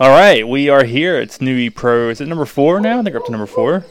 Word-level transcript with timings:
All 0.00 0.10
right, 0.10 0.46
we 0.46 0.68
are 0.68 0.84
here. 0.84 1.18
It's 1.20 1.40
New 1.40 1.56
E 1.56 1.70
Pro. 1.70 2.08
Is 2.10 2.20
it 2.20 2.28
number 2.28 2.44
four 2.44 2.80
now? 2.80 3.00
I 3.00 3.02
think 3.02 3.14
we're 3.14 3.20
up 3.20 3.26
to 3.26 3.32
number 3.32 3.46
four. 3.46 3.84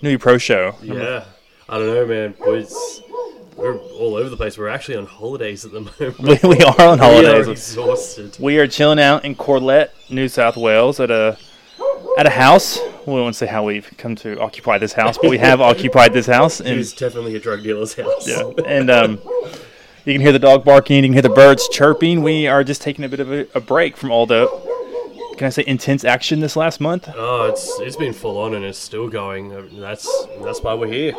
New 0.00 0.10
E 0.10 0.16
Pro 0.16 0.38
show. 0.38 0.74
Yeah, 0.82 1.24
I 1.68 1.78
don't 1.78 1.86
know, 1.94 2.06
man. 2.06 2.34
We're 3.56 3.76
all 3.76 4.14
over 4.14 4.30
the 4.30 4.38
place. 4.38 4.56
We're 4.56 4.68
actually 4.68 4.96
on 4.96 5.04
holidays 5.04 5.66
at 5.66 5.72
the 5.72 5.80
moment. 6.00 6.18
We, 6.18 6.48
we 6.56 6.64
are 6.64 6.80
on 6.80 6.98
holidays. 6.98 7.44
We 7.46 7.50
are 7.50 7.52
exhausted. 7.52 8.36
We 8.40 8.58
are 8.58 8.66
chilling 8.66 8.98
out 8.98 9.26
in 9.26 9.34
Corlette, 9.34 9.90
New 10.08 10.28
South 10.28 10.56
Wales, 10.56 10.98
at 10.98 11.10
a 11.10 11.36
at 12.16 12.26
a 12.26 12.30
house. 12.30 12.78
We 13.06 13.14
won't 13.14 13.36
say 13.36 13.46
how 13.46 13.64
we've 13.64 13.90
come 13.98 14.14
to 14.16 14.40
occupy 14.40 14.78
this 14.78 14.94
house, 14.94 15.18
but 15.18 15.28
we 15.30 15.38
have 15.38 15.60
occupied 15.72 16.14
this 16.14 16.26
house. 16.26 16.60
It 16.60 16.68
And 16.68 16.78
was 16.78 16.94
definitely 16.94 17.36
a 17.36 17.40
drug 17.40 17.62
dealer's 17.62 17.92
house. 17.94 18.26
yeah, 18.26 18.50
and 18.64 18.90
um, 18.90 19.20
you 20.06 20.14
can 20.14 20.22
hear 20.22 20.32
the 20.32 20.38
dog 20.38 20.64
barking. 20.64 20.96
You 20.96 21.02
can 21.02 21.12
hear 21.12 21.22
the 21.22 21.28
birds 21.28 21.68
chirping. 21.68 22.22
We 22.22 22.46
are 22.46 22.64
just 22.64 22.80
taking 22.80 23.04
a 23.04 23.10
bit 23.10 23.20
of 23.20 23.30
a, 23.30 23.46
a 23.54 23.60
break 23.60 23.96
from 23.98 24.10
all 24.10 24.24
the, 24.26 24.46
can 25.40 25.46
I 25.46 25.48
say, 25.48 25.64
intense 25.66 26.04
action 26.04 26.40
this 26.40 26.54
last 26.54 26.82
month. 26.82 27.08
Oh, 27.16 27.46
it's 27.46 27.80
it's 27.80 27.96
been 27.96 28.12
full 28.12 28.36
on 28.36 28.52
and 28.52 28.62
it's 28.62 28.76
still 28.76 29.08
going. 29.08 29.50
Uh, 29.54 29.66
That's 29.72 30.06
that's 30.42 30.60
why 30.60 30.74
we're 30.74 30.92
here. 30.92 31.14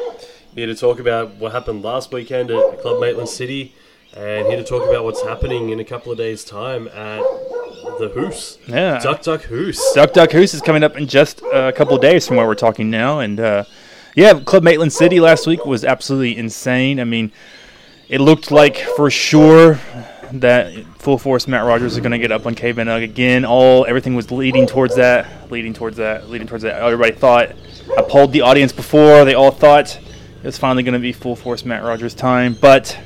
Here 0.53 0.67
to 0.67 0.75
talk 0.75 0.99
about 0.99 1.31
what 1.37 1.53
happened 1.53 1.81
last 1.81 2.13
weekend 2.13 2.51
at 2.51 2.81
Club 2.81 3.01
Maitland 3.01 3.29
City, 3.29 3.73
and 4.15 4.45
here 4.45 4.57
to 4.57 4.63
talk 4.63 4.87
about 4.87 5.05
what's 5.05 5.23
happening 5.23 5.71
in 5.71 5.79
a 5.79 5.83
couple 5.83 6.11
of 6.11 6.19
days' 6.19 6.43
time 6.43 6.87
at 6.89 7.23
the 7.97 8.11
Hoos. 8.13 8.59
Yeah. 8.67 8.99
Duck 8.99 9.23
Duck 9.23 9.41
Hoos. 9.41 9.81
Duck 9.95 10.13
Duck 10.13 10.31
Hoos 10.31 10.53
is 10.53 10.61
coming 10.61 10.83
up 10.83 10.95
in 10.97 11.07
just 11.07 11.41
a 11.51 11.73
couple 11.75 11.95
of 11.95 12.01
days 12.03 12.27
from 12.27 12.37
where 12.37 12.45
we're 12.45 12.53
talking 12.53 12.91
now, 12.91 13.21
and 13.21 13.39
uh, 13.39 13.63
yeah, 14.15 14.39
Club 14.39 14.61
Maitland 14.61 14.93
City 14.93 15.19
last 15.19 15.47
week 15.47 15.65
was 15.65 15.83
absolutely 15.83 16.37
insane. 16.37 16.99
I 16.99 17.05
mean, 17.05 17.31
it 18.07 18.21
looked 18.21 18.51
like 18.51 18.77
for 18.95 19.09
sure 19.09 19.79
that 20.33 20.73
full 20.97 21.17
force 21.17 21.47
Matt 21.47 21.65
Rogers 21.65 21.93
is 21.93 21.99
going 21.99 22.11
to 22.11 22.17
get 22.19 22.31
up 22.31 22.45
on 22.45 22.55
Caveman 22.55 22.87
Ugg 22.87 23.03
again. 23.03 23.43
All 23.45 23.85
everything 23.85 24.15
was 24.15 24.31
leading 24.31 24.65
towards 24.65 24.95
that, 24.95 25.51
leading 25.51 25.73
towards 25.73 25.97
that, 25.97 26.29
leading 26.29 26.47
towards 26.47 26.63
that. 26.63 26.81
Everybody 26.81 27.11
thought. 27.13 27.51
I 27.97 28.01
polled 28.03 28.31
the 28.31 28.41
audience 28.41 28.71
before; 28.71 29.25
they 29.25 29.33
all 29.33 29.51
thought 29.51 29.97
it 29.97 30.43
was 30.45 30.57
finally 30.57 30.83
going 30.83 30.93
to 30.93 30.99
be 30.99 31.11
full 31.13 31.35
force 31.35 31.65
Matt 31.65 31.83
Rogers 31.83 32.13
time. 32.15 32.55
But 32.59 32.97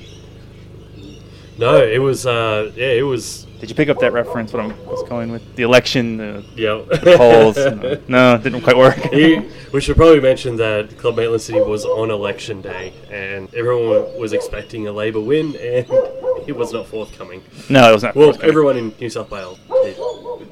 No, 1.58 1.82
it 1.84 2.00
was. 2.02 2.26
Uh, 2.26 2.72
yeah, 2.76 2.88
it 2.88 3.02
was. 3.04 3.46
did 3.60 3.70
you 3.70 3.76
pick 3.76 3.88
up 3.90 4.00
that 4.00 4.12
reference? 4.14 4.52
What 4.54 4.64
I 4.64 4.68
was 4.68 5.08
going 5.08 5.32
with 5.32 5.56
the 5.56 5.64
election, 5.64 6.18
the 6.18 6.44
Yeah. 6.56 6.84
polls? 7.18 7.56
no, 7.56 7.98
no, 8.08 8.36
it 8.36 8.44
didn't 8.44 8.62
quite 8.62 8.78
work. 8.78 8.98
He- 9.14 9.40
we 9.72 9.82
should 9.82 9.96
probably 9.96 10.20
mention 10.22 10.58
that 10.58 10.98
Club 10.98 11.16
Maitland 11.18 11.42
City 11.42 11.60
was 11.62 11.86
on 11.86 12.12
election 12.12 12.62
day, 12.62 12.94
and 13.12 13.54
everyone 13.56 14.20
was 14.20 14.34
expecting 14.34 14.88
a 14.88 14.92
Labor 14.92 15.20
win, 15.22 15.56
and 15.56 15.86
it 16.48 16.56
was 16.56 16.74
not 16.74 16.88
forthcoming. 16.88 17.44
No, 17.70 17.90
it 17.90 17.94
was 17.94 18.04
not. 18.04 18.16
Well, 18.16 18.38
everyone 18.44 18.78
in 18.78 18.94
New 19.00 19.10
South 19.10 19.32
Wales, 19.32 19.60
they, 19.84 19.96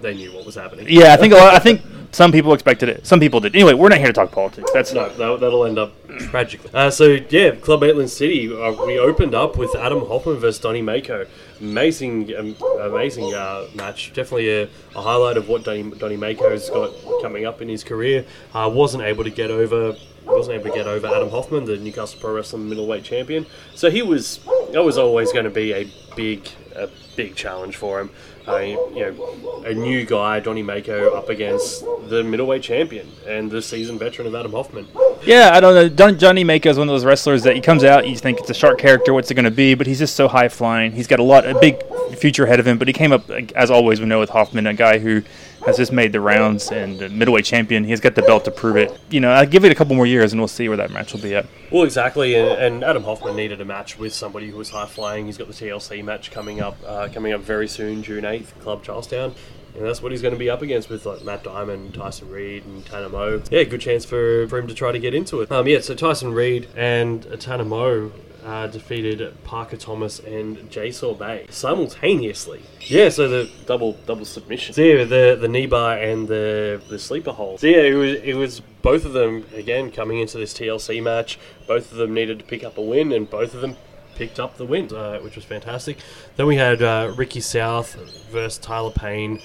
they 0.01 0.13
knew 0.13 0.33
what 0.33 0.45
was 0.45 0.55
happening. 0.55 0.87
Yeah, 0.89 1.13
I 1.13 1.17
think 1.17 1.33
lot, 1.33 1.53
I 1.53 1.59
think 1.59 1.81
some 2.11 2.31
people 2.31 2.53
expected 2.53 2.89
it. 2.89 3.07
Some 3.07 3.19
people 3.19 3.39
did. 3.39 3.55
Anyway, 3.55 3.73
we're 3.73 3.89
not 3.89 3.97
here 3.97 4.07
to 4.07 4.13
talk 4.13 4.31
politics. 4.31 4.69
That's 4.71 4.93
No, 4.93 5.09
that, 5.09 5.39
that'll 5.39 5.65
end 5.65 5.79
up 5.79 5.93
tragically. 6.19 6.69
Uh, 6.73 6.91
so 6.91 7.17
yeah, 7.29 7.51
Club 7.55 7.81
Maitland 7.81 8.09
City. 8.09 8.53
Uh, 8.53 8.85
we 8.85 8.99
opened 8.99 9.33
up 9.33 9.57
with 9.57 9.75
Adam 9.75 10.05
Hoffman 10.05 10.37
versus 10.37 10.61
Donny 10.61 10.81
Mako. 10.81 11.25
Amazing, 11.59 12.35
um, 12.35 12.55
amazing 12.81 13.33
uh, 13.33 13.67
match. 13.73 14.13
Definitely 14.13 14.49
a, 14.51 14.63
a 14.95 15.01
highlight 15.01 15.37
of 15.37 15.49
what 15.49 15.63
Donny, 15.63 15.89
Donny 15.91 16.17
Mako's 16.17 16.69
got 16.69 16.93
coming 17.21 17.45
up 17.45 17.61
in 17.61 17.69
his 17.69 17.83
career. 17.83 18.25
Uh, 18.53 18.69
wasn't 18.71 19.03
able 19.03 19.23
to 19.23 19.31
get 19.31 19.49
over. 19.49 19.95
Wasn't 20.25 20.55
able 20.55 20.69
to 20.71 20.75
get 20.75 20.87
over 20.87 21.07
Adam 21.07 21.29
Hoffman, 21.29 21.65
the 21.65 21.77
Newcastle 21.77 22.19
Pro 22.19 22.33
Wrestling 22.35 22.69
middleweight 22.69 23.03
champion. 23.03 23.45
So 23.75 23.89
he 23.91 24.01
was. 24.01 24.39
That 24.71 24.83
was 24.83 24.97
always 24.97 25.31
going 25.31 25.45
to 25.45 25.51
be 25.51 25.73
a 25.73 25.87
big, 26.15 26.47
a 26.75 26.89
big 27.15 27.35
challenge 27.35 27.75
for 27.77 27.99
him. 28.01 28.09
Uh, 28.47 28.57
you 28.57 28.77
know, 28.95 29.63
a 29.65 29.73
new 29.73 30.05
guy, 30.05 30.39
Donny 30.39 30.63
Mako, 30.63 31.13
up 31.13 31.29
against 31.29 31.85
the 32.09 32.23
middleweight 32.23 32.61
champion 32.61 33.09
and 33.25 33.49
the 33.49 33.61
seasoned 33.61 33.99
veteran 33.99 34.27
of 34.27 34.35
Adam 34.35 34.51
Hoffman. 34.51 34.85
yeah. 35.23 35.51
I 35.53 35.61
don't 35.61 35.73
know. 35.75 35.87
Don, 35.87 36.19
Johnny 36.19 36.43
Mako 36.43 36.69
is 36.69 36.77
one 36.77 36.89
of 36.89 36.93
those 36.93 37.05
wrestlers 37.05 37.43
that 37.43 37.55
he 37.55 37.61
comes 37.61 37.83
out, 37.85 38.05
you 38.07 38.17
think 38.17 38.39
it's 38.39 38.49
a 38.49 38.53
sharp 38.53 38.79
character. 38.79 39.13
What's 39.13 39.31
it 39.31 39.35
going 39.35 39.45
to 39.45 39.51
be? 39.51 39.75
But 39.75 39.87
he's 39.87 39.99
just 39.99 40.15
so 40.15 40.27
high 40.27 40.49
flying. 40.49 40.91
He's 40.91 41.07
got 41.07 41.19
a 41.19 41.23
lot, 41.23 41.45
a 41.45 41.57
big 41.59 41.81
future 42.17 42.43
ahead 42.43 42.59
of 42.59 42.67
him. 42.67 42.77
But 42.77 42.87
he 42.89 42.93
came 42.93 43.13
up, 43.13 43.29
as 43.29 43.71
always, 43.71 44.01
we 44.01 44.07
know 44.07 44.19
with 44.19 44.31
Hoffman, 44.31 44.67
a 44.67 44.73
guy 44.73 44.97
who 44.99 45.21
has 45.65 45.77
just 45.77 45.91
made 45.91 46.11
the 46.11 46.19
rounds 46.19 46.71
and 46.71 46.99
the 46.99 47.09
middleweight 47.09 47.45
champion. 47.45 47.83
He's 47.83 47.99
got 47.99 48.15
the 48.15 48.21
belt 48.21 48.45
to 48.45 48.51
prove 48.51 48.75
it. 48.77 48.97
You 49.09 49.19
know, 49.19 49.31
I 49.31 49.45
give 49.45 49.65
it 49.65 49.71
a 49.71 49.75
couple 49.75 49.95
more 49.95 50.05
years 50.05 50.33
and 50.33 50.41
we'll 50.41 50.47
see 50.47 50.67
where 50.67 50.77
that 50.77 50.91
match 50.91 51.13
will 51.13 51.21
be 51.21 51.35
at. 51.35 51.45
Well, 51.71 51.83
exactly, 51.83 52.35
and, 52.35 52.49
and 52.49 52.83
Adam 52.83 53.03
Hoffman 53.03 53.35
needed 53.35 53.61
a 53.61 53.65
match 53.65 53.97
with 53.97 54.13
somebody 54.13 54.49
who 54.49 54.57
was 54.57 54.69
high 54.69 54.85
flying. 54.85 55.25
He's 55.25 55.37
got 55.37 55.47
the 55.47 55.53
TLC 55.53 56.03
match 56.03 56.31
coming 56.31 56.61
up, 56.61 56.77
uh, 56.85 57.09
coming 57.11 57.33
up 57.33 57.41
very 57.41 57.67
soon, 57.67 58.03
June 58.03 58.25
eighth, 58.25 58.53
Club 58.61 58.83
Charlestown, 58.83 59.33
and 59.75 59.85
that's 59.85 60.01
what 60.01 60.11
he's 60.11 60.21
going 60.21 60.33
to 60.33 60.39
be 60.39 60.49
up 60.49 60.61
against 60.61 60.89
with 60.89 61.05
like 61.05 61.23
Matt 61.23 61.43
Diamond, 61.43 61.95
Tyson 61.95 62.29
Reed, 62.29 62.65
and 62.65 62.85
Tanner 62.85 63.09
Moe. 63.09 63.41
Yeah, 63.49 63.63
good 63.63 63.81
chance 63.81 64.05
for, 64.05 64.47
for 64.47 64.59
him 64.59 64.67
to 64.67 64.73
try 64.73 64.91
to 64.91 64.99
get 64.99 65.15
into 65.15 65.41
it. 65.41 65.51
Um, 65.51 65.67
yeah, 65.67 65.79
so 65.79 65.95
Tyson 65.95 66.33
Reed 66.33 66.67
and 66.75 67.23
Tanner 67.39 67.65
Moe 67.65 68.11
uh, 68.43 68.67
defeated 68.67 69.43
Parker 69.43 69.77
Thomas 69.77 70.19
and 70.19 70.69
Jay 70.69 70.89
Sorbet 70.89 71.51
simultaneously. 71.51 72.61
Yeah, 72.81 73.09
so 73.09 73.27
the 73.27 73.49
double 73.65 73.93
double 74.05 74.25
submission. 74.25 74.73
So 74.73 74.81
yeah, 74.81 75.03
the 75.03 75.37
the 75.39 75.47
knee 75.47 75.65
bar 75.65 75.97
and 75.97 76.27
the 76.27 76.81
the 76.89 76.99
sleeper 76.99 77.31
hold. 77.31 77.59
So 77.61 77.67
yeah, 77.67 77.81
it 77.81 77.93
was 77.93 78.13
it 78.21 78.33
was 78.35 78.59
both 78.81 79.05
of 79.05 79.13
them 79.13 79.45
again 79.53 79.91
coming 79.91 80.19
into 80.19 80.37
this 80.37 80.53
TLC 80.53 81.01
match. 81.01 81.39
Both 81.67 81.91
of 81.91 81.97
them 81.97 82.13
needed 82.13 82.39
to 82.39 82.45
pick 82.45 82.63
up 82.63 82.77
a 82.77 82.81
win, 82.81 83.11
and 83.11 83.29
both 83.29 83.53
of 83.53 83.61
them 83.61 83.77
picked 84.15 84.39
up 84.39 84.57
the 84.57 84.65
win, 84.65 84.93
uh, 84.93 85.19
which 85.19 85.35
was 85.35 85.45
fantastic. 85.45 85.97
Then 86.35 86.45
we 86.45 86.57
had 86.57 86.81
uh, 86.81 87.13
Ricky 87.15 87.39
South 87.39 87.95
versus 88.29 88.57
Tyler 88.59 88.91
Payne 88.91 89.39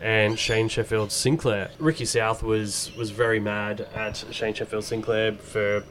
and 0.00 0.38
Shane 0.38 0.68
Sheffield 0.68 1.12
Sinclair. 1.12 1.70
Ricky 1.78 2.04
South 2.04 2.42
was 2.42 2.92
was 2.96 3.10
very 3.10 3.40
mad 3.40 3.86
at 3.94 4.24
Shane 4.30 4.54
Sheffield 4.54 4.84
Sinclair 4.84 5.32
for 5.32 5.84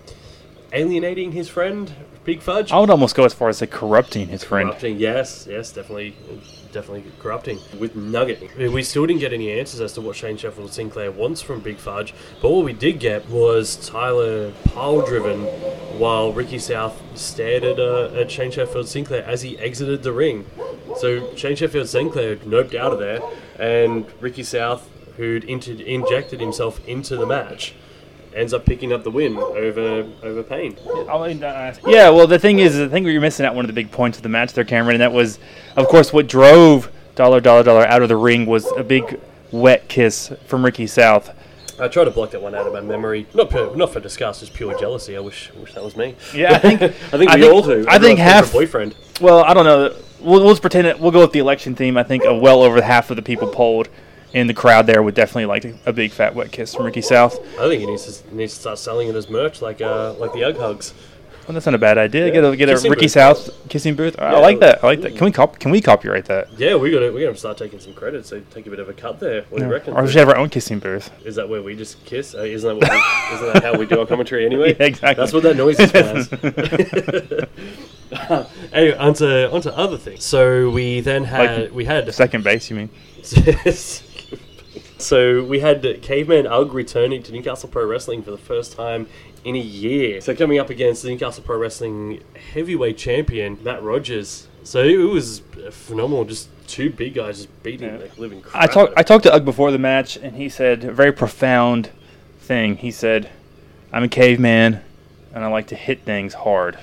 alienating 0.74 1.32
his 1.32 1.50
friend 1.50 1.94
Big 2.24 2.42
Fudge. 2.42 2.72
I 2.72 2.80
would 2.80 2.90
almost 2.90 3.16
go 3.16 3.26
as 3.26 3.34
far 3.34 3.50
as 3.50 3.58
say 3.58 3.68
corrupting 3.68 4.28
his 4.28 4.44
friend. 4.44 4.70
Corrupting, 4.70 5.00
yes, 5.00 5.48
yes, 5.50 5.72
definitely, 5.72 6.16
definitely 6.72 7.04
corrupting. 7.20 7.60
With 7.80 7.96
Nugget, 7.96 8.56
we 8.58 8.84
still 8.84 9.08
didn't 9.08 9.22
get 9.22 9.34
any 9.34 9.52
answers 9.52 9.82
as 9.82 9.94
to 9.94 10.02
what 10.02 10.16
Shane 10.16 10.38
Sheffield 10.38 10.72
Sinclair 10.72 11.12
wants 11.12 11.42
from 11.42 11.62
Big 11.62 11.78
Fudge, 11.78 12.14
but 12.42 12.52
what 12.52 12.64
we 12.64 12.74
did 12.74 13.00
get 13.00 13.28
was 13.28 13.76
Tyler 13.88 14.52
pile 14.74 15.02
driven 15.02 15.46
while 15.98 16.32
Ricky 16.32 16.60
South 16.60 17.02
stared 17.18 17.64
at, 17.64 17.80
uh, 17.80 18.12
at 18.14 18.30
Shane 18.30 18.52
Sheffield 18.52 18.88
Sinclair 18.88 19.24
as 19.24 19.42
he 19.42 19.58
exited 19.58 20.04
the 20.04 20.14
ring. 20.14 20.46
So 20.98 21.36
Shane 21.36 21.56
Sheffield 21.56 21.90
Sinclair 21.90 22.36
noped 22.38 22.76
out 22.76 22.94
of 22.94 23.00
there, 23.00 23.20
and 23.58 24.06
Ricky 24.22 24.44
South, 24.44 24.88
who'd 25.18 25.44
inter- 25.46 25.84
injected 25.84 26.40
himself 26.40 26.86
into 26.88 27.18
the 27.18 27.26
match, 27.26 27.74
ends 28.36 28.54
up 28.54 28.66
picking 28.66 28.94
up 28.94 29.04
the 29.04 29.12
win 29.12 29.38
over 29.38 30.08
over 30.24 30.44
Payne. 30.44 30.78
Yeah, 31.86 32.10
well, 32.10 32.28
the 32.28 32.40
thing 32.40 32.60
is, 32.60 32.80
I 32.80 32.88
think 32.88 33.06
you're 33.08 33.22
missing 33.22 33.46
out 33.46 33.56
one 33.56 33.66
of 33.66 33.68
the 33.68 33.74
big 33.74 33.92
points 33.92 34.18
of 34.18 34.24
the 34.24 34.30
match 34.30 34.54
there, 34.54 34.64
Cameron, 34.64 34.96
and 34.96 35.02
that 35.02 35.12
was, 35.14 35.40
of 35.76 35.88
course, 35.88 36.14
what 36.14 36.28
drove 36.28 36.92
Dollar 37.16 37.42
Dollar 37.42 37.64
Dollar 37.64 37.86
out 37.86 38.02
of 38.02 38.10
the 38.10 38.16
ring 38.18 38.46
was 38.46 38.66
a 38.78 38.84
big 38.84 39.20
wet 39.52 39.88
kiss 39.88 40.32
from 40.46 40.64
Ricky 40.64 40.88
South. 40.88 41.36
I 41.80 41.88
try 41.88 42.04
to 42.04 42.12
block 42.12 42.32
that 42.32 42.42
one 42.42 42.54
out 42.54 42.68
of 42.68 42.74
my 42.74 42.82
memory. 42.82 43.26
Not 43.34 43.50
pure, 43.50 43.76
not 43.76 43.92
for 43.92 44.00
disgust, 44.00 44.42
just 44.42 44.54
pure 44.54 44.78
jealousy. 44.78 45.18
I 45.18 45.20
wish 45.20 45.52
wish 45.56 45.74
that 45.74 45.84
was 45.84 45.96
me. 45.98 46.16
Yeah, 46.34 46.54
I 46.54 46.60
think 46.60 46.82
I 46.84 46.88
think 46.90 47.14
I 47.32 47.36
we 47.36 47.42
think- 47.42 47.54
all 47.54 47.62
do. 47.64 47.86
I 47.88 47.98
think 48.00 48.20
Everyone's 48.20 48.20
half- 48.20 48.52
boyfriend. 48.54 48.96
Well, 49.20 49.44
I 49.44 49.54
don't 49.54 49.66
know. 49.66 49.96
We'll, 50.20 50.42
we'll 50.42 50.50
just 50.52 50.62
pretend 50.62 50.86
it. 50.86 51.00
We'll 51.00 51.12
go 51.12 51.22
with 51.22 51.32
the 51.32 51.40
election 51.40 51.76
theme. 51.76 51.98
I 51.98 52.04
think 52.04 52.24
uh, 52.26 52.36
well 52.36 52.62
over 52.62 52.82
half 52.82 53.10
of 53.10 53.16
the 53.16 53.22
people 53.24 53.48
polled 53.48 53.90
in 54.34 54.48
the 54.48 54.54
crowd 54.54 54.88
there 54.88 55.04
would 55.04 55.16
definitely 55.16 55.46
like 55.46 55.66
a 55.86 55.94
big 55.94 56.12
fat 56.12 56.36
wet 56.36 56.52
kiss 56.52 56.74
from 56.76 56.86
Ricky 56.86 57.02
South. 57.02 57.40
I 57.60 57.68
think 57.68 57.82
he 57.82 57.86
needs 57.86 58.20
to 58.20 58.36
needs 58.36 58.54
to 58.56 58.60
start 58.60 58.80
selling 58.80 59.08
it 59.10 59.16
as 59.16 59.30
merch, 59.30 59.62
like 59.62 59.82
uh 59.82 60.14
like 60.14 60.34
the 60.34 60.44
Ugg 60.44 60.58
hugs. 60.58 60.94
Well, 61.48 61.56
that's 61.56 61.66
not 61.66 61.74
a 61.74 61.80
bad 61.80 61.98
idea. 61.98 62.28
Yeah. 62.28 62.34
Get 62.34 62.44
a 62.44 62.56
get 62.56 62.70
a 62.70 62.76
Ricky 62.90 63.06
booth. 63.06 63.12
South 63.12 63.50
kissing 63.68 63.96
booth. 63.96 64.16
I 64.20 64.38
like 64.40 64.60
that. 64.60 64.84
I 64.84 64.88
like 64.88 65.02
that. 65.02 65.16
Can 65.16 65.26
we 65.26 65.32
cop? 65.32 65.58
Can 65.60 65.72
we 65.72 65.82
copyright 65.82 66.26
that? 66.26 66.48
Yeah, 66.58 66.76
we 66.76 66.92
got 66.92 67.00
to 67.00 67.10
we 67.12 67.24
got 67.24 67.32
to 67.32 67.38
start 67.38 67.58
taking 67.58 67.80
some 67.80 67.94
credit. 67.94 68.26
So 68.28 68.42
take 68.52 68.68
a 68.68 68.70
bit 68.70 68.80
of 68.80 68.88
a 68.90 68.94
cut 68.94 69.20
there. 69.20 69.42
What 69.50 69.58
do 69.60 69.66
you 69.66 69.72
reckon? 69.72 69.96
Or 69.96 70.04
we 70.04 70.10
should 70.10 70.20
have 70.20 70.30
our 70.30 70.38
own 70.38 70.50
kissing 70.50 70.78
booth. 70.80 71.10
Is 71.26 71.36
that 71.36 71.50
where 71.50 71.64
we 71.64 71.76
just 71.76 72.04
kiss? 72.06 72.36
Uh, 72.36 72.44
isn't 72.44 72.68
that 72.68 72.76
what 72.76 72.90
we, 72.90 72.98
isn't 73.36 73.54
that 73.54 73.64
how 73.64 73.76
we 73.78 73.86
do 73.88 74.00
our 74.00 74.06
commentary 74.06 74.46
anyway? 74.46 74.76
Yeah, 74.80 74.86
exactly. 74.86 75.22
That's 75.22 75.34
what 75.34 75.44
that 75.44 75.58
noise 75.58 75.80
is 75.80 75.92
for. 75.92 77.48
anyway, 78.74 78.98
onto 78.98 79.26
onto 79.26 79.70
other 79.70 79.98
things. 79.98 80.24
So 80.24 80.70
we 80.70 81.02
then 81.02 81.24
had 81.24 81.62
Like 81.64 81.74
we 81.74 81.86
had 81.86 82.14
Second 82.14 82.44
base, 82.44 82.70
you 82.70 82.76
mean? 82.78 82.90
So 85.02 85.44
we 85.44 85.60
had 85.60 85.82
Caveman 86.02 86.48
Ugg 86.48 86.74
returning 86.74 87.22
to 87.24 87.32
Newcastle 87.32 87.70
Pro 87.70 87.86
Wrestling 87.86 88.24
for 88.24 88.32
the 88.32 88.38
first 88.38 88.74
time 88.76 89.08
in 89.44 89.56
a 89.56 89.60
year. 89.60 90.22
So 90.22 90.36
coming 90.36 90.60
up 90.60 90.70
against 90.70 91.04
the 91.04 91.10
Newcastle 91.10 91.44
Pro 91.44 91.58
Wrestling 91.58 92.22
heavyweight 92.54 92.98
champion 92.98 93.58
Matt 93.64 93.82
Rogers. 93.84 94.48
So 94.64 94.84
it 94.84 94.96
was 94.98 95.42
phenomenal. 95.72 96.26
Just 96.26 96.50
two 96.68 96.90
big 96.92 97.16
guys 97.16 97.38
just 97.38 97.64
beating 97.64 97.90
Yeah. 97.90 97.98
like 97.98 98.18
living 98.18 98.42
crap. 98.42 98.64
I 98.64 98.68
talked. 98.68 98.94
I 98.96 99.04
talked 99.04 99.24
to 99.24 99.34
Ugg 99.34 99.44
before 99.44 99.72
the 99.72 99.80
match, 99.80 100.18
and 100.18 100.36
he 100.36 100.48
said 100.50 100.84
a 100.84 100.92
very 100.92 101.12
profound 101.12 101.90
thing. 102.40 102.78
He 102.78 102.92
said, 102.92 103.30
"I'm 103.92 104.04
a 104.04 104.08
caveman, 104.08 104.82
and 105.34 105.44
I 105.44 105.48
like 105.48 105.68
to 105.68 105.76
hit 105.76 106.02
things 106.06 106.34
hard." 106.34 106.78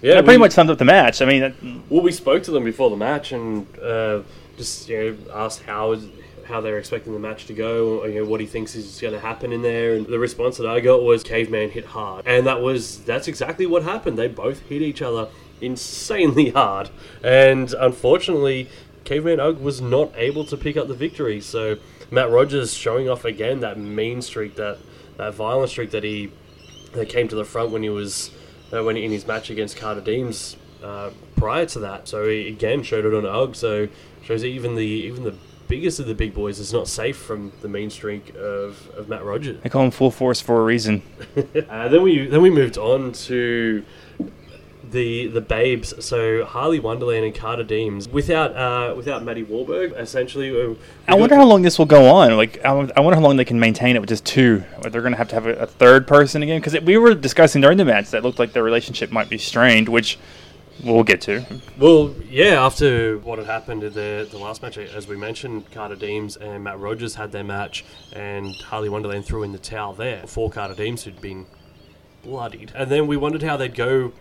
Yeah, 0.00 0.14
that 0.14 0.24
pretty 0.24 0.38
much 0.38 0.52
summed 0.52 0.68
up 0.70 0.78
the 0.78 0.84
match. 0.84 1.22
I 1.22 1.24
mean, 1.24 1.40
that, 1.40 1.54
Well, 1.88 2.02
we 2.02 2.12
spoke 2.12 2.42
to 2.44 2.50
them 2.50 2.62
before 2.64 2.90
the 2.90 2.96
match 2.96 3.32
and 3.32 3.66
uh, 3.78 4.20
just 4.58 4.88
you 4.88 5.16
know 5.28 5.34
asked 5.34 5.62
how 5.62 5.92
how 6.46 6.60
they're 6.60 6.78
expecting 6.78 7.12
the 7.12 7.18
match 7.18 7.46
to 7.46 7.54
go, 7.54 8.00
or, 8.00 8.08
you 8.08 8.22
know, 8.22 8.28
what 8.28 8.40
he 8.40 8.46
thinks 8.46 8.74
is 8.74 9.00
going 9.00 9.14
to 9.14 9.20
happen 9.20 9.52
in 9.52 9.62
there. 9.62 9.94
And 9.94 10.06
the 10.06 10.18
response 10.18 10.56
that 10.58 10.66
I 10.66 10.80
got 10.80 11.02
was 11.02 11.22
Caveman 11.22 11.70
hit 11.70 11.86
hard, 11.86 12.26
and 12.26 12.46
that 12.46 12.60
was 12.60 13.04
that's 13.04 13.28
exactly 13.28 13.66
what 13.66 13.82
happened. 13.82 14.18
They 14.18 14.28
both 14.28 14.60
hit 14.68 14.82
each 14.82 15.02
other 15.02 15.28
insanely 15.60 16.50
hard, 16.50 16.90
and 17.22 17.72
unfortunately, 17.74 18.68
Caveman 19.04 19.40
Ugg 19.40 19.60
was 19.60 19.80
not 19.80 20.12
able 20.16 20.44
to 20.46 20.56
pick 20.56 20.76
up 20.76 20.88
the 20.88 20.94
victory. 20.94 21.40
So 21.40 21.76
Matt 22.10 22.30
Rogers 22.30 22.74
showing 22.74 23.08
off 23.08 23.24
again 23.24 23.60
that 23.60 23.78
mean 23.78 24.22
streak, 24.22 24.56
that 24.56 24.78
that 25.16 25.34
violent 25.34 25.70
streak 25.70 25.90
that 25.90 26.04
he 26.04 26.32
that 26.92 27.08
came 27.08 27.28
to 27.28 27.36
the 27.36 27.44
front 27.44 27.70
when 27.70 27.82
he 27.82 27.88
was 27.88 28.30
uh, 28.72 28.82
when 28.82 28.96
in 28.96 29.10
his 29.10 29.26
match 29.26 29.50
against 29.50 29.76
Carter 29.76 30.00
Deems 30.00 30.56
uh, 30.82 31.10
prior 31.36 31.66
to 31.66 31.78
that. 31.80 32.08
So 32.08 32.28
he 32.28 32.48
again 32.48 32.82
showed 32.82 33.04
it 33.04 33.14
on 33.14 33.26
Ugg. 33.26 33.54
So 33.54 33.88
shows 34.22 34.44
even 34.44 34.74
the 34.74 34.86
even 34.86 35.24
the 35.24 35.34
biggest 35.68 36.00
of 36.00 36.06
the 36.06 36.14
big 36.14 36.34
boys 36.34 36.58
is 36.58 36.72
not 36.72 36.88
safe 36.88 37.16
from 37.16 37.52
the 37.60 37.68
mean 37.68 37.90
streak 37.90 38.34
of, 38.36 38.90
of 38.96 39.08
Matt 39.08 39.24
Rogers. 39.24 39.60
I 39.64 39.68
call 39.68 39.84
him 39.84 39.90
full 39.90 40.10
force 40.10 40.40
for 40.40 40.60
a 40.60 40.64
reason. 40.64 41.02
uh, 41.68 41.88
then 41.88 42.02
we 42.02 42.26
then 42.26 42.42
we 42.42 42.50
moved 42.50 42.78
on 42.78 43.12
to 43.12 43.84
the 44.94 45.26
the 45.26 45.40
babes. 45.40 45.92
So 46.04 46.44
Harley 46.44 46.80
Wonderland 46.80 47.24
and 47.24 47.34
Carter 47.34 47.64
Deems 47.64 48.08
without 48.08 48.56
uh, 48.56 48.94
without 48.94 49.22
Maddie 49.22 49.44
Wahlberg. 49.44 49.98
Essentially, 49.98 50.50
uh, 50.50 50.74
I 51.06 51.14
wonder 51.14 51.34
how 51.34 51.44
long 51.44 51.62
this 51.62 51.78
will 51.78 51.86
go 51.86 52.08
on. 52.08 52.36
Like, 52.36 52.64
I 52.64 52.70
I 52.70 53.00
wonder 53.00 53.16
how 53.16 53.22
long 53.22 53.36
they 53.36 53.44
can 53.44 53.60
maintain 53.60 53.96
it 53.96 54.00
with 54.00 54.08
just 54.08 54.24
two. 54.24 54.64
Or 54.82 54.90
they're 54.90 55.02
going 55.02 55.12
to 55.12 55.18
have 55.18 55.28
to 55.28 55.34
have 55.34 55.46
a, 55.46 55.54
a 55.54 55.66
third 55.66 56.06
person 56.06 56.42
again 56.42 56.60
because 56.60 56.80
we 56.80 56.96
were 56.96 57.14
discussing 57.14 57.60
during 57.60 57.76
the 57.76 57.84
match 57.84 58.10
that 58.10 58.22
looked 58.22 58.38
like 58.38 58.52
their 58.52 58.62
relationship 58.62 59.10
might 59.10 59.28
be 59.28 59.38
strained, 59.38 59.88
which 59.88 60.18
we'll 60.82 61.04
get 61.04 61.20
to. 61.22 61.44
Well, 61.78 62.14
yeah, 62.28 62.64
after 62.64 63.18
what 63.18 63.38
had 63.38 63.46
happened 63.46 63.84
in 63.84 63.92
the, 63.92 64.26
the 64.30 64.38
last 64.38 64.62
match, 64.62 64.78
as 64.78 65.06
we 65.06 65.16
mentioned, 65.16 65.70
Carter 65.70 65.96
Deems 65.96 66.36
and 66.36 66.64
Matt 66.64 66.78
Rogers 66.78 67.14
had 67.14 67.32
their 67.32 67.44
match, 67.44 67.84
and 68.12 68.54
Harley 68.56 68.88
Wonderland 68.88 69.26
threw 69.26 69.42
in 69.42 69.52
the 69.52 69.58
towel 69.58 69.92
there 69.92 70.26
for 70.26 70.50
Carter 70.50 70.74
Deems, 70.74 71.04
who'd 71.04 71.20
been 71.20 71.46
bloodied. 72.22 72.72
And 72.74 72.90
then 72.90 73.06
we 73.06 73.16
wondered 73.16 73.42
how 73.42 73.56
they'd 73.56 73.74
go, 73.74 74.12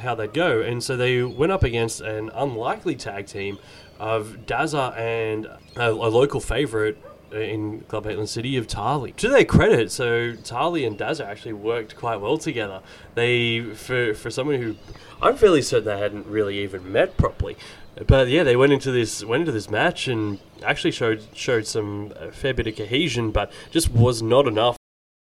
how 0.00 0.14
they'd 0.14 0.34
go, 0.34 0.60
and 0.60 0.82
so 0.82 0.96
they 0.96 1.22
went 1.22 1.52
up 1.52 1.62
against 1.62 2.00
an 2.00 2.30
unlikely 2.34 2.96
tag 2.96 3.26
team 3.26 3.58
of 3.98 4.38
Dazza 4.46 4.96
and 4.96 5.46
a, 5.76 5.90
a 5.90 6.10
local 6.10 6.40
favourite 6.40 6.96
Uh, 7.30 7.40
in 7.40 7.80
Club 7.80 8.06
Maitland 8.06 8.30
City 8.30 8.56
of 8.56 8.66
Tarly. 8.66 9.14
To 9.16 9.28
their 9.28 9.44
credit, 9.44 9.92
so 9.92 10.32
Tarly 10.32 10.86
and 10.86 10.98
Dazza 10.98 11.26
actually 11.26 11.52
worked 11.52 11.94
quite 11.94 12.22
well 12.22 12.38
together. 12.38 12.80
They, 13.16 13.60
for 13.60 14.14
for 14.14 14.30
someone 14.30 14.62
who, 14.62 14.76
I'm 15.20 15.36
fairly 15.36 15.60
certain 15.60 15.84
they 15.84 15.98
hadn't 15.98 16.26
really 16.26 16.58
even 16.60 16.90
met 16.90 17.18
properly, 17.18 17.58
but 18.06 18.28
yeah, 18.28 18.44
they 18.44 18.56
went 18.56 18.72
into 18.72 18.90
this 18.90 19.22
went 19.22 19.42
into 19.42 19.52
this 19.52 19.68
match 19.68 20.08
and 20.08 20.38
actually 20.62 20.92
showed 20.92 21.22
showed 21.34 21.66
some 21.66 22.14
a 22.16 22.32
fair 22.32 22.54
bit 22.54 22.66
of 22.66 22.76
cohesion, 22.76 23.30
but 23.30 23.52
just 23.70 23.90
was 23.90 24.22
not 24.22 24.46
enough. 24.46 24.78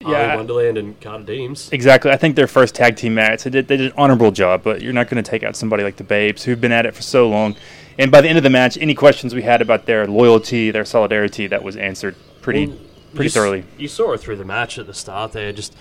Harley 0.01 0.17
Yeah. 0.17 0.35
Wonderland 0.35 0.77
and 0.77 0.99
Carter 1.01 1.25
Deems. 1.25 1.69
Exactly. 1.71 2.09
I 2.11 2.17
think 2.17 2.35
their 2.35 2.47
first 2.47 2.73
tag 2.73 2.95
team 2.95 3.15
match, 3.15 3.43
they 3.43 3.49
did, 3.49 3.67
they 3.67 3.77
did 3.77 3.88
an 3.91 3.97
honorable 3.97 4.31
job, 4.31 4.63
but 4.63 4.81
you're 4.81 4.93
not 4.93 5.09
going 5.09 5.23
to 5.23 5.29
take 5.29 5.43
out 5.43 5.55
somebody 5.55 5.83
like 5.83 5.97
the 5.97 6.03
Babes 6.03 6.43
who've 6.43 6.59
been 6.59 6.71
at 6.71 6.85
it 6.85 6.95
for 6.95 7.01
so 7.01 7.29
long. 7.29 7.55
And 7.97 8.11
by 8.11 8.21
the 8.21 8.29
end 8.29 8.38
of 8.38 8.43
the 8.43 8.49
match, 8.49 8.77
any 8.79 8.93
questions 8.95 9.35
we 9.35 9.41
had 9.43 9.61
about 9.61 9.85
their 9.85 10.07
loyalty, 10.07 10.71
their 10.71 10.85
solidarity, 10.85 11.47
that 11.47 11.63
was 11.63 11.75
answered 11.75 12.15
pretty 12.41 12.67
Well, 12.67 12.77
pretty 13.11 13.23
you 13.23 13.27
s- 13.27 13.33
thoroughly. 13.33 13.63
You 13.77 13.88
saw 13.88 14.13
it 14.13 14.19
through 14.19 14.38
the 14.38 14.45
match 14.45 14.79
at 14.79 14.88
the 14.88 14.93
start. 14.93 15.33
They're 15.33 15.51
just, 15.51 15.75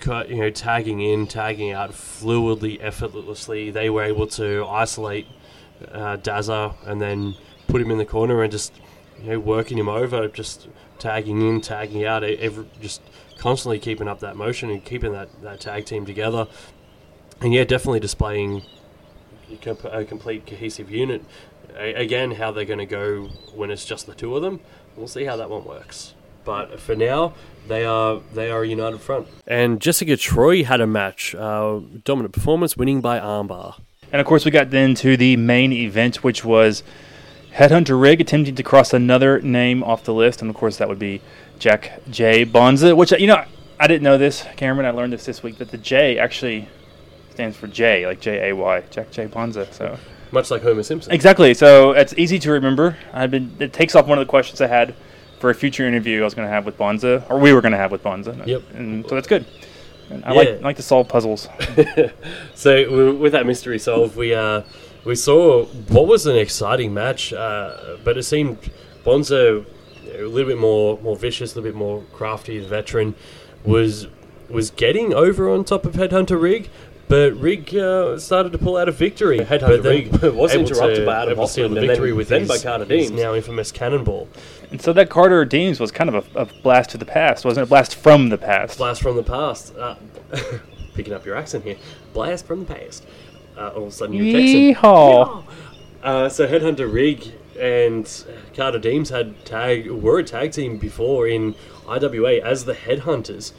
cut, 0.00 0.28
you 0.28 0.36
know, 0.36 0.50
tagging 0.50 1.00
in, 1.00 1.26
tagging 1.26 1.72
out 1.72 1.90
fluidly, 1.90 2.78
effortlessly. 2.80 3.70
They 3.70 3.90
were 3.90 4.04
able 4.04 4.26
to 4.28 4.66
isolate 4.68 5.26
uh, 5.92 6.16
Dazza 6.18 6.74
and 6.86 7.00
then 7.00 7.34
put 7.66 7.80
him 7.80 7.90
in 7.90 7.98
the 7.98 8.04
corner 8.04 8.42
and 8.42 8.52
just, 8.52 8.72
you 9.22 9.30
know, 9.30 9.40
working 9.40 9.78
him 9.78 9.88
over, 9.88 10.28
just 10.28 10.68
tagging 10.98 11.40
in, 11.42 11.60
tagging 11.60 12.04
out, 12.04 12.22
every, 12.24 12.66
just 12.80 13.00
constantly 13.38 13.78
keeping 13.78 14.06
up 14.08 14.20
that 14.20 14.36
motion 14.36 14.70
and 14.70 14.84
keeping 14.84 15.12
that, 15.12 15.28
that 15.42 15.60
tag 15.60 15.86
team 15.86 16.04
together. 16.06 16.46
And 17.40 17.52
yeah, 17.54 17.64
definitely 17.64 18.00
displaying 18.00 18.62
a 19.84 20.04
complete 20.04 20.46
cohesive 20.46 20.90
unit. 20.90 21.24
A- 21.76 21.94
again, 21.94 22.32
how 22.32 22.50
they're 22.50 22.64
going 22.64 22.78
to 22.78 22.86
go 22.86 23.28
when 23.54 23.70
it's 23.70 23.84
just 23.84 24.06
the 24.06 24.14
two 24.14 24.36
of 24.36 24.42
them, 24.42 24.60
we'll 24.96 25.08
see 25.08 25.24
how 25.24 25.36
that 25.36 25.50
one 25.50 25.64
works. 25.64 26.14
But 26.44 26.80
for 26.80 26.96
now, 26.96 27.34
they 27.66 27.84
are 27.84 28.20
they 28.32 28.50
are 28.50 28.62
a 28.62 28.66
united 28.66 29.00
front. 29.00 29.28
And 29.46 29.80
Jessica 29.80 30.16
Troy 30.16 30.64
had 30.64 30.80
a 30.80 30.86
match, 30.86 31.34
uh, 31.34 31.80
dominant 32.04 32.32
performance, 32.32 32.76
winning 32.76 33.00
by 33.00 33.18
armbar. 33.18 33.78
And 34.10 34.20
of 34.20 34.26
course, 34.26 34.44
we 34.44 34.50
got 34.50 34.70
then 34.70 34.94
to 34.96 35.16
the 35.16 35.36
main 35.36 35.72
event, 35.72 36.24
which 36.24 36.44
was 36.44 36.82
Headhunter 37.52 38.00
Rig 38.00 38.20
attempting 38.20 38.54
to 38.54 38.62
cross 38.62 38.94
another 38.94 39.40
name 39.40 39.82
off 39.82 40.04
the 40.04 40.14
list, 40.14 40.40
and 40.40 40.50
of 40.50 40.56
course, 40.56 40.78
that 40.78 40.88
would 40.88 40.98
be 40.98 41.20
Jack 41.58 42.00
J. 42.10 42.44
Bonza. 42.44 42.96
Which 42.96 43.12
you 43.12 43.26
know, 43.26 43.44
I 43.78 43.86
didn't 43.86 44.02
know 44.02 44.16
this, 44.16 44.46
Cameron. 44.56 44.86
I 44.86 44.90
learned 44.90 45.12
this 45.12 45.26
this 45.26 45.42
week 45.42 45.58
that 45.58 45.70
the 45.70 45.78
J 45.78 46.18
actually 46.18 46.68
stands 47.38 47.56
for 47.56 47.68
J, 47.68 48.04
like 48.04 48.20
J 48.20 48.50
A 48.50 48.52
Y, 48.56 48.82
Jack 48.90 49.12
J. 49.12 49.26
Bonza. 49.26 49.72
So 49.72 49.96
Much 50.32 50.50
like 50.50 50.60
Homer 50.62 50.82
Simpson. 50.82 51.12
exactly. 51.12 51.54
So 51.54 51.92
it's 51.92 52.12
easy 52.18 52.40
to 52.40 52.50
remember. 52.50 52.96
I've 53.12 53.30
been. 53.30 53.54
It 53.60 53.72
takes 53.72 53.94
off 53.94 54.08
one 54.08 54.18
of 54.18 54.26
the 54.26 54.28
questions 54.28 54.60
I 54.60 54.66
had 54.66 54.92
for 55.38 55.48
a 55.48 55.54
future 55.54 55.86
interview 55.86 56.20
I 56.20 56.24
was 56.24 56.34
going 56.34 56.48
to 56.48 56.52
have 56.52 56.66
with 56.66 56.76
Bonza, 56.76 57.24
or 57.30 57.38
we 57.38 57.52
were 57.52 57.60
going 57.60 57.70
to 57.70 57.78
have 57.78 57.92
with 57.92 58.02
Bonza. 58.02 58.36
Yep. 58.44 58.62
And 58.74 59.08
so 59.08 59.14
that's 59.14 59.28
good. 59.28 59.46
And 60.10 60.24
I 60.24 60.30
Yeah. 60.32 60.34
like 60.38 60.48
I 60.48 60.58
like 60.70 60.76
to 60.76 60.82
solve 60.82 61.08
puzzles. 61.08 61.48
So 62.54 63.14
with 63.14 63.30
that 63.32 63.46
mystery 63.46 63.78
solved, 63.78 64.16
we 64.16 64.34
uh, 64.34 64.62
we 65.04 65.14
saw 65.14 65.64
what 65.94 66.08
was 66.08 66.26
an 66.26 66.34
exciting 66.36 66.92
match, 66.92 67.32
uh, 67.32 67.98
but 68.02 68.18
it 68.18 68.24
seemed 68.24 68.58
Bonza 69.04 69.64
a 70.12 70.22
little 70.24 70.48
bit 70.48 70.58
more 70.58 70.98
more 71.02 71.14
vicious, 71.16 71.52
a 71.54 71.60
little 71.60 71.70
bit 71.70 71.78
more 71.78 72.02
crafty. 72.12 72.58
The 72.58 72.66
veteran 72.66 73.14
was 73.64 74.08
was 74.50 74.70
getting 74.70 75.12
over 75.14 75.48
on 75.50 75.62
top 75.62 75.84
of 75.84 75.92
Headhunter 75.94 76.40
Rig. 76.40 76.68
But 77.08 77.34
Rig 77.36 77.74
uh, 77.74 78.18
started 78.18 78.52
to 78.52 78.58
pull 78.58 78.76
out 78.76 78.88
a 78.88 78.92
victory. 78.92 79.38
Headhunter 79.40 79.82
then 79.82 80.10
Rig 80.12 80.14
was 80.34 80.54
interrupted 80.54 80.96
to- 80.98 81.06
by 81.06 81.22
Adam 81.22 81.32
able 81.32 81.46
Hoffman 81.46 81.72
the 81.74 81.80
and 81.80 81.88
then- 81.88 81.96
victory 81.96 82.12
with 82.12 82.28
then 82.28 82.40
his, 82.40 82.48
by 82.48 82.58
Carter 82.58 82.84
his 82.84 83.08
Deems. 83.08 83.20
now 83.20 83.34
infamous 83.34 83.72
cannonball. 83.72 84.28
And 84.70 84.80
so 84.82 84.92
that 84.92 85.08
Carter 85.08 85.44
Deems 85.46 85.80
was 85.80 85.90
kind 85.90 86.14
of 86.14 86.36
a, 86.36 86.40
a 86.40 86.44
blast 86.62 86.90
to 86.90 86.98
the 86.98 87.06
past, 87.06 87.44
wasn't 87.46 87.62
it? 87.64 87.66
A 87.66 87.70
blast 87.70 87.94
from 87.96 88.28
the 88.28 88.36
past. 88.36 88.76
Blast 88.76 89.00
from 89.00 89.16
the 89.16 89.22
past. 89.22 89.74
Uh, 89.74 89.94
picking 90.94 91.14
up 91.14 91.24
your 91.24 91.36
accent 91.36 91.64
here. 91.64 91.76
Blast 92.12 92.46
from 92.46 92.64
the 92.66 92.74
past. 92.74 93.06
Uh, 93.56 93.68
all 93.68 93.84
of 93.84 93.88
a 93.88 93.90
sudden 93.90 94.14
you're 94.14 94.24
Texan. 94.38 94.74
Yeehaw. 94.74 95.44
Uh, 96.02 96.28
so 96.28 96.46
Headhunter 96.46 96.92
Rig 96.92 97.32
and 97.58 98.24
Carter 98.54 98.78
Deems 98.78 99.08
had 99.08 99.44
tag 99.46 99.90
were 99.90 100.18
a 100.18 100.24
tag 100.24 100.52
team 100.52 100.76
before 100.76 101.26
in 101.26 101.54
IWA 101.88 102.34
as 102.40 102.66
the 102.66 102.74
Headhunters. 102.74 103.52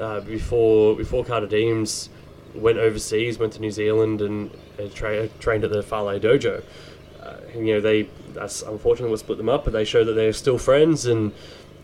Uh, 0.00 0.20
before 0.20 0.96
before 0.96 1.24
Carter 1.24 1.46
Deems 1.46 2.08
went 2.54 2.78
overseas, 2.78 3.38
went 3.38 3.52
to 3.54 3.60
New 3.60 3.70
Zealand 3.70 4.20
and 4.20 4.50
uh, 4.78 4.88
tra- 4.94 5.28
trained 5.40 5.64
at 5.64 5.70
the 5.70 5.82
Fale 5.82 6.18
Dojo. 6.20 6.62
Uh, 7.22 7.36
and, 7.54 7.66
you 7.66 7.74
know 7.74 7.80
they 7.80 8.08
that's 8.32 8.62
unfortunately 8.62 9.10
what 9.10 9.20
split 9.20 9.38
them 9.38 9.48
up, 9.48 9.64
but 9.64 9.72
they 9.72 9.84
show 9.84 10.04
that 10.04 10.12
they're 10.12 10.32
still 10.32 10.58
friends 10.58 11.06
and. 11.06 11.32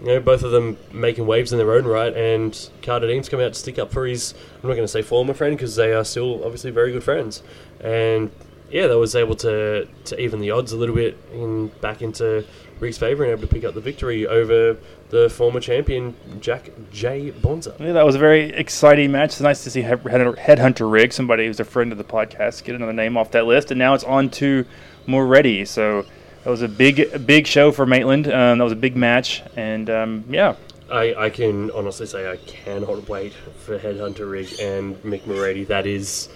You 0.03 0.07
know, 0.07 0.21
both 0.21 0.43
of 0.45 0.51
them 0.51 0.79
making 0.93 1.27
waves 1.27 1.53
in 1.53 1.59
their 1.59 1.75
own 1.75 1.85
right, 1.85 2.17
and 2.17 2.71
Carter 2.81 3.07
Deems 3.07 3.29
come 3.29 3.39
out 3.39 3.53
to 3.53 3.59
stick 3.59 3.79
up 3.79 3.93
for 3.93 4.07
his. 4.07 4.33
I'm 4.63 4.71
not 4.71 4.75
going 4.75 4.85
to 4.85 4.89
say 4.89 5.03
former 5.03 5.35
friend 5.35 5.55
because 5.55 5.77
they 5.77 5.93
are 5.93 6.07
still 6.07 6.43
obviously 6.43 6.71
very 6.71 6.91
good 6.91 7.05
friends, 7.05 7.43
and 7.81 8.31
yeah, 8.71 8.87
they 8.87 8.95
was 8.95 9.15
able 9.15 9.35
to 9.37 9.87
to 10.05 10.21
even 10.21 10.41
the 10.41 10.53
odds 10.53 10.73
a 10.73 10.77
little 10.79 10.95
bit 10.95 11.19
in 11.35 11.69
back 11.83 12.03
into 12.03 12.47
Rig's 12.79 12.99
favour 12.99 13.25
and 13.25 13.33
able 13.33 13.43
to 13.43 13.49
pick 13.49 13.65
up 13.65 13.75
the 13.75 13.81
victory 13.81 14.27
over 14.27 14.79
the 15.11 15.29
former 15.29 15.61
champion 15.61 16.15
Jack 16.41 16.71
J 16.93 17.31
Bonza. 17.31 17.75
Yeah, 17.79 17.93
that 17.93 18.07
was 18.07 18.15
a 18.15 18.19
very 18.19 18.51
exciting 18.51 19.13
match. 19.13 19.31
It's 19.31 19.41
nice 19.41 19.65
to 19.65 19.71
see 19.71 19.83
Head- 19.83 20.01
Head- 20.07 20.21
Headhunter 20.37 20.91
Rig, 20.91 21.13
somebody 21.13 21.47
who's 21.47 21.61
a 21.61 21.65
friend 21.65 21.93
of 21.93 21.99
the 21.99 22.05
podcast, 22.05 22.65
get 22.65 22.75
another 22.75 22.93
name 22.93 23.17
off 23.17 23.31
that 23.33 23.47
list. 23.47 23.71
And 23.71 23.79
now 23.79 23.95
it's 23.95 24.05
on 24.05 24.31
to 24.31 24.65
Moretti. 25.07 25.65
So 25.65 26.07
that 26.45 26.51
was 26.51 26.63
a 26.63 26.69
big, 26.69 27.27
big 27.27 27.47
show 27.47 27.73
for 27.73 27.87
Maitland. 27.87 28.27
Um, 28.29 28.59
that 28.59 28.65
was 28.65 28.73
a 28.73 28.77
big 28.77 28.97
match. 28.97 29.43
And 29.57 29.91
um, 29.91 30.25
yeah, 30.29 30.55
I, 30.91 31.15
I 31.15 31.31
can 31.31 31.71
honestly 31.73 32.07
say 32.07 32.31
I 32.31 32.37
cannot 32.37 33.09
wait 33.09 33.33
for 33.33 33.79
Headhunter 33.79 34.31
Rig 34.31 34.49
and 34.61 34.97
Mick 35.03 35.27
Moretti. 35.27 35.65
That 35.65 35.87
is 35.87 36.29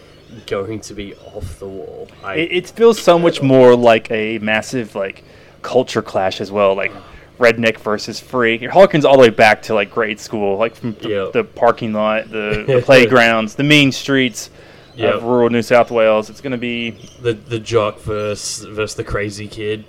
going 0.46 0.80
to 0.80 0.94
be 0.94 1.14
off 1.14 1.58
the 1.58 1.68
wall. 1.68 2.08
I, 2.22 2.34
it, 2.36 2.52
it 2.52 2.70
feels 2.70 3.00
so 3.00 3.18
much 3.18 3.40
more 3.40 3.76
like 3.76 4.10
a 4.10 4.38
massive 4.38 4.94
like 4.94 5.22
culture 5.62 6.02
clash 6.02 6.40
as 6.40 6.50
well. 6.50 6.74
Like 6.74 6.92
redneck 7.38 7.78
versus 7.78 8.20
freak. 8.20 8.62
It 8.62 8.70
harkens 8.70 9.04
all 9.04 9.14
the 9.16 9.22
way 9.22 9.30
back 9.30 9.62
to 9.62 9.74
like 9.74 9.90
grade 9.90 10.20
school, 10.20 10.56
like 10.56 10.74
from 10.74 10.92
the, 10.94 11.08
Yeah. 11.08 11.30
the 11.32 11.44
parking 11.44 11.92
lot, 11.92 12.30
the, 12.30 12.64
the 12.66 12.82
playgrounds, 12.84 13.54
the 13.56 13.64
mean 13.64 13.90
streets 13.92 14.50
Yeah. 14.94 15.14
of 15.14 15.24
rural 15.24 15.50
New 15.50 15.62
South 15.62 15.90
Wales. 15.90 16.30
It's 16.30 16.40
going 16.40 16.52
to 16.52 16.58
be 16.58 16.90
the 17.20 17.32
the 17.34 17.58
jock 17.58 17.98
versus 18.00 18.64
versus 18.64 18.94
the 18.96 19.04
crazy 19.04 19.48
kid. 19.48 19.84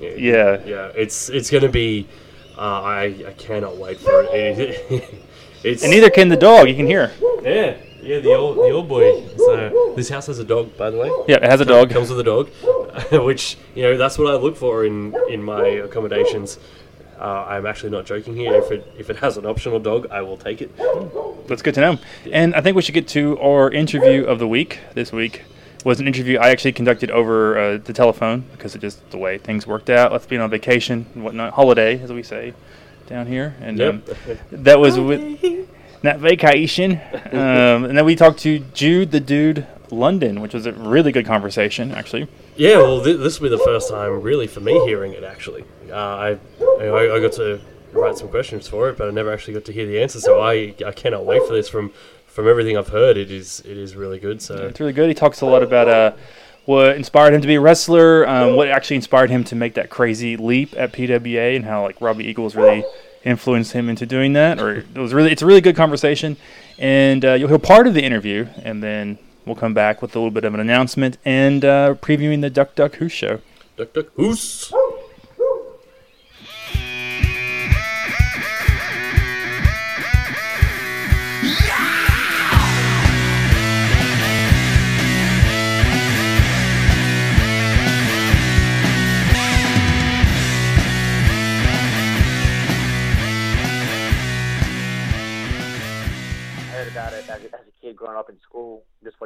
yeah. 0.00 0.60
Yeah, 0.64 0.90
it's 0.94 1.28
it's 1.30 1.50
gonna 1.50 1.68
be. 1.70 2.06
Uh, 2.56 2.60
I 2.82 3.02
I 3.28 3.32
cannot 3.38 3.76
wait 3.78 3.98
for 3.98 4.22
it. 4.22 4.30
It- 4.90 5.14
it's 5.64 5.82
And 5.82 5.90
neither 5.90 6.10
can 6.10 6.28
the 6.28 6.36
dog. 6.36 6.68
You 6.68 6.74
can 6.74 6.86
hear. 6.86 7.10
Yeah, 7.42 7.76
yeah, 8.04 8.20
the 8.20 8.34
old 8.34 8.56
the 8.56 8.70
old 8.70 8.88
boy. 8.88 9.26
So 9.36 9.94
this 9.96 10.08
house 10.08 10.26
has 10.26 10.38
a 10.38 10.44
dog, 10.44 10.76
by 10.76 10.90
the 10.90 10.98
way. 10.98 11.10
Yeah, 11.28 11.36
it 11.36 11.44
has 11.44 11.60
a 11.60 11.64
dog. 11.64 11.90
Comes 11.90 12.10
with 12.10 12.20
a 12.20 12.24
dog, 12.24 12.48
which 13.24 13.56
you 13.74 13.82
know 13.82 13.96
that's 13.96 14.18
what 14.18 14.28
I 14.28 14.36
look 14.36 14.56
for 14.56 14.84
in 14.84 15.14
in 15.28 15.42
my 15.42 15.66
accommodations. 15.66 16.58
Uh, 17.18 17.46
I'm 17.48 17.64
actually 17.64 17.90
not 17.90 18.06
joking 18.06 18.34
here. 18.34 18.54
If 18.54 18.70
it 18.70 18.92
if 18.98 19.10
it 19.10 19.16
has 19.16 19.36
an 19.36 19.46
optional 19.46 19.80
dog, 19.80 20.08
I 20.10 20.22
will 20.22 20.36
take 20.36 20.60
it. 20.60 20.76
That's 21.48 21.62
good 21.62 21.74
to 21.74 21.80
know. 21.80 21.98
And 22.30 22.54
I 22.54 22.60
think 22.60 22.76
we 22.76 22.82
should 22.82 22.94
get 22.94 23.08
to 23.08 23.38
our 23.40 23.70
interview 23.70 24.24
of 24.24 24.38
the 24.38 24.48
week. 24.48 24.80
This 24.94 25.12
week 25.12 25.42
was 25.84 26.00
an 26.00 26.08
interview 26.08 26.38
I 26.38 26.48
actually 26.48 26.72
conducted 26.72 27.10
over 27.10 27.58
uh, 27.58 27.76
the 27.78 27.92
telephone 27.92 28.44
because 28.52 28.74
of 28.74 28.80
just 28.80 29.10
the 29.10 29.18
way 29.18 29.38
things 29.38 29.66
worked 29.66 29.90
out. 29.90 30.12
Let's 30.12 30.26
be 30.26 30.38
on 30.38 30.50
vacation 30.50 31.06
and 31.14 31.22
whatnot, 31.22 31.52
holiday 31.52 32.00
as 32.02 32.12
we 32.12 32.22
say 32.22 32.54
down 33.06 33.26
here, 33.26 33.54
and 33.60 33.80
um, 33.80 34.02
that 34.50 34.80
was 34.80 34.98
with 34.98 35.20
that 36.04 36.20
vacation. 36.20 37.00
um, 37.32 37.84
and 37.84 37.96
then 37.96 38.04
we 38.04 38.16
talked 38.16 38.38
to 38.40 38.60
Jude 38.72 39.10
the 39.10 39.20
Dude 39.20 39.66
London, 39.90 40.40
which 40.40 40.54
was 40.54 40.66
a 40.66 40.72
really 40.72 41.12
good 41.12 41.26
conversation 41.26 41.92
actually. 41.92 42.28
Yeah, 42.56 42.76
well, 42.78 43.02
th- 43.02 43.18
this 43.18 43.40
will 43.40 43.50
be 43.50 43.56
the 43.56 43.62
first 43.64 43.90
time 43.90 44.22
really 44.22 44.46
for 44.46 44.60
me 44.60 44.72
hearing 44.86 45.12
it. 45.12 45.24
Actually, 45.24 45.64
uh, 45.90 45.94
I, 45.94 46.38
I 46.80 47.14
I 47.16 47.20
got 47.20 47.32
to 47.34 47.60
write 47.92 48.16
some 48.18 48.28
questions 48.28 48.68
for 48.68 48.88
it, 48.88 48.96
but 48.98 49.08
I 49.08 49.10
never 49.10 49.32
actually 49.32 49.54
got 49.54 49.64
to 49.66 49.72
hear 49.72 49.86
the 49.86 50.00
answer. 50.00 50.20
So 50.20 50.40
I 50.40 50.74
I 50.86 50.92
cannot 50.92 51.24
wait 51.24 51.42
for 51.46 51.54
this. 51.54 51.68
From 51.68 51.92
from 52.26 52.48
everything 52.48 52.76
I've 52.76 52.88
heard, 52.88 53.16
it 53.16 53.30
is 53.30 53.60
it 53.60 53.76
is 53.76 53.96
really 53.96 54.18
good. 54.18 54.40
So 54.42 54.54
It's 54.68 54.80
really 54.80 54.92
good. 54.92 55.08
He 55.08 55.14
talks 55.14 55.40
a 55.40 55.46
lot 55.46 55.62
about 55.62 55.88
uh, 55.88 56.12
what 56.64 56.96
inspired 56.96 57.34
him 57.34 57.40
to 57.40 57.46
be 57.46 57.56
a 57.56 57.60
wrestler, 57.60 58.26
um, 58.28 58.56
what 58.56 58.68
actually 58.68 58.96
inspired 58.96 59.30
him 59.30 59.44
to 59.44 59.54
make 59.54 59.74
that 59.74 59.90
crazy 59.90 60.36
leap 60.36 60.74
at 60.76 60.92
PWA, 60.92 61.56
and 61.56 61.64
how 61.64 61.82
like 61.82 62.00
Robbie 62.00 62.24
Eagles 62.24 62.54
really 62.56 62.84
influenced 63.24 63.72
him 63.72 63.88
into 63.88 64.06
doing 64.06 64.34
that. 64.34 64.60
Or 64.60 64.76
it 64.76 64.98
was 64.98 65.12
really 65.14 65.32
it's 65.32 65.42
a 65.42 65.46
really 65.46 65.60
good 65.60 65.76
conversation, 65.76 66.36
and 66.78 67.24
uh, 67.24 67.32
you'll 67.34 67.48
hear 67.48 67.58
part 67.58 67.86
of 67.86 67.94
the 67.94 68.02
interview, 68.02 68.46
and 68.62 68.82
then 68.82 69.18
we'll 69.46 69.56
come 69.56 69.74
back 69.74 70.02
with 70.02 70.14
a 70.14 70.18
little 70.18 70.30
bit 70.30 70.44
of 70.44 70.54
an 70.54 70.60
announcement 70.60 71.18
and 71.24 71.64
uh, 71.64 71.94
previewing 71.94 72.40
the 72.40 72.50
Duck 72.50 72.74
Duck 72.74 72.96
Who 72.96 73.08
show. 73.08 73.40
Duck 73.76 73.92
Duck 73.92 74.14
Goose. 74.14 74.72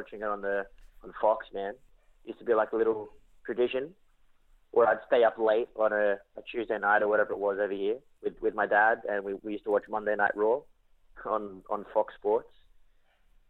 Watching 0.09 0.25
it 0.25 0.29
on 0.29 0.41
the 0.41 0.65
on 1.03 1.13
Fox. 1.21 1.45
Man, 1.53 1.73
used 2.25 2.39
to 2.39 2.45
be 2.45 2.53
like 2.53 2.71
a 2.71 2.75
little 2.77 3.09
tradition 3.45 3.89
where 4.71 4.87
I'd 4.87 4.99
stay 5.07 5.23
up 5.23 5.37
late 5.39 5.67
on 5.75 5.91
a, 5.91 6.17
a 6.37 6.41
Tuesday 6.51 6.77
night 6.77 7.01
or 7.01 7.07
whatever 7.07 7.33
it 7.33 7.39
was 7.39 7.57
over 7.61 7.73
here 7.73 7.97
with 8.23 8.33
with 8.41 8.55
my 8.55 8.65
dad, 8.65 8.99
and 9.09 9.23
we, 9.23 9.33
we 9.43 9.53
used 9.53 9.63
to 9.65 9.71
watch 9.71 9.83
Monday 9.89 10.15
Night 10.15 10.35
Raw 10.35 10.61
on 11.25 11.61
on 11.69 11.85
Fox 11.93 12.13
Sports. 12.15 12.49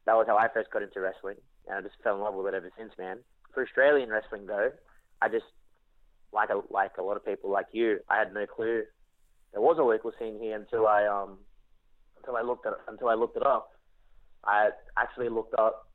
That 0.06 0.16
was 0.16 0.26
how 0.28 0.38
I 0.38 0.48
first 0.54 0.72
got 0.72 0.82
into 0.82 1.02
wrestling, 1.02 1.38
and 1.68 1.78
I 1.78 1.82
just 1.82 2.02
fell 2.04 2.16
in 2.16 2.22
love 2.22 2.36
with 2.36 2.54
it 2.54 2.58
ever 2.58 2.72
since, 2.78 2.92
man. 2.98 3.18
For 3.54 3.64
Australian 3.64 4.10
wrestling, 4.10 4.48
though, 4.48 4.72
I 5.22 5.30
just 5.30 5.46
like 6.32 6.50
a, 6.50 6.62
like 6.72 6.92
a 6.98 7.04
lot 7.04 7.18
of 7.18 7.26
people 7.26 7.52
like 7.52 7.68
you, 7.72 8.00
I 8.10 8.18
had 8.18 8.34
no 8.34 8.46
clue 8.46 8.84
there 9.52 9.62
was 9.62 9.78
a 9.80 9.84
local 9.84 10.12
scene 10.20 10.38
here 10.40 10.56
until 10.56 10.86
I 10.86 11.08
um 11.08 11.38
until 12.18 12.36
I 12.36 12.42
looked 12.42 12.66
at 12.66 12.74
until 12.88 13.10
I 13.10 13.16
looked 13.16 13.38
it 13.38 13.46
up. 13.46 13.72
I 14.46 14.70
actually 14.96 15.30
looked 15.30 15.56
up 15.56 15.89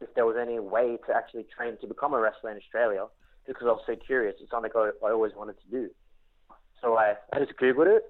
if 0.00 0.14
there 0.14 0.26
was 0.26 0.36
any 0.40 0.58
way 0.58 0.98
to 1.06 1.14
actually 1.14 1.44
train 1.56 1.76
to 1.80 1.86
become 1.86 2.12
a 2.14 2.18
wrestler 2.20 2.50
in 2.50 2.56
Australia 2.56 3.06
because 3.46 3.62
I 3.66 3.70
was 3.72 3.82
so 3.86 3.96
curious. 3.96 4.34
It's 4.40 4.50
something 4.50 4.70
I, 4.74 4.90
I 5.04 5.10
always 5.12 5.32
wanted 5.36 5.56
to 5.60 5.70
do. 5.70 5.90
So 6.82 6.96
I, 6.96 7.14
I 7.32 7.38
just 7.38 7.56
googled 7.56 7.86
it, 7.86 8.02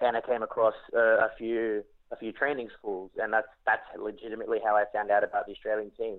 and 0.00 0.16
I 0.16 0.20
came 0.20 0.42
across 0.42 0.74
uh, 0.94 1.00
a 1.26 1.30
few 1.36 1.82
a 2.12 2.16
few 2.16 2.30
training 2.30 2.68
schools, 2.78 3.10
and 3.20 3.32
that's 3.32 3.48
that's 3.66 3.82
legitimately 3.98 4.58
how 4.64 4.76
I 4.76 4.84
found 4.92 5.10
out 5.10 5.24
about 5.24 5.46
the 5.46 5.52
Australian 5.52 5.90
team. 5.98 6.18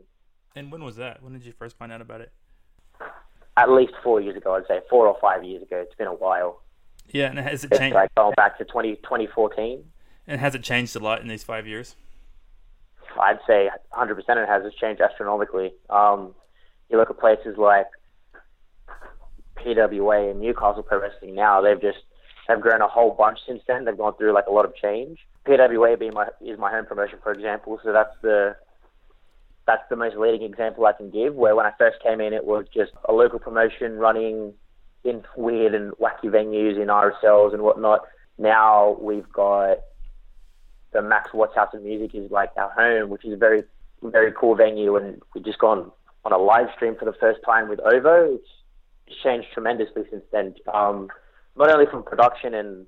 And 0.56 0.72
when 0.72 0.84
was 0.84 0.98
that? 0.98 1.24
When 1.24 1.34
did 1.34 1.46
you 1.46 1.54
first 1.54 1.78
find 1.78 1.92
out 1.92 2.02
about 2.02 2.22
it? 2.22 2.32
At 3.56 3.72
least 3.72 3.94
four 4.04 4.20
years 4.22 4.36
ago, 4.36 4.56
I'd 4.56 4.68
say 4.68 4.82
four 4.90 5.08
or 5.08 5.18
five 5.22 5.44
years 5.44 5.64
ago. 5.64 5.78
It's 5.78 5.96
been 5.96 6.08
a 6.08 6.14
while. 6.14 6.62
Yeah, 7.10 7.30
and 7.30 7.40
has 7.40 7.64
it 7.64 7.72
It's 7.72 7.80
changed? 7.80 7.96
like 7.96 8.14
going 8.16 8.34
back 8.36 8.58
to 8.58 8.66
20, 8.66 8.96
2014. 8.98 9.84
And 10.28 10.42
has 10.42 10.54
it 10.56 10.62
changed 10.64 10.96
a 10.96 11.00
lot 11.00 11.22
in 11.22 11.28
these 11.30 11.44
five 11.44 11.66
years? 11.66 11.96
I'd 13.20 13.40
say 13.48 13.70
100% 13.94 14.18
it 14.18 14.50
has. 14.50 14.64
It's 14.66 14.76
changed 14.78 15.02
astronomically. 15.02 15.74
Um, 15.90 16.34
you 16.90 16.98
look 16.98 17.10
at 17.10 17.20
places 17.20 17.58
like 17.58 17.88
PWA 19.58 20.32
and 20.32 20.40
Newcastle 20.40 20.84
Pro 20.84 21.02
Wrestling 21.02 21.36
now, 21.36 21.62
they've 21.62 21.82
just 21.82 22.00
have 22.48 22.62
grown 22.62 22.82
a 22.82 22.88
whole 22.88 23.12
bunch 23.12 23.40
since 23.46 23.62
then. 23.68 23.86
They've 23.86 23.98
gone 23.98 24.16
through 24.18 24.34
like 24.34 24.48
a 24.48 24.52
lot 24.52 24.66
of 24.66 24.76
change. 24.76 25.20
PWA 25.46 26.00
being 26.00 26.14
my 26.14 26.28
is 26.42 26.60
my 26.60 26.72
home 26.72 26.86
promotion, 26.86 27.20
for 27.22 27.32
example, 27.32 27.80
so 27.84 27.92
that's 27.92 28.16
the 28.22 28.56
that's 29.66 29.84
the 29.90 29.96
most 29.96 30.16
leading 30.16 30.44
example 30.44 30.86
I 30.86 30.94
can 30.94 31.10
give. 31.10 31.36
Where 31.36 31.56
when 31.56 31.66
I 31.66 31.72
first 31.78 31.98
came 32.02 32.22
in, 32.22 32.34
it 32.34 32.46
was 32.46 32.66
just 32.74 32.92
a 33.08 33.14
local 33.14 33.40
promotion 33.40 33.98
running 33.98 34.54
in 35.04 35.24
weird 35.36 35.74
and 35.74 35.92
wacky 35.94 36.26
venues 36.26 36.82
in 36.82 36.88
RSLs 36.88 37.54
and 37.54 37.62
whatnot. 37.62 38.02
Now 38.38 38.98
we've 39.00 39.30
got 39.32 39.80
the 40.98 41.04
Max 41.04 41.32
Watts 41.32 41.54
House 41.56 41.70
of 41.76 41.84
Music 41.84 42.16
is 42.16 42.32
like 42.32 42.50
our 42.58 42.72
home, 42.72 43.12
which 43.12 43.24
is 43.24 43.32
a 43.32 43.38
very, 43.38 43.64
very 44.02 44.32
cool 44.32 44.56
venue. 44.56 44.96
And 44.96 45.22
we've 45.36 45.46
just 45.46 45.60
gone 45.60 45.92
on 46.26 46.34
a 46.34 46.38
live 46.40 46.70
stream 46.76 46.96
for 46.98 47.06
the 47.06 47.14
first 47.14 47.40
time 47.46 47.70
with 47.70 47.80
OVO. 47.80 48.36
It's, 48.36 48.50
changed 49.24 49.48
tremendously 49.54 50.04
since 50.12 50.24
then. 50.34 50.54
Um, 50.74 51.08
not 51.56 51.72
only 51.72 51.86
from 51.90 52.04
production 52.04 52.54
and 52.54 52.86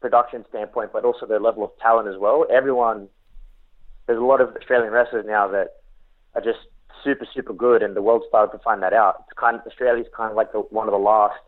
production 0.00 0.46
standpoint, 0.48 0.92
but 0.94 1.04
also 1.04 1.26
the 1.26 1.38
level 1.38 1.62
of 1.62 1.70
talent 1.78 2.08
as 2.08 2.14
well. 2.18 2.46
Everyone, 2.50 3.08
there's 4.06 4.18
a 4.18 4.24
lot 4.24 4.40
of 4.40 4.56
Australian 4.56 4.94
wrestlers 4.94 5.26
now 5.26 5.46
that 5.48 5.68
are 6.34 6.40
just 6.40 6.60
super, 7.04 7.26
super 7.34 7.52
good, 7.52 7.82
and 7.82 7.94
the 7.94 8.00
world 8.00 8.22
started 8.26 8.56
to 8.56 8.64
find 8.64 8.82
that 8.82 8.94
out. 8.94 9.24
It's 9.28 9.38
kind 9.38 9.56
of 9.56 9.66
Australia's 9.66 10.06
kind 10.16 10.30
of 10.30 10.36
like 10.36 10.52
the, 10.52 10.60
one 10.60 10.88
of 10.88 10.92
the 10.92 10.98
last 10.98 11.38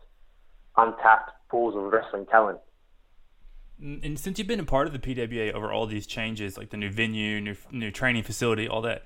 untapped 0.77 1.31
pools 1.49 1.75
of 1.75 1.91
wrestling 1.91 2.27
talent. 2.27 2.59
And 3.81 4.17
since 4.17 4.39
you've 4.39 4.47
been 4.47 4.59
a 4.59 4.65
part 4.65 4.87
of 4.87 4.93
the 4.93 4.99
PWA 4.99 5.51
over 5.51 5.71
all 5.71 5.85
these 5.85 6.07
changes, 6.07 6.57
like 6.57 6.69
the 6.69 6.77
new 6.77 6.89
venue, 6.89 7.41
new 7.41 7.55
new 7.71 7.91
training 7.91 8.23
facility, 8.23 8.69
all 8.69 8.81
that, 8.83 9.03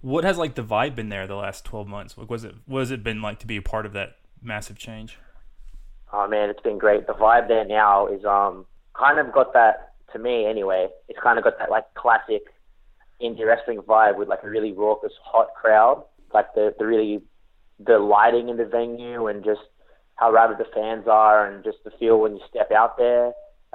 what 0.00 0.24
has 0.24 0.38
like 0.38 0.54
the 0.54 0.62
vibe 0.62 0.94
been 0.94 1.10
there 1.10 1.26
the 1.26 1.36
last 1.36 1.64
twelve 1.64 1.86
months? 1.86 2.16
What 2.16 2.30
was 2.30 2.44
it? 2.44 2.54
What 2.64 2.80
has 2.80 2.90
it 2.90 3.04
been 3.04 3.20
like 3.20 3.38
to 3.40 3.46
be 3.46 3.56
a 3.56 3.62
part 3.62 3.84
of 3.84 3.92
that 3.92 4.16
massive 4.42 4.78
change? 4.78 5.18
Oh 6.12 6.26
man, 6.26 6.48
it's 6.48 6.62
been 6.62 6.78
great. 6.78 7.06
The 7.06 7.12
vibe 7.12 7.48
there 7.48 7.66
now 7.66 8.06
is 8.06 8.24
um 8.24 8.64
kind 8.94 9.18
of 9.18 9.32
got 9.32 9.52
that 9.52 9.92
to 10.12 10.18
me 10.18 10.46
anyway. 10.46 10.88
It's 11.08 11.18
kind 11.22 11.38
of 11.38 11.44
got 11.44 11.58
that 11.58 11.70
like 11.70 11.84
classic 11.94 12.42
indie 13.20 13.46
wrestling 13.46 13.78
vibe 13.80 14.16
with 14.16 14.28
like 14.28 14.42
a 14.42 14.48
really 14.48 14.72
raucous, 14.72 15.12
hot 15.22 15.48
crowd. 15.60 16.02
Like 16.32 16.54
the 16.54 16.74
the 16.78 16.86
really 16.86 17.20
the 17.78 17.98
lighting 17.98 18.48
in 18.48 18.56
the 18.56 18.64
venue 18.64 19.26
and 19.26 19.44
just 19.44 19.60
how 20.14 20.32
rabid 20.32 20.56
the 20.58 20.66
fans 20.74 21.06
are 21.06 21.50
and 21.50 21.62
just 21.62 21.78
the 21.84 21.90
feel 21.98 22.18
when 22.18 22.36
you 22.36 22.40
step 22.48 22.72
out 22.72 22.96
there. 22.96 23.32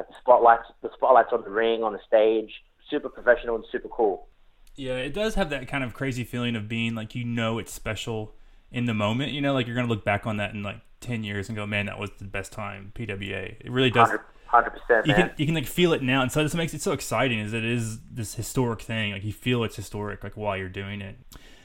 The 0.08 0.16
spotlights, 0.20 0.66
the 0.82 0.90
spotlights 0.94 1.30
on 1.32 1.44
the 1.44 1.50
ring, 1.50 1.84
on 1.84 1.94
the 1.94 2.00
stage, 2.06 2.52
super 2.90 3.10
professional 3.10 3.56
and 3.56 3.66
super 3.72 3.90
cool. 3.90 4.28
Yeah, 4.76 4.98
it 4.98 5.14
does 5.14 5.36
have 5.36 5.50
that 5.50 5.68
kind 5.68 5.84
of 5.84 5.94
crazy 5.94 6.24
feeling 6.24 6.56
of 6.56 6.68
being 6.68 6.96
like 6.96 7.16
you 7.16 7.26
know 7.26 7.60
it's 7.60 7.74
special 7.74 8.34
in 8.72 8.86
the 8.86 8.94
moment. 8.94 9.32
You 9.32 9.42
know, 9.42 9.54
like 9.54 9.68
you're 9.68 9.76
gonna 9.76 9.88
look 9.88 10.06
back 10.06 10.26
on 10.26 10.38
that 10.38 10.54
in 10.54 10.64
like 10.64 10.82
ten 11.00 11.24
years 11.24 11.50
and 11.50 11.56
go, 11.56 11.66
man, 11.66 11.88
that 11.88 12.00
was 12.00 12.12
the 12.20 12.26
best 12.26 12.52
time 12.52 12.92
PWA. 12.96 13.56
It 13.60 13.72
really 13.72 13.90
does. 13.90 14.10
Hundred 14.46 14.72
percent, 14.72 15.08
You 15.08 15.14
can 15.14 15.32
you 15.38 15.46
can 15.46 15.56
like 15.56 15.66
feel 15.66 15.94
it 15.94 16.04
now, 16.04 16.22
and 16.22 16.30
so 16.30 16.44
this 16.44 16.54
makes 16.54 16.74
it 16.74 16.82
so 16.82 16.92
exciting. 16.92 17.40
Is 17.40 17.54
it 17.54 17.64
is 17.64 18.00
this 18.02 18.36
historic 18.36 18.82
thing? 18.82 19.14
Like 19.14 19.24
you 19.24 19.32
feel 19.32 19.64
it's 19.64 19.78
historic, 19.78 20.26
like 20.26 20.36
while 20.36 20.58
you're 20.58 20.68
doing 20.68 21.00
it. 21.00 21.16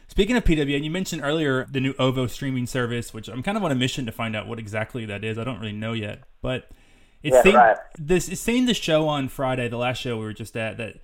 Speaking 0.07 0.37
of 0.37 0.45
PWA, 0.45 0.83
you 0.83 0.91
mentioned 0.91 1.23
earlier 1.25 1.67
the 1.69 1.81
new 1.81 1.95
OVO 1.99 2.29
streaming 2.29 2.67
service, 2.67 3.13
which 3.13 3.27
I'm 3.27 3.43
kind 3.43 3.57
of 3.57 3.65
on 3.65 3.73
a 3.73 3.75
mission 3.75 4.07
to 4.07 4.13
find 4.13 4.37
out 4.37 4.47
what 4.47 4.61
exactly 4.61 5.05
that 5.07 5.25
is. 5.25 5.37
I 5.37 5.43
don't 5.43 5.59
really 5.59 5.73
know 5.73 5.95
yet, 5.95 6.23
but 6.43 6.71
it's 7.27 7.35
Yeah, 7.37 7.43
saying 7.43 7.57
right. 7.57 7.77
this. 7.99 8.29
It's 8.29 8.41
saying 8.41 8.67
the 8.67 8.75
show 8.75 9.09
on 9.09 9.29
Friday, 9.29 9.69
the 9.69 9.77
last 9.77 9.99
show 10.01 10.17
we 10.19 10.25
were 10.25 10.33
just 10.33 10.57
at, 10.57 10.77
that 10.79 10.97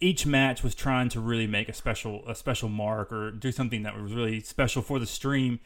each 0.00 0.26
match 0.26 0.62
was 0.62 0.74
trying 0.74 1.08
to 1.10 1.20
really 1.20 1.46
make 1.46 1.68
a 1.68 1.72
special 1.72 2.22
a 2.28 2.34
special 2.34 2.68
mark 2.68 3.12
or 3.12 3.30
do 3.30 3.50
something 3.50 3.82
that 3.82 4.00
was 4.00 4.12
really 4.12 4.40
special 4.40 4.82
for 4.82 4.98
the 4.98 5.06
stream. 5.06 5.60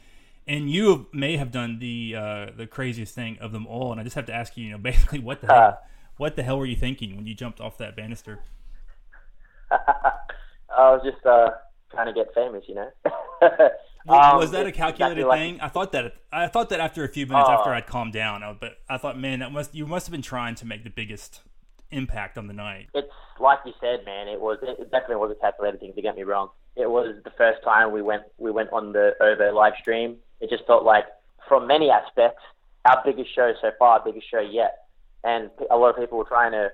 And 0.46 0.70
you 0.70 1.06
may 1.12 1.36
have 1.36 1.50
done 1.50 1.78
the 1.78 2.14
uh, 2.16 2.46
the 2.56 2.66
craziest 2.66 3.14
thing 3.14 3.38
of 3.40 3.52
them 3.52 3.66
all. 3.66 3.92
And 3.92 4.00
I 4.00 4.04
just 4.04 4.16
have 4.16 4.26
to 4.26 4.34
ask 4.34 4.56
you, 4.56 4.64
you 4.66 4.70
know, 4.72 4.78
basically, 4.90 5.18
what 5.18 5.40
the 5.40 5.48
hell, 5.48 5.78
what 6.16 6.36
the 6.36 6.42
hell 6.42 6.58
were 6.58 6.66
you 6.66 6.76
thinking 6.76 7.16
when 7.16 7.26
you 7.26 7.34
jumped 7.34 7.60
off 7.60 7.78
that 7.78 7.96
banister? 7.96 8.40
I 9.70 10.90
was 10.90 11.02
just 11.04 11.24
uh, 11.26 11.50
trying 11.90 12.06
to 12.06 12.12
get 12.12 12.32
famous, 12.34 12.64
you 12.68 12.74
know. 12.76 12.90
Was, 14.06 14.32
Um, 14.32 14.38
was 14.38 14.50
that 14.50 14.66
a 14.66 14.72
calculated 14.72 15.20
exactly 15.20 15.24
like- 15.24 15.38
thing? 15.38 15.60
I 15.60 15.68
thought 15.68 15.92
that 15.92 16.14
I 16.32 16.48
thought 16.48 16.70
that 16.70 16.80
after 16.80 17.04
a 17.04 17.08
few 17.08 17.26
minutes 17.26 17.48
Oh. 17.48 17.52
after 17.52 17.70
I'd 17.72 17.86
calmed 17.86 18.12
down, 18.12 18.42
I- 18.42 18.52
but 18.52 18.78
I 18.88 18.96
thought, 18.98 19.16
man, 19.16 19.38
that 19.40 19.52
must 19.52 19.74
you 19.74 19.86
must 19.86 20.06
have 20.06 20.12
been 20.12 20.22
trying 20.22 20.54
to 20.56 20.66
make 20.66 20.82
the 20.84 20.90
biggest 20.90 21.42
impact 21.90 22.36
on 22.38 22.46
the 22.46 22.54
night. 22.54 22.88
It's 22.94 23.12
like 23.38 23.60
you 23.64 23.72
said, 23.80 24.04
man. 24.04 24.26
It 24.28 24.40
was 24.40 24.58
it 24.62 24.90
definitely 24.90 25.16
was 25.16 25.30
a 25.30 25.34
calculated 25.40 25.78
thing. 25.80 25.92
To 25.94 26.02
get 26.02 26.16
me 26.16 26.24
wrong, 26.24 26.50
it 26.74 26.90
was 26.90 27.14
the 27.22 27.30
first 27.32 27.62
time 27.62 27.92
we 27.92 28.02
went 28.02 28.24
we 28.38 28.50
went 28.50 28.72
on 28.72 28.92
the 28.92 29.14
OVO 29.20 29.52
live 29.54 29.74
stream. 29.80 30.18
It 30.40 30.50
just 30.50 30.66
felt 30.66 30.82
like, 30.84 31.06
from 31.46 31.66
many 31.68 31.88
aspects, 31.90 32.42
our 32.84 33.00
biggest 33.04 33.32
show 33.32 33.52
so 33.60 33.70
far, 33.78 33.98
our 33.98 34.04
biggest 34.04 34.28
show 34.28 34.40
yet. 34.40 34.86
And 35.22 35.50
a 35.70 35.76
lot 35.76 35.90
of 35.90 35.96
people 35.96 36.18
were 36.18 36.24
trying 36.24 36.50
to 36.52 36.72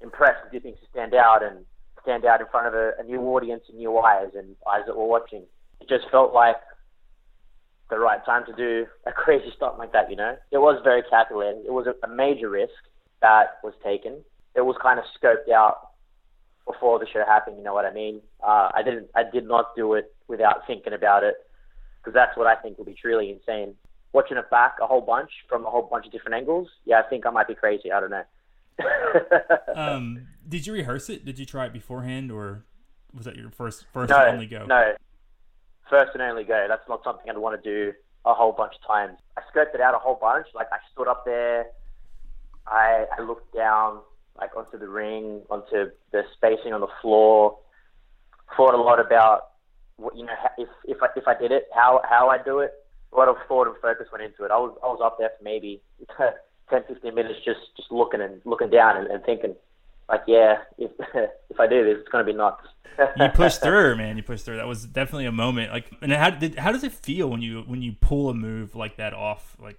impress 0.00 0.36
and 0.42 0.52
do 0.52 0.60
things 0.60 0.78
to 0.78 0.86
stand 0.86 1.12
out 1.14 1.42
and 1.42 1.66
stand 2.02 2.24
out 2.24 2.40
in 2.40 2.46
front 2.46 2.68
of 2.68 2.74
a, 2.74 2.92
a 3.00 3.02
new 3.02 3.20
audience 3.34 3.64
and 3.68 3.78
new 3.78 3.98
eyes 3.98 4.28
and 4.36 4.54
eyes 4.70 4.82
that 4.86 4.96
were 4.96 5.06
watching. 5.06 5.44
It 5.80 5.88
just 5.88 6.10
felt 6.10 6.32
like 6.32 6.56
the 7.88 7.98
right 7.98 8.24
time 8.24 8.44
to 8.46 8.52
do 8.52 8.86
a 9.06 9.12
crazy 9.16 9.52
stunt 9.56 9.78
like 9.78 9.92
that, 9.92 10.10
you 10.10 10.16
know? 10.16 10.36
It 10.50 10.58
was 10.58 10.80
very 10.84 11.02
calculated. 11.08 11.64
It 11.66 11.72
was 11.72 11.86
a, 11.86 11.94
a 12.06 12.08
major 12.08 12.48
risk 12.48 12.72
that 13.20 13.58
was 13.62 13.74
taken. 13.84 14.24
It 14.54 14.62
was 14.62 14.76
kind 14.82 14.98
of 14.98 15.04
scoped 15.20 15.52
out 15.52 15.90
before 16.66 16.98
the 16.98 17.06
show 17.12 17.24
happened, 17.26 17.56
you 17.58 17.64
know 17.64 17.74
what 17.74 17.84
I 17.84 17.92
mean? 17.92 18.20
Uh, 18.42 18.70
I 18.74 18.82
didn't, 18.84 19.08
I 19.14 19.22
did 19.30 19.46
not 19.46 19.74
do 19.76 19.94
it 19.94 20.14
without 20.28 20.66
thinking 20.66 20.92
about 20.92 21.24
it 21.24 21.34
because 21.98 22.14
that's 22.14 22.36
what 22.36 22.46
I 22.46 22.56
think 22.56 22.78
will 22.78 22.84
be 22.84 22.94
truly 22.94 23.30
insane. 23.30 23.74
Watching 24.12 24.36
it 24.36 24.50
back 24.50 24.76
a 24.80 24.86
whole 24.86 25.00
bunch 25.00 25.30
from 25.48 25.66
a 25.66 25.70
whole 25.70 25.82
bunch 25.82 26.06
of 26.06 26.12
different 26.12 26.34
angles, 26.34 26.68
yeah, 26.84 27.00
I 27.04 27.08
think 27.08 27.26
I 27.26 27.30
might 27.30 27.46
be 27.46 27.54
crazy. 27.54 27.92
I 27.92 28.00
don't 28.00 28.10
know. 28.10 28.24
um, 29.74 30.26
did 30.48 30.66
you 30.66 30.72
rehearse 30.72 31.08
it? 31.10 31.24
Did 31.24 31.38
you 31.38 31.46
try 31.46 31.66
it 31.66 31.72
beforehand, 31.72 32.32
or 32.32 32.64
was 33.14 33.26
that 33.26 33.36
your 33.36 33.50
first 33.50 33.84
first 33.92 34.10
no, 34.10 34.24
only 34.26 34.46
go? 34.46 34.66
No, 34.66 34.94
first 35.88 36.10
and 36.14 36.22
only 36.22 36.44
go. 36.44 36.66
That's 36.68 36.88
not 36.88 37.02
something 37.04 37.28
I'd 37.28 37.38
want 37.38 37.62
to 37.62 37.70
do 37.70 37.92
a 38.24 38.34
whole 38.34 38.52
bunch 38.52 38.74
of 38.80 38.86
times. 38.86 39.18
I 39.36 39.42
it 39.74 39.80
out 39.80 39.94
a 39.94 39.98
whole 39.98 40.18
bunch. 40.20 40.46
Like 40.54 40.68
I 40.72 40.78
stood 40.92 41.08
up 41.08 41.24
there, 41.24 41.66
I, 42.66 43.06
I 43.16 43.22
looked 43.22 43.54
down 43.54 44.00
like 44.38 44.56
onto 44.56 44.78
the 44.78 44.88
ring, 44.88 45.42
onto 45.50 45.90
the 46.12 46.22
spacing 46.36 46.72
on 46.72 46.80
the 46.80 46.88
floor. 47.02 47.58
Thought 48.56 48.74
a 48.74 48.82
lot 48.82 49.04
about 49.04 49.50
what 49.96 50.16
you 50.16 50.24
know 50.24 50.32
if 50.58 50.68
if 50.84 50.98
I 51.02 51.06
if 51.16 51.28
I 51.28 51.38
did 51.38 51.52
it, 51.52 51.68
how 51.74 52.00
how 52.08 52.28
I 52.28 52.42
do 52.42 52.60
it. 52.60 52.72
A 53.12 53.16
lot 53.16 53.28
of 53.28 53.36
thought 53.48 53.66
and 53.66 53.76
focus 53.82 54.06
went 54.12 54.24
into 54.24 54.44
it. 54.44 54.50
I 54.50 54.56
was 54.56 54.76
I 54.82 54.86
was 54.86 55.00
up 55.02 55.18
there 55.18 55.30
for 55.36 55.44
maybe 55.44 55.82
10, 56.16 56.84
15 56.86 57.14
minutes 57.14 57.40
just 57.44 57.60
just 57.76 57.90
looking 57.90 58.20
and 58.20 58.40
looking 58.44 58.70
down 58.70 58.96
and, 58.96 59.06
and 59.08 59.24
thinking 59.24 59.54
like 60.10 60.22
yeah 60.26 60.58
if 60.76 60.90
if 61.50 61.58
I 61.58 61.66
do 61.66 61.84
this 61.84 61.98
it's 62.00 62.08
gonna 62.08 62.24
be 62.24 62.34
nuts. 62.34 62.66
you 63.16 63.28
pushed 63.28 63.62
through, 63.62 63.96
man. 63.96 64.16
You 64.16 64.22
pushed 64.22 64.44
through. 64.44 64.56
That 64.56 64.66
was 64.66 64.84
definitely 64.84 65.26
a 65.26 65.32
moment. 65.32 65.72
Like, 65.72 65.90
and 66.02 66.12
how 66.12 66.30
did 66.30 66.56
how 66.56 66.72
does 66.72 66.84
it 66.84 66.92
feel 66.92 67.28
when 67.28 67.40
you 67.40 67.62
when 67.62 67.82
you 67.82 67.94
pull 68.00 68.28
a 68.28 68.34
move 68.34 68.74
like 68.74 68.96
that 68.96 69.14
off? 69.14 69.56
Like, 69.60 69.78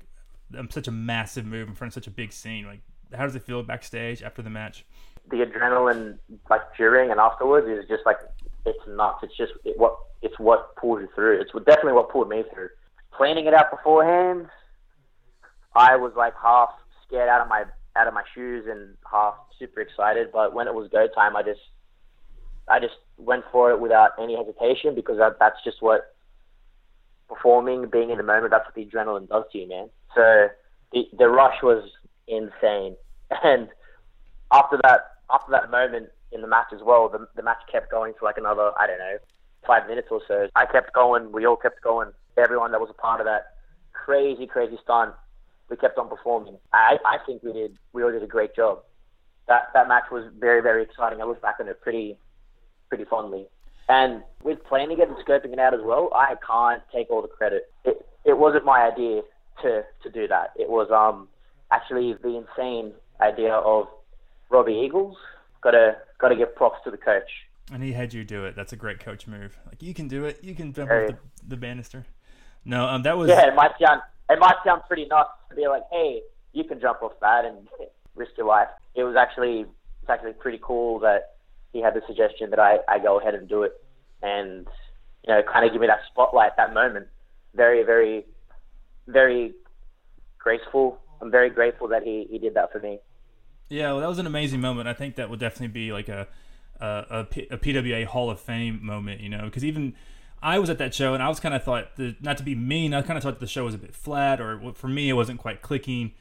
um, 0.57 0.69
such 0.69 0.87
a 0.87 0.91
massive 0.91 1.45
move 1.45 1.67
in 1.67 1.75
front 1.75 1.89
of 1.89 1.93
such 1.93 2.07
a 2.07 2.11
big 2.11 2.31
scene. 2.31 2.65
Like, 2.65 2.81
how 3.15 3.25
does 3.25 3.35
it 3.35 3.43
feel 3.43 3.61
backstage 3.63 4.23
after 4.23 4.41
the 4.41 4.49
match? 4.49 4.85
The 5.29 5.37
adrenaline, 5.37 6.17
like 6.49 6.61
during 6.77 7.11
and 7.11 7.19
afterwards, 7.19 7.67
is 7.67 7.87
just 7.87 8.05
like 8.05 8.17
it's 8.65 8.79
nuts. 8.87 9.19
It's 9.23 9.37
just 9.37 9.53
it, 9.65 9.77
what 9.77 9.95
it's 10.21 10.37
what 10.39 10.75
pulls 10.75 11.01
you 11.01 11.09
through. 11.13 11.41
It's 11.41 11.51
definitely 11.65 11.93
what 11.93 12.09
pulled 12.09 12.29
me 12.29 12.43
through. 12.53 12.69
Planning 13.13 13.45
it 13.45 13.53
out 13.53 13.69
beforehand, 13.69 14.47
I 15.75 15.95
was 15.95 16.13
like 16.15 16.33
half 16.41 16.69
scared 17.05 17.29
out 17.29 17.41
of 17.41 17.49
my 17.49 17.65
out 17.95 18.07
of 18.07 18.13
my 18.13 18.23
shoes 18.33 18.65
and 18.69 18.95
half 19.09 19.35
super 19.59 19.81
excited. 19.81 20.31
But 20.31 20.53
when 20.53 20.67
it 20.67 20.73
was 20.73 20.89
go 20.91 21.07
time, 21.07 21.35
I 21.35 21.43
just 21.43 21.61
I 22.67 22.79
just 22.79 22.95
went 23.17 23.43
for 23.51 23.71
it 23.71 23.79
without 23.79 24.11
any 24.21 24.35
hesitation 24.35 24.95
because 24.95 25.17
that, 25.17 25.37
that's 25.39 25.63
just 25.63 25.81
what 25.81 26.15
performing, 27.27 27.89
being 27.89 28.09
in 28.09 28.17
the 28.17 28.23
moment, 28.23 28.51
that's 28.51 28.65
what 28.65 28.75
the 28.75 28.85
adrenaline 28.85 29.27
does 29.29 29.45
to 29.51 29.57
you, 29.57 29.67
man. 29.67 29.89
So 30.15 30.47
the 30.91 31.07
the 31.17 31.29
rush 31.29 31.61
was 31.63 31.83
insane, 32.27 32.95
and 33.43 33.69
after 34.51 34.79
that 34.83 35.01
after 35.31 35.51
that 35.51 35.71
moment 35.71 36.09
in 36.31 36.41
the 36.41 36.47
match 36.47 36.67
as 36.73 36.81
well, 36.83 37.09
the 37.09 37.27
the 37.35 37.43
match 37.43 37.59
kept 37.71 37.89
going 37.89 38.13
for 38.19 38.25
like 38.25 38.37
another 38.37 38.71
I 38.77 38.87
don't 38.87 38.99
know 38.99 39.17
five 39.65 39.87
minutes 39.87 40.07
or 40.11 40.21
so. 40.27 40.47
I 40.55 40.65
kept 40.65 40.93
going. 40.93 41.31
We 41.31 41.45
all 41.45 41.55
kept 41.55 41.81
going. 41.81 42.11
Everyone 42.37 42.71
that 42.71 42.81
was 42.81 42.89
a 42.89 43.01
part 43.01 43.19
of 43.19 43.25
that 43.25 43.55
crazy 43.93 44.47
crazy 44.47 44.77
stunt, 44.83 45.13
we 45.71 45.77
kept 45.77 45.97
on 45.97 46.09
performing. 46.09 46.57
I 46.73 46.97
I 47.05 47.17
think 47.25 47.41
we 47.41 47.53
did 47.53 47.77
we 47.93 48.03
all 48.03 48.11
did 48.11 48.21
a 48.21 48.27
great 48.27 48.55
job. 48.55 48.83
That 49.47 49.69
that 49.73 49.87
match 49.87 50.11
was 50.11 50.25
very 50.37 50.61
very 50.61 50.83
exciting. 50.83 51.21
I 51.21 51.23
look 51.23 51.41
back 51.41 51.55
on 51.59 51.67
it 51.67 51.81
pretty 51.81 52.17
pretty 52.89 53.05
fondly. 53.05 53.47
And 53.89 54.21
with 54.43 54.63
planning 54.65 54.99
it 54.99 55.07
and 55.07 55.17
scoping 55.25 55.53
it 55.53 55.59
out 55.59 55.73
as 55.73 55.79
well, 55.83 56.09
I 56.13 56.35
can't 56.45 56.83
take 56.93 57.09
all 57.09 57.21
the 57.21 57.29
credit. 57.29 57.71
It 57.85 58.05
it 58.25 58.37
wasn't 58.37 58.65
my 58.65 58.83
idea 58.83 59.21
to 59.63 59.83
to 60.03 60.09
do 60.09 60.27
that. 60.27 60.51
It 60.57 60.69
was 60.69 60.91
um 60.91 61.29
actually 61.71 62.13
the 62.21 62.37
insane 62.37 62.93
idea 63.21 63.53
of 63.53 63.87
Robbie 64.49 64.81
Eagles. 64.85 65.15
Got 65.61 65.71
to 65.71 65.95
got 66.19 66.29
to 66.29 66.35
give 66.35 66.53
props 66.55 66.79
to 66.83 66.91
the 66.91 66.97
coach. 66.97 67.29
And 67.71 67.81
he 67.81 67.93
had 67.93 68.13
you 68.13 68.25
do 68.25 68.43
it. 68.43 68.55
That's 68.55 68.73
a 68.73 68.75
great 68.75 68.99
coach 68.99 69.25
move. 69.25 69.57
Like 69.65 69.81
you 69.81 69.93
can 69.93 70.09
do 70.09 70.25
it. 70.25 70.39
You 70.43 70.53
can 70.53 70.73
jump 70.73 70.89
hey. 70.89 71.05
off 71.05 71.11
the, 71.11 71.17
the 71.47 71.57
banister. 71.57 72.05
No, 72.65 72.85
um, 72.85 73.03
that 73.03 73.17
was 73.17 73.29
yeah. 73.29 73.53
Might 73.55 73.71
sound 73.79 74.01
it 74.31 74.39
might 74.39 74.55
sound 74.65 74.81
pretty 74.87 75.05
nuts 75.05 75.31
to 75.49 75.55
be 75.55 75.67
like, 75.67 75.83
hey, 75.91 76.21
you 76.53 76.63
can 76.63 76.79
jump 76.79 77.01
off 77.01 77.13
that 77.21 77.45
and 77.45 77.67
risk 78.15 78.31
your 78.37 78.47
life. 78.47 78.67
It 78.95 79.03
was 79.03 79.15
actually 79.15 79.65
it's 80.01 80.09
actually 80.09 80.33
pretty 80.33 80.59
cool 80.61 80.99
that 80.99 81.35
he 81.73 81.81
had 81.81 81.93
the 81.93 82.01
suggestion 82.07 82.49
that 82.49 82.59
I, 82.59 82.79
I 82.87 82.99
go 82.99 83.19
ahead 83.19 83.35
and 83.35 83.47
do 83.47 83.63
it 83.63 83.73
and, 84.21 84.67
you 85.27 85.33
know, 85.33 85.41
kind 85.43 85.65
of 85.65 85.71
give 85.71 85.81
me 85.81 85.87
that 85.87 85.99
spotlight, 86.11 86.57
that 86.57 86.73
moment. 86.73 87.07
Very, 87.55 87.83
very, 87.83 88.25
very 89.07 89.53
graceful. 90.39 90.99
I'm 91.21 91.31
very 91.31 91.49
grateful 91.49 91.87
that 91.89 92.03
he, 92.03 92.27
he 92.29 92.39
did 92.39 92.55
that 92.55 92.71
for 92.71 92.79
me. 92.79 92.99
Yeah, 93.69 93.91
well, 93.91 94.01
that 94.01 94.09
was 94.09 94.19
an 94.19 94.27
amazing 94.27 94.59
moment. 94.59 94.87
I 94.89 94.93
think 94.93 95.15
that 95.15 95.29
would 95.29 95.39
definitely 95.39 95.69
be 95.69 95.93
like 95.93 96.09
a, 96.09 96.27
a, 96.79 97.05
a, 97.09 97.23
P, 97.25 97.47
a 97.49 97.57
PWA 97.57 98.05
Hall 98.05 98.29
of 98.29 98.39
Fame 98.39 98.79
moment, 98.83 99.21
you 99.21 99.29
know, 99.29 99.43
because 99.45 99.63
even 99.63 99.93
I 100.41 100.59
was 100.59 100.69
at 100.69 100.77
that 100.79 100.93
show 100.93 101.13
and 101.13 101.21
I 101.21 101.29
was 101.29 101.39
kind 101.39 101.53
of 101.53 101.63
thought, 101.63 101.95
the, 101.97 102.15
not 102.21 102.37
to 102.37 102.43
be 102.43 102.55
mean, 102.55 102.93
I 102.93 103.01
kind 103.01 103.17
of 103.17 103.23
thought 103.23 103.39
the 103.39 103.47
show 103.47 103.65
was 103.65 103.75
a 103.75 103.77
bit 103.77 103.93
flat 103.93 104.41
or 104.41 104.73
for 104.73 104.87
me, 104.87 105.09
it 105.09 105.13
wasn't 105.13 105.39
quite 105.39 105.61
clicking. 105.61 106.13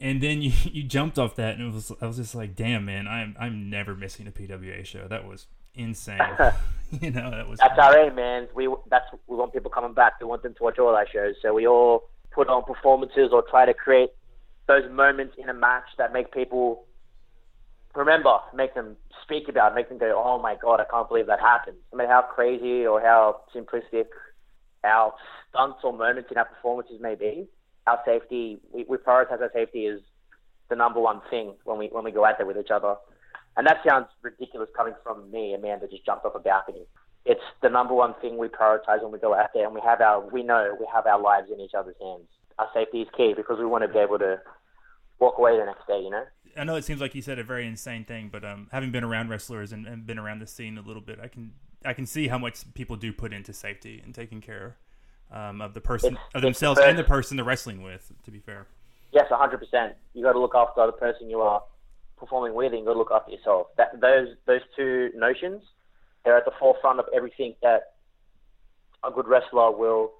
And 0.00 0.20
then 0.20 0.42
you, 0.42 0.52
you 0.64 0.82
jumped 0.82 1.18
off 1.18 1.36
that 1.36 1.58
and 1.58 1.68
it 1.68 1.74
was 1.74 1.92
I 2.00 2.06
was 2.06 2.16
just 2.16 2.34
like 2.34 2.54
damn 2.54 2.84
man 2.84 3.06
I'm 3.08 3.36
I'm 3.38 3.70
never 3.70 3.94
missing 3.94 4.26
a 4.26 4.30
PWA 4.30 4.84
show. 4.84 5.06
That 5.08 5.26
was 5.26 5.46
insane. 5.74 6.20
You 7.00 7.10
know 7.10 7.30
that 7.30 7.48
was 7.48 7.58
that's 7.58 7.78
our 7.78 7.96
aim 7.96 8.16
man. 8.16 8.48
We 8.54 8.68
that's 8.90 9.06
we 9.26 9.34
want 9.34 9.54
people 9.54 9.70
coming 9.70 9.94
back. 9.94 10.20
We 10.20 10.26
want 10.26 10.42
them 10.42 10.52
to 10.52 10.62
watch 10.62 10.78
all 10.78 10.94
our 10.94 11.08
shows. 11.08 11.36
So 11.40 11.54
we 11.54 11.66
all 11.66 12.10
put 12.32 12.48
on 12.48 12.64
performances 12.64 13.30
or 13.32 13.42
try 13.48 13.64
to 13.64 13.72
create 13.72 14.10
those 14.66 14.90
moments 14.90 15.36
in 15.38 15.48
a 15.48 15.54
match 15.54 15.86
that 15.96 16.12
make 16.12 16.32
people 16.32 16.84
remember 17.94 18.38
make 18.54 18.74
them 18.74 18.96
speak 19.22 19.48
about 19.48 19.74
make 19.74 19.88
them 19.88 19.98
go 19.98 20.22
oh 20.24 20.40
my 20.40 20.56
god 20.60 20.80
I 20.80 20.84
can't 20.90 21.08
believe 21.08 21.26
that 21.26 21.40
happened 21.40 21.76
I 21.92 21.96
mean 21.96 22.08
how 22.08 22.22
crazy 22.22 22.86
or 22.86 23.00
how 23.00 23.42
simplistic 23.54 24.06
our 24.84 25.14
stunts 25.50 25.78
or 25.84 25.92
moments 25.92 26.30
in 26.30 26.38
our 26.38 26.46
performances 26.46 27.00
may 27.00 27.14
be 27.14 27.48
our 27.86 28.00
safety, 28.04 28.58
we, 28.72 28.84
we 28.88 28.96
prioritize 28.96 29.40
our 29.40 29.50
safety 29.52 29.86
as 29.86 30.00
the 30.68 30.76
number 30.76 31.00
one 31.00 31.20
thing 31.30 31.54
when 31.64 31.78
we 31.78 31.88
when 31.88 32.04
we 32.04 32.10
go 32.10 32.24
out 32.24 32.38
there 32.38 32.46
with 32.46 32.56
each 32.56 32.70
other. 32.70 32.94
And 33.56 33.66
that 33.66 33.78
sounds 33.86 34.06
ridiculous 34.22 34.70
coming 34.74 34.94
from 35.02 35.30
me, 35.30 35.52
a 35.54 35.58
man 35.58 35.80
that 35.80 35.90
just 35.90 36.06
jumped 36.06 36.24
off 36.24 36.34
a 36.34 36.38
balcony. 36.38 36.86
It's 37.26 37.42
the 37.62 37.68
number 37.68 37.94
one 37.94 38.14
thing 38.20 38.38
we 38.38 38.48
prioritize 38.48 39.02
when 39.02 39.12
we 39.12 39.18
go 39.18 39.34
out 39.34 39.50
there, 39.54 39.66
and 39.66 39.74
we 39.74 39.80
have 39.84 40.00
our 40.00 40.20
we 40.20 40.42
know 40.42 40.76
we 40.78 40.86
have 40.92 41.06
our 41.06 41.20
lives 41.20 41.48
in 41.52 41.60
each 41.60 41.74
other's 41.76 41.96
hands. 42.00 42.28
Our 42.58 42.68
safety 42.72 43.02
is 43.02 43.08
key 43.16 43.34
because 43.36 43.58
we 43.58 43.66
want 43.66 43.82
to 43.82 43.88
be 43.88 43.98
able 43.98 44.18
to 44.18 44.40
walk 45.22 45.38
away 45.38 45.56
the 45.56 45.64
next 45.64 45.86
day. 45.86 46.00
You 46.00 46.10
know. 46.10 46.24
I 46.56 46.64
know 46.64 46.76
it 46.76 46.84
seems 46.84 47.00
like 47.00 47.14
you 47.14 47.22
said 47.22 47.38
a 47.38 47.44
very 47.44 47.66
insane 47.66 48.04
thing, 48.04 48.28
but 48.30 48.44
um, 48.44 48.68
having 48.72 48.90
been 48.90 49.04
around 49.04 49.30
wrestlers 49.30 49.72
and, 49.72 49.86
and 49.86 50.06
been 50.06 50.18
around 50.18 50.40
the 50.40 50.46
scene 50.46 50.76
a 50.76 50.82
little 50.82 51.00
bit, 51.00 51.18
I 51.22 51.28
can 51.28 51.52
I 51.84 51.94
can 51.94 52.06
see 52.06 52.28
how 52.28 52.38
much 52.38 52.74
people 52.74 52.96
do 52.96 53.12
put 53.12 53.32
into 53.32 53.52
safety 53.52 54.02
and 54.04 54.14
taking 54.14 54.40
care 54.40 54.76
um, 55.30 55.62
of 55.62 55.72
the 55.72 55.80
person 55.80 56.14
it's, 56.14 56.34
of 56.34 56.42
themselves 56.42 56.80
and 56.80 56.98
the 56.98 57.04
person 57.04 57.36
they're 57.36 57.44
wrestling 57.44 57.82
with. 57.82 58.12
To 58.24 58.30
be 58.30 58.40
fair. 58.40 58.66
Yes, 59.12 59.26
hundred 59.30 59.58
percent. 59.58 59.94
You 60.14 60.22
got 60.22 60.32
to 60.32 60.40
look 60.40 60.54
after 60.54 60.84
the 60.84 60.92
person 60.92 61.30
you 61.30 61.40
are 61.40 61.62
performing 62.16 62.54
with, 62.54 62.72
and 62.72 62.80
you 62.80 62.84
got 62.84 62.94
to 62.94 62.98
look 62.98 63.12
after 63.12 63.30
yourself. 63.30 63.68
That 63.76 64.00
those 64.00 64.28
those 64.46 64.62
two 64.76 65.10
notions, 65.14 65.62
they're 66.24 66.36
at 66.36 66.44
the 66.44 66.52
forefront 66.58 66.98
of 66.98 67.06
everything 67.14 67.54
that 67.62 67.94
a 69.04 69.10
good 69.10 69.28
wrestler 69.28 69.70
will 69.70 70.12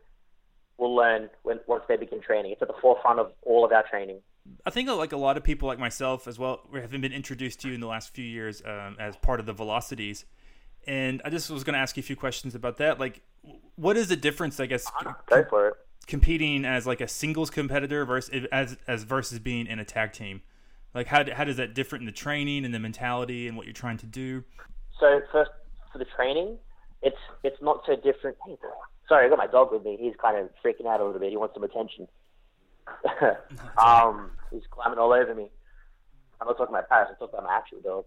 will 0.78 0.94
learn 0.94 1.28
when 1.42 1.60
once 1.66 1.84
they 1.88 1.96
begin 1.96 2.20
training. 2.20 2.52
It's 2.52 2.62
at 2.62 2.68
the 2.68 2.80
forefront 2.80 3.18
of 3.18 3.32
all 3.42 3.64
of 3.64 3.72
our 3.72 3.84
training. 3.88 4.20
I 4.66 4.70
think 4.70 4.88
like 4.88 5.12
a 5.12 5.16
lot 5.16 5.36
of 5.36 5.44
people 5.44 5.68
like 5.68 5.78
myself 5.78 6.26
as 6.26 6.38
well, 6.38 6.60
we 6.70 6.80
have 6.80 6.90
been 6.90 7.04
introduced 7.04 7.60
to 7.60 7.68
you 7.68 7.74
in 7.74 7.80
the 7.80 7.86
last 7.86 8.14
few 8.14 8.24
years 8.24 8.62
um, 8.64 8.96
as 8.98 9.16
part 9.16 9.40
of 9.40 9.46
the 9.46 9.52
Velocities, 9.52 10.24
and 10.86 11.22
I 11.24 11.30
just 11.30 11.50
was 11.50 11.64
going 11.64 11.74
to 11.74 11.80
ask 11.80 11.96
you 11.96 12.00
a 12.00 12.04
few 12.04 12.16
questions 12.16 12.54
about 12.54 12.78
that. 12.78 12.98
Like, 12.98 13.22
what 13.76 13.96
is 13.96 14.08
the 14.08 14.16
difference? 14.16 14.58
I 14.60 14.66
guess 14.66 14.84
Go 15.28 15.44
for 15.48 15.68
it. 15.68 15.74
competing 16.06 16.64
as 16.64 16.86
like 16.86 17.00
a 17.00 17.08
singles 17.08 17.50
competitor 17.50 18.04
versus 18.04 18.46
as 18.50 18.76
as 18.88 19.04
versus 19.04 19.38
being 19.38 19.66
in 19.66 19.78
a 19.78 19.84
tag 19.84 20.12
team. 20.12 20.42
Like, 20.94 21.06
how 21.06 21.24
how 21.32 21.44
does 21.44 21.56
that 21.56 21.74
differ 21.74 21.96
in 21.96 22.04
the 22.04 22.12
training 22.12 22.64
and 22.64 22.74
the 22.74 22.80
mentality 22.80 23.46
and 23.48 23.56
what 23.56 23.66
you're 23.66 23.72
trying 23.72 23.98
to 23.98 24.06
do? 24.06 24.44
So 25.00 25.20
first 25.30 25.50
for 25.92 25.98
the 25.98 26.06
training, 26.16 26.58
it's 27.02 27.16
it's 27.44 27.60
not 27.62 27.82
so 27.86 27.94
different. 27.96 28.36
Hey, 28.46 28.56
sorry, 29.08 29.26
I 29.26 29.28
got 29.28 29.38
my 29.38 29.46
dog 29.46 29.72
with 29.72 29.84
me. 29.84 29.96
He's 30.00 30.14
kind 30.20 30.36
of 30.36 30.50
freaking 30.64 30.86
out 30.86 31.00
a 31.00 31.04
little 31.04 31.20
bit. 31.20 31.30
He 31.30 31.36
wants 31.36 31.54
some 31.54 31.62
attention. 31.64 32.08
um, 33.82 34.30
he's 34.50 34.62
climbing 34.70 34.98
all 34.98 35.12
over 35.12 35.34
me. 35.34 35.48
I'm 36.40 36.46
not 36.46 36.56
talking 36.56 36.74
about 36.74 36.88
Paris. 36.88 37.08
I'm 37.10 37.16
talking 37.16 37.38
about 37.38 37.44
my 37.44 37.56
actual 37.56 37.80
dog. 37.80 38.04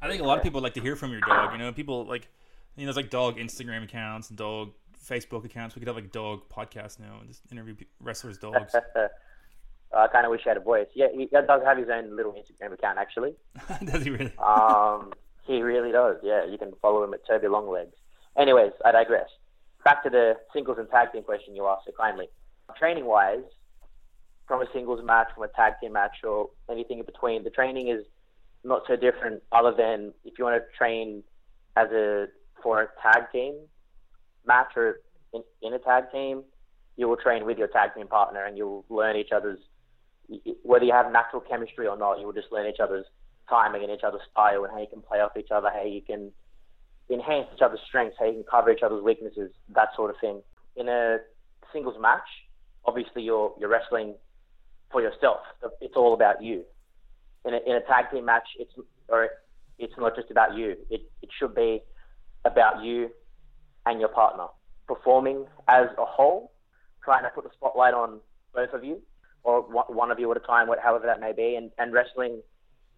I 0.00 0.08
think 0.08 0.22
a 0.22 0.24
lot 0.24 0.38
of 0.38 0.44
people 0.44 0.60
like 0.60 0.74
to 0.74 0.80
hear 0.80 0.96
from 0.96 1.10
your 1.10 1.20
dog. 1.20 1.52
You 1.52 1.58
know, 1.58 1.72
people 1.72 2.04
like 2.04 2.28
you 2.76 2.82
know, 2.82 2.86
there's 2.86 2.96
like 2.96 3.10
dog 3.10 3.36
Instagram 3.36 3.84
accounts 3.84 4.28
and 4.30 4.38
dog 4.38 4.72
Facebook 5.08 5.44
accounts. 5.44 5.74
We 5.74 5.80
could 5.80 5.88
have 5.88 5.96
like 5.96 6.12
dog 6.12 6.48
podcast 6.48 6.98
now 6.98 7.18
and 7.20 7.28
just 7.28 7.42
interview 7.50 7.74
wrestlers' 8.00 8.38
dogs. 8.38 8.74
I 9.96 10.08
kind 10.08 10.26
of 10.26 10.30
wish 10.30 10.42
he 10.42 10.48
had 10.50 10.56
a 10.56 10.60
voice. 10.60 10.88
Yeah, 10.94 11.06
he 11.14 11.26
does 11.26 11.62
have 11.64 11.78
his 11.78 11.88
own 11.88 12.16
little 12.16 12.32
Instagram 12.32 12.72
account 12.72 12.98
actually. 12.98 13.34
does 13.84 14.02
he 14.02 14.10
really? 14.10 14.32
Um, 14.38 15.12
he 15.46 15.62
really 15.62 15.92
does. 15.92 16.16
Yeah, 16.22 16.44
you 16.44 16.58
can 16.58 16.72
follow 16.82 17.04
him 17.04 17.14
at 17.14 17.26
Toby 17.26 17.48
Longlegs. 17.48 17.94
Anyways, 18.36 18.72
I 18.84 18.92
digress. 18.92 19.28
Back 19.84 20.02
to 20.04 20.10
the 20.10 20.34
singles 20.52 20.78
and 20.78 20.88
tag 20.90 21.12
team 21.12 21.22
question 21.22 21.54
you 21.54 21.66
asked 21.66 21.84
so 21.86 21.92
kindly. 21.98 22.28
Training 22.78 23.06
wise, 23.06 23.44
from 24.46 24.62
a 24.62 24.66
singles 24.72 25.00
match, 25.04 25.28
from 25.34 25.44
a 25.44 25.48
tag 25.48 25.74
team 25.80 25.92
match, 25.92 26.16
or 26.24 26.50
anything 26.70 26.98
in 26.98 27.04
between, 27.04 27.44
the 27.44 27.50
training 27.50 27.88
is 27.88 28.04
not 28.62 28.82
so 28.86 28.96
different. 28.96 29.42
Other 29.52 29.72
than 29.76 30.12
if 30.24 30.38
you 30.38 30.44
want 30.44 30.60
to 30.62 30.76
train 30.76 31.22
as 31.76 31.90
a 31.90 32.26
for 32.62 32.82
a 32.82 32.88
tag 33.02 33.30
team 33.32 33.54
match 34.46 34.72
or 34.76 35.00
in, 35.32 35.42
in 35.62 35.74
a 35.74 35.78
tag 35.78 36.04
team, 36.12 36.44
you 36.96 37.08
will 37.08 37.16
train 37.16 37.44
with 37.44 37.58
your 37.58 37.68
tag 37.68 37.94
team 37.94 38.06
partner 38.06 38.44
and 38.44 38.56
you'll 38.56 38.84
learn 38.88 39.16
each 39.16 39.32
other's 39.34 39.58
whether 40.62 40.84
you 40.84 40.92
have 40.92 41.12
natural 41.12 41.42
chemistry 41.42 41.86
or 41.86 41.96
not, 41.96 42.18
you 42.18 42.26
will 42.26 42.32
just 42.32 42.50
learn 42.50 42.66
each 42.66 42.80
other's 42.80 43.04
timing 43.48 43.82
and 43.82 43.92
each 43.92 44.04
other's 44.04 44.22
style 44.30 44.64
and 44.64 44.72
how 44.72 44.80
you 44.80 44.86
can 44.86 45.02
play 45.02 45.20
off 45.20 45.36
each 45.38 45.50
other, 45.54 45.68
how 45.70 45.84
you 45.84 46.00
can 46.00 46.32
enhance 47.10 47.46
each 47.54 47.60
other's 47.60 47.80
strengths, 47.86 48.16
how 48.18 48.26
you 48.26 48.32
can 48.32 48.44
cover 48.50 48.70
each 48.70 48.82
other's 48.82 49.02
weaknesses, 49.02 49.50
that 49.74 49.88
sort 49.94 50.10
of 50.10 50.16
thing. 50.20 50.40
In 50.76 50.88
a 50.88 51.18
singles 51.72 51.96
match, 52.00 52.26
obviously 52.86 53.22
you're 53.22 53.54
you're 53.58 53.68
wrestling 53.68 54.14
for 54.90 55.00
yourself. 55.00 55.40
It's 55.80 55.96
all 55.96 56.14
about 56.14 56.42
you. 56.42 56.64
In 57.44 57.52
a, 57.54 57.58
in 57.66 57.76
a 57.76 57.80
tag 57.80 58.10
team 58.10 58.24
match, 58.24 58.48
it's 58.58 58.72
or 59.08 59.28
it's 59.78 59.94
not 59.98 60.14
just 60.16 60.30
about 60.30 60.56
you. 60.56 60.76
It 60.90 61.02
it 61.22 61.28
should 61.38 61.54
be 61.54 61.82
about 62.44 62.82
you 62.84 63.10
and 63.86 64.00
your 64.00 64.08
partner 64.08 64.46
performing 64.86 65.46
as 65.68 65.86
a 65.98 66.04
whole, 66.04 66.52
trying 67.02 67.22
to 67.22 67.30
put 67.30 67.44
the 67.44 67.50
spotlight 67.54 67.94
on 67.94 68.20
both 68.54 68.72
of 68.72 68.84
you 68.84 69.00
or 69.42 69.60
one 69.62 70.10
of 70.10 70.18
you 70.18 70.30
at 70.30 70.36
a 70.36 70.40
time, 70.40 70.68
however 70.82 71.06
that 71.06 71.20
may 71.20 71.32
be, 71.32 71.54
and, 71.56 71.70
and 71.78 71.92
wrestling 71.92 72.40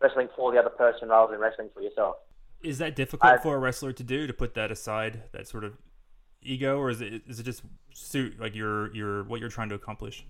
wrestling 0.00 0.28
for 0.36 0.52
the 0.52 0.58
other 0.58 0.70
person 0.70 1.08
rather 1.08 1.32
than 1.32 1.40
wrestling 1.40 1.70
for 1.72 1.80
yourself. 1.80 2.16
Is 2.62 2.78
that 2.78 2.94
difficult 2.94 3.32
I, 3.32 3.38
for 3.38 3.56
a 3.56 3.58
wrestler 3.58 3.92
to 3.92 4.04
do 4.04 4.26
to 4.26 4.32
put 4.32 4.54
that 4.54 4.70
aside, 4.70 5.22
that 5.32 5.48
sort 5.48 5.64
of 5.64 5.72
ego, 6.42 6.78
or 6.78 6.90
is 6.90 7.00
it 7.00 7.22
is 7.26 7.40
it 7.40 7.44
just 7.44 7.62
suit 7.92 8.38
like 8.38 8.54
your 8.54 8.94
your 8.94 9.24
what 9.24 9.40
you're 9.40 9.50
trying 9.50 9.68
to 9.70 9.74
accomplish? 9.74 10.24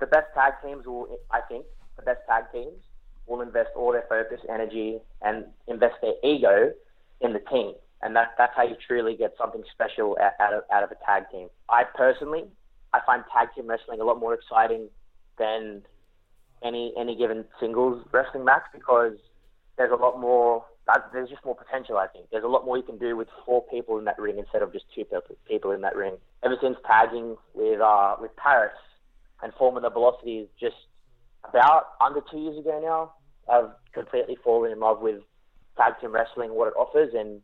The 0.00 0.06
best 0.06 0.26
tag 0.34 0.54
teams 0.64 0.86
will, 0.86 1.18
I 1.30 1.40
think, 1.40 1.64
the 1.96 2.02
best 2.02 2.20
tag 2.28 2.44
teams 2.52 2.82
will 3.26 3.40
invest 3.40 3.70
all 3.76 3.92
their 3.92 4.04
focus, 4.08 4.40
energy, 4.48 4.98
and 5.22 5.44
invest 5.66 5.96
their 6.00 6.14
ego 6.22 6.72
in 7.20 7.32
the 7.32 7.40
team, 7.40 7.74
and 8.02 8.14
that 8.16 8.34
that's 8.38 8.52
how 8.56 8.62
you 8.62 8.76
truly 8.86 9.16
get 9.16 9.34
something 9.38 9.62
special 9.72 10.16
out 10.40 10.52
of 10.52 10.62
out 10.72 10.82
of 10.82 10.90
a 10.90 10.96
tag 11.04 11.24
team. 11.32 11.48
I 11.68 11.84
personally, 11.84 12.44
I 12.92 13.00
find 13.04 13.24
tag 13.32 13.48
team 13.54 13.66
wrestling 13.66 14.00
a 14.00 14.04
lot 14.04 14.18
more 14.18 14.34
exciting 14.34 14.88
than 15.38 15.82
any 16.62 16.92
any 16.98 17.16
given 17.16 17.44
singles 17.60 18.04
wrestling 18.12 18.44
match 18.44 18.64
because 18.72 19.16
there's 19.76 19.92
a 19.92 19.96
lot 19.96 20.20
more. 20.20 20.64
There's 21.12 21.28
just 21.28 21.44
more 21.44 21.54
potential. 21.54 21.98
I 21.98 22.06
think 22.06 22.26
there's 22.30 22.44
a 22.44 22.48
lot 22.48 22.64
more 22.64 22.76
you 22.76 22.82
can 22.82 22.98
do 22.98 23.16
with 23.16 23.28
four 23.44 23.62
people 23.70 23.98
in 23.98 24.04
that 24.06 24.18
ring 24.18 24.38
instead 24.38 24.62
of 24.62 24.72
just 24.72 24.86
two 24.94 25.04
people 25.46 25.72
in 25.72 25.82
that 25.82 25.94
ring. 25.94 26.16
Ever 26.42 26.56
since 26.62 26.76
tagging 26.86 27.36
with 27.54 27.80
uh, 27.80 28.16
with 28.20 28.34
Paris 28.36 28.72
and 29.42 29.52
forming 29.58 29.82
the 29.82 29.90
Velocities 29.90 30.46
just 30.58 30.76
about 31.44 31.88
under 32.00 32.20
two 32.30 32.38
years 32.38 32.58
ago 32.58 32.80
now, 32.82 33.12
I've 33.52 33.70
completely 33.92 34.36
fallen 34.42 34.72
in 34.72 34.80
love 34.80 35.00
with 35.00 35.20
tag 35.76 35.94
team 36.00 36.12
wrestling, 36.12 36.54
what 36.54 36.68
it 36.68 36.74
offers, 36.76 37.12
and 37.14 37.40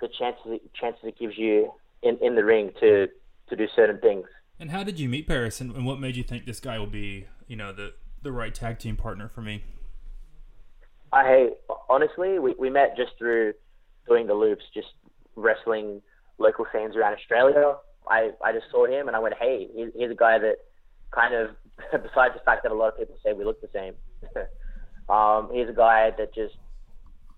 the 0.00 0.08
chances 0.18 0.60
chances 0.74 1.02
it 1.04 1.18
gives 1.18 1.36
you 1.36 1.72
in, 2.02 2.18
in 2.22 2.34
the 2.34 2.44
ring 2.44 2.72
to 2.80 3.08
to 3.48 3.56
do 3.56 3.66
certain 3.74 4.00
things. 4.00 4.26
And 4.58 4.70
how 4.70 4.84
did 4.84 4.98
you 4.98 5.08
meet 5.08 5.26
Paris, 5.26 5.60
and, 5.60 5.74
and 5.74 5.86
what 5.86 5.98
made 6.00 6.16
you 6.16 6.22
think 6.22 6.44
this 6.44 6.60
guy 6.60 6.78
will 6.78 6.86
be, 6.86 7.26
you 7.46 7.56
know, 7.56 7.72
the 7.72 7.94
the 8.22 8.32
right 8.32 8.54
tag 8.54 8.78
team 8.78 8.96
partner 8.96 9.28
for 9.28 9.42
me? 9.42 9.64
I 11.12 11.24
hey, 11.24 11.48
honestly, 11.88 12.38
we, 12.38 12.54
we 12.58 12.70
met 12.70 12.96
just 12.96 13.12
through 13.18 13.54
doing 14.06 14.26
the 14.26 14.34
loops, 14.34 14.64
just 14.72 14.88
wrestling 15.36 16.02
local 16.38 16.66
scenes 16.72 16.96
around 16.96 17.14
Australia. 17.14 17.74
I, 18.08 18.30
I 18.44 18.52
just 18.52 18.66
saw 18.70 18.86
him 18.86 19.08
and 19.08 19.16
I 19.16 19.20
went, 19.20 19.34
hey, 19.38 19.68
he's 19.74 20.10
a 20.10 20.14
guy 20.14 20.38
that 20.38 20.56
kind 21.12 21.34
of, 21.34 21.50
besides 22.02 22.34
the 22.34 22.40
fact 22.44 22.62
that 22.62 22.72
a 22.72 22.74
lot 22.74 22.88
of 22.88 22.98
people 22.98 23.16
say 23.24 23.32
we 23.32 23.44
look 23.44 23.60
the 23.60 23.68
same, 23.72 23.94
um, 25.08 25.50
he's 25.52 25.68
a 25.68 25.76
guy 25.76 26.10
that 26.16 26.34
just 26.34 26.54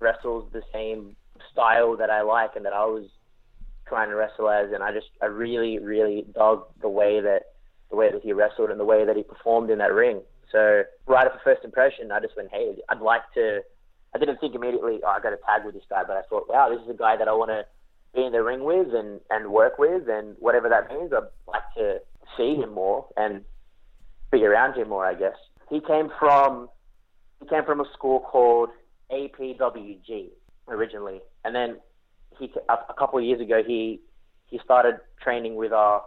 wrestles 0.01 0.49
the 0.53 0.63
same 0.73 1.17
style 1.51 1.97
that 1.97 2.11
I 2.11 2.23
like 2.23 2.57
and 2.57 2.65
that 2.65 2.73
I 2.73 2.85
was 2.85 3.09
trying 3.87 4.09
to 4.11 4.17
wrestle 4.17 4.49
as. 4.49 4.73
And 4.73 4.83
I 4.83 4.93
just, 4.93 5.09
I 5.21 5.27
really, 5.27 5.79
really 5.79 6.27
dug 6.35 6.65
the 6.81 6.89
way 6.89 7.21
that, 7.21 7.43
the 7.91 7.97
way 7.97 8.11
that 8.13 8.23
he 8.23 8.33
wrestled 8.33 8.71
and 8.71 8.81
the 8.81 8.85
way 8.85 9.05
that 9.05 9.17
he 9.17 9.23
performed 9.23 9.71
in 9.71 9.79
that 9.79 9.93
ring. 9.93 10.23
So 10.53 10.83
right 11.07 11.27
off 11.27 11.33
the 11.33 11.41
first 11.43 11.65
impression, 11.65 12.13
I 12.13 12.21
just 12.21 12.37
went, 12.37 12.51
hey, 12.53 12.77
I'd 12.89 13.01
like 13.01 13.23
to. 13.35 13.61
I 14.15 14.19
didn't 14.19 14.39
think 14.41 14.55
immediately, 14.55 15.01
oh, 15.03 15.09
I 15.09 15.21
got 15.21 15.31
to 15.31 15.39
tag 15.39 15.65
with 15.65 15.75
this 15.75 15.85
guy, 15.89 16.03
but 16.07 16.19
I 16.19 16.23
thought, 16.29 16.45
wow, 16.47 16.69
this 16.69 16.83
is 16.85 16.91
a 16.91 16.99
guy 16.99 17.17
that 17.17 17.29
I 17.29 17.33
want 17.33 17.51
to 17.51 17.65
be 18.15 18.27
in 18.27 18.33
the 18.33 18.43
ring 18.43 18.63
with 18.63 18.95
and, 18.95 19.21
and 19.31 19.51
work 19.51 19.79
with, 19.79 20.03
and 20.07 20.37
whatever 20.39 20.69
that 20.69 20.89
means, 20.93 21.13
I'd 21.15 21.33
like 21.49 21.63
to 21.79 22.01
see 22.37 22.57
him 22.57 22.75
more 22.75 23.07
and 23.17 23.43
be 24.31 24.45
around 24.45 24.77
him 24.77 24.91
more, 24.91 25.07
I 25.07 25.15
guess. 25.15 25.37
He 25.71 25.81
came 25.81 26.11
from 26.19 26.69
he 27.41 27.49
came 27.49 27.65
from 27.65 27.81
a 27.81 27.85
school 27.95 28.21
called 28.21 28.69
APWG 29.11 30.29
originally, 30.69 31.21
and 31.45 31.55
then 31.55 31.77
he 32.39 32.53
a, 32.69 32.75
a 32.91 32.95
couple 32.99 33.19
of 33.19 33.25
years 33.25 33.41
ago 33.41 33.63
he 33.67 34.01
he 34.47 34.61
started 34.63 34.97
training 35.23 35.57
with 35.57 35.73
our 35.73 36.03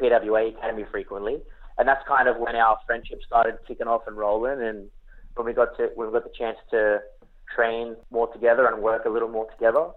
PWA 0.00 0.56
Academy 0.56 0.84
frequently, 0.90 1.38
and 1.78 1.88
that's 1.88 2.06
kind 2.06 2.28
of 2.28 2.36
when 2.36 2.56
our 2.56 2.78
friendship 2.86 3.20
started 3.26 3.58
kicking 3.66 3.86
off 3.86 4.02
and 4.06 4.16
rolling. 4.16 4.62
And 4.62 4.88
when 5.34 5.46
we 5.46 5.52
got 5.52 5.76
to 5.78 5.90
when 5.94 6.08
we 6.08 6.12
got 6.12 6.24
the 6.24 6.32
chance 6.36 6.58
to 6.70 6.98
train 7.54 7.96
more 8.10 8.32
together 8.32 8.66
and 8.66 8.82
work 8.82 9.04
a 9.04 9.10
little 9.10 9.28
more 9.28 9.50
together, 9.50 9.90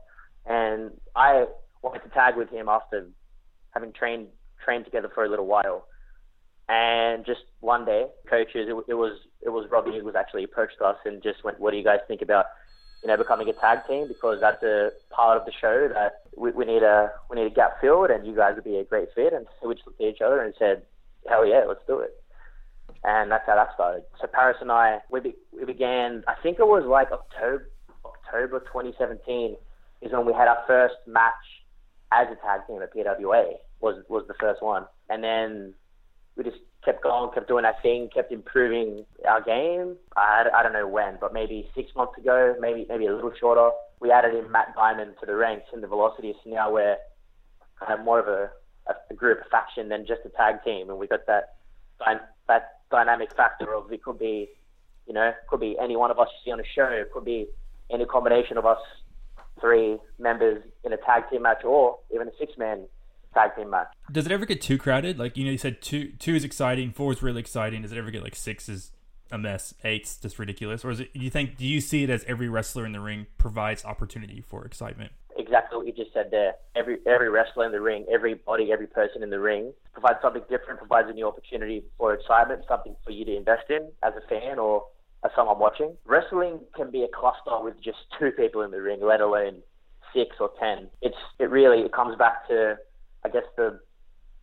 and 0.45 0.91
I 1.15 1.45
wanted 1.81 2.03
to 2.03 2.09
tag 2.09 2.35
with 2.35 2.49
him 2.49 2.67
after 2.69 3.07
having 3.71 3.93
trained 3.93 4.27
trained 4.63 4.85
together 4.85 5.11
for 5.13 5.25
a 5.25 5.29
little 5.29 5.47
while. 5.47 5.87
And 6.69 7.25
just 7.25 7.41
one 7.61 7.85
day, 7.85 8.07
coaches, 8.29 8.67
it, 8.67 8.75
it 8.89 8.95
was 8.95 9.19
it 9.41 9.49
was 9.49 9.69
Robbie 9.71 9.97
who 9.97 10.05
was 10.05 10.15
actually 10.15 10.43
approached 10.43 10.81
us 10.83 10.97
and 11.05 11.21
just 11.23 11.43
went, 11.43 11.59
"What 11.59 11.71
do 11.71 11.77
you 11.77 11.83
guys 11.83 11.99
think 12.07 12.21
about 12.21 12.45
you 13.03 13.07
know, 13.07 13.17
becoming 13.17 13.47
a 13.49 13.53
tag 13.53 13.79
team 13.87 14.07
because 14.07 14.39
that's 14.41 14.61
a 14.63 14.89
part 15.11 15.39
of 15.39 15.45
the 15.45 15.51
show 15.61 15.87
that 15.93 16.21
we, 16.35 16.51
we 16.51 16.65
need 16.65 16.83
a 16.83 17.11
we 17.29 17.37
need 17.37 17.51
a 17.51 17.53
gap 17.53 17.79
filled, 17.79 18.09
and 18.09 18.25
you 18.25 18.35
guys 18.35 18.55
would 18.55 18.63
be 18.63 18.77
a 18.77 18.83
great 18.83 19.09
fit. 19.13 19.33
And 19.33 19.45
we 19.63 19.75
just 19.75 19.85
looked 19.85 20.01
at 20.01 20.07
each 20.07 20.21
other 20.21 20.41
and 20.41 20.53
said, 20.57 20.83
hell 21.27 21.45
yeah, 21.45 21.65
let's 21.67 21.85
do 21.87 21.99
it. 21.99 22.11
And 23.03 23.31
that's 23.31 23.45
how 23.45 23.55
that 23.55 23.69
started. 23.73 24.03
So 24.19 24.27
Paris 24.27 24.57
and 24.61 24.71
I, 24.71 24.99
we, 25.11 25.19
be, 25.19 25.35
we 25.57 25.65
began, 25.65 26.23
I 26.27 26.35
think 26.41 26.59
it 26.59 26.67
was 26.67 26.83
like 26.85 27.11
October, 27.11 27.69
October 28.05 28.59
2017 28.59 29.55
is 30.01 30.11
when 30.11 30.25
we 30.25 30.33
had 30.33 30.47
our 30.47 30.63
first 30.67 30.95
match 31.05 31.33
as 32.11 32.27
a 32.27 32.35
tag 32.45 32.61
team 32.67 32.81
at 32.81 32.93
PWA 32.93 33.53
was, 33.81 34.03
was 34.09 34.25
the 34.27 34.33
first 34.39 34.61
one. 34.61 34.85
And 35.09 35.23
then 35.23 35.73
we 36.35 36.43
just 36.43 36.57
kept 36.83 37.03
going, 37.03 37.31
kept 37.33 37.47
doing 37.47 37.65
our 37.65 37.75
thing, 37.81 38.09
kept 38.13 38.31
improving 38.31 39.05
our 39.27 39.41
game. 39.41 39.95
I, 40.15 40.45
I 40.53 40.63
don't 40.63 40.73
know 40.73 40.87
when, 40.87 41.17
but 41.19 41.33
maybe 41.33 41.69
six 41.75 41.91
months 41.95 42.17
ago, 42.17 42.55
maybe 42.59 42.85
maybe 42.87 43.07
a 43.07 43.13
little 43.13 43.33
shorter, 43.39 43.71
we 43.99 44.11
added 44.11 44.35
in 44.35 44.51
Matt 44.51 44.73
Diamond 44.75 45.15
to 45.19 45.25
the 45.25 45.35
ranks 45.35 45.67
in 45.73 45.81
the 45.81 45.87
Velocities. 45.87 46.35
Now 46.45 46.71
we're 46.71 46.97
kind 47.79 47.99
of 47.99 48.05
more 48.05 48.19
of 48.19 48.27
a 48.27 48.51
a, 49.09 49.13
group, 49.13 49.39
a 49.45 49.49
faction 49.49 49.89
than 49.89 50.05
just 50.05 50.21
a 50.25 50.29
tag 50.29 50.63
team, 50.63 50.89
and 50.89 50.97
we 50.97 51.07
got 51.07 51.25
that 51.27 51.55
that 52.47 52.79
dynamic 52.89 53.35
factor 53.35 53.73
of 53.73 53.91
it 53.91 54.03
could 54.03 54.19
be, 54.19 54.49
you 55.07 55.13
know, 55.13 55.31
could 55.49 55.59
be 55.59 55.77
any 55.81 55.95
one 55.95 56.11
of 56.11 56.19
us 56.19 56.27
you 56.31 56.49
see 56.49 56.53
on 56.53 56.59
a 56.59 56.63
show, 56.75 56.87
it 56.89 57.11
could 57.11 57.25
be 57.25 57.47
any 57.91 58.05
combination 58.05 58.57
of 58.57 58.65
us 58.65 58.79
three 59.59 59.97
members 60.19 60.63
in 60.83 60.93
a 60.93 60.97
tag 60.97 61.23
team 61.29 61.41
match, 61.41 61.63
or 61.63 61.97
even 62.13 62.27
a 62.27 62.31
six 62.39 62.53
man 62.57 62.85
tag 63.33 63.55
team 63.55 63.69
match. 63.69 63.87
Does 64.11 64.25
it 64.25 64.31
ever 64.31 64.45
get 64.45 64.61
too 64.61 64.77
crowded? 64.77 65.19
Like 65.19 65.37
you 65.37 65.45
know, 65.45 65.51
you 65.51 65.57
said 65.57 65.81
two 65.81 66.11
two 66.19 66.35
is 66.35 66.43
exciting, 66.43 66.91
four 66.91 67.11
is 67.11 67.21
really 67.21 67.39
exciting. 67.39 67.81
Does 67.81 67.91
it 67.91 67.97
ever 67.97 68.11
get 68.11 68.23
like 68.23 68.35
six 68.35 68.69
is 68.69 68.91
a 69.31 69.37
mess, 69.37 69.73
eight's 69.83 70.17
just 70.17 70.39
ridiculous, 70.39 70.83
or 70.85 70.91
is 70.91 70.99
it? 70.99 71.13
Do 71.13 71.19
you 71.19 71.29
think? 71.29 71.57
Do 71.57 71.65
you 71.65 71.81
see 71.81 72.03
it 72.03 72.09
as 72.09 72.23
every 72.25 72.49
wrestler 72.49 72.85
in 72.85 72.91
the 72.91 72.99
ring 72.99 73.27
provides 73.37 73.85
opportunity 73.85 74.41
for 74.41 74.65
excitement? 74.65 75.11
exactly 75.37 75.77
what 75.77 75.87
you 75.87 75.93
just 75.93 76.13
said 76.13 76.29
there. 76.31 76.55
Every 76.75 76.97
every 77.05 77.29
wrestler 77.29 77.65
in 77.65 77.71
the 77.71 77.81
ring, 77.81 78.05
every 78.11 78.33
body, 78.35 78.71
every 78.71 78.87
person 78.87 79.23
in 79.23 79.29
the 79.29 79.39
ring 79.39 79.73
provides 79.93 80.19
something 80.21 80.43
different, 80.49 80.79
provides 80.79 81.09
a 81.09 81.13
new 81.13 81.27
opportunity 81.27 81.83
for 81.97 82.13
excitement, 82.13 82.63
something 82.67 82.95
for 83.03 83.11
you 83.11 83.25
to 83.25 83.35
invest 83.35 83.69
in 83.69 83.89
as 84.03 84.13
a 84.15 84.27
fan 84.27 84.59
or 84.59 84.85
as 85.23 85.31
someone 85.35 85.59
watching. 85.59 85.95
Wrestling 86.05 86.59
can 86.75 86.91
be 86.91 87.03
a 87.03 87.07
cluster 87.07 87.63
with 87.63 87.75
just 87.81 87.97
two 88.19 88.31
people 88.31 88.61
in 88.61 88.71
the 88.71 88.81
ring, 88.81 88.99
let 89.01 89.21
alone 89.21 89.61
six 90.13 90.35
or 90.39 90.51
ten. 90.59 90.89
It's 91.01 91.17
it 91.39 91.49
really 91.49 91.81
it 91.81 91.93
comes 91.93 92.17
back 92.17 92.47
to 92.49 92.77
I 93.23 93.29
guess 93.29 93.45
the 93.55 93.79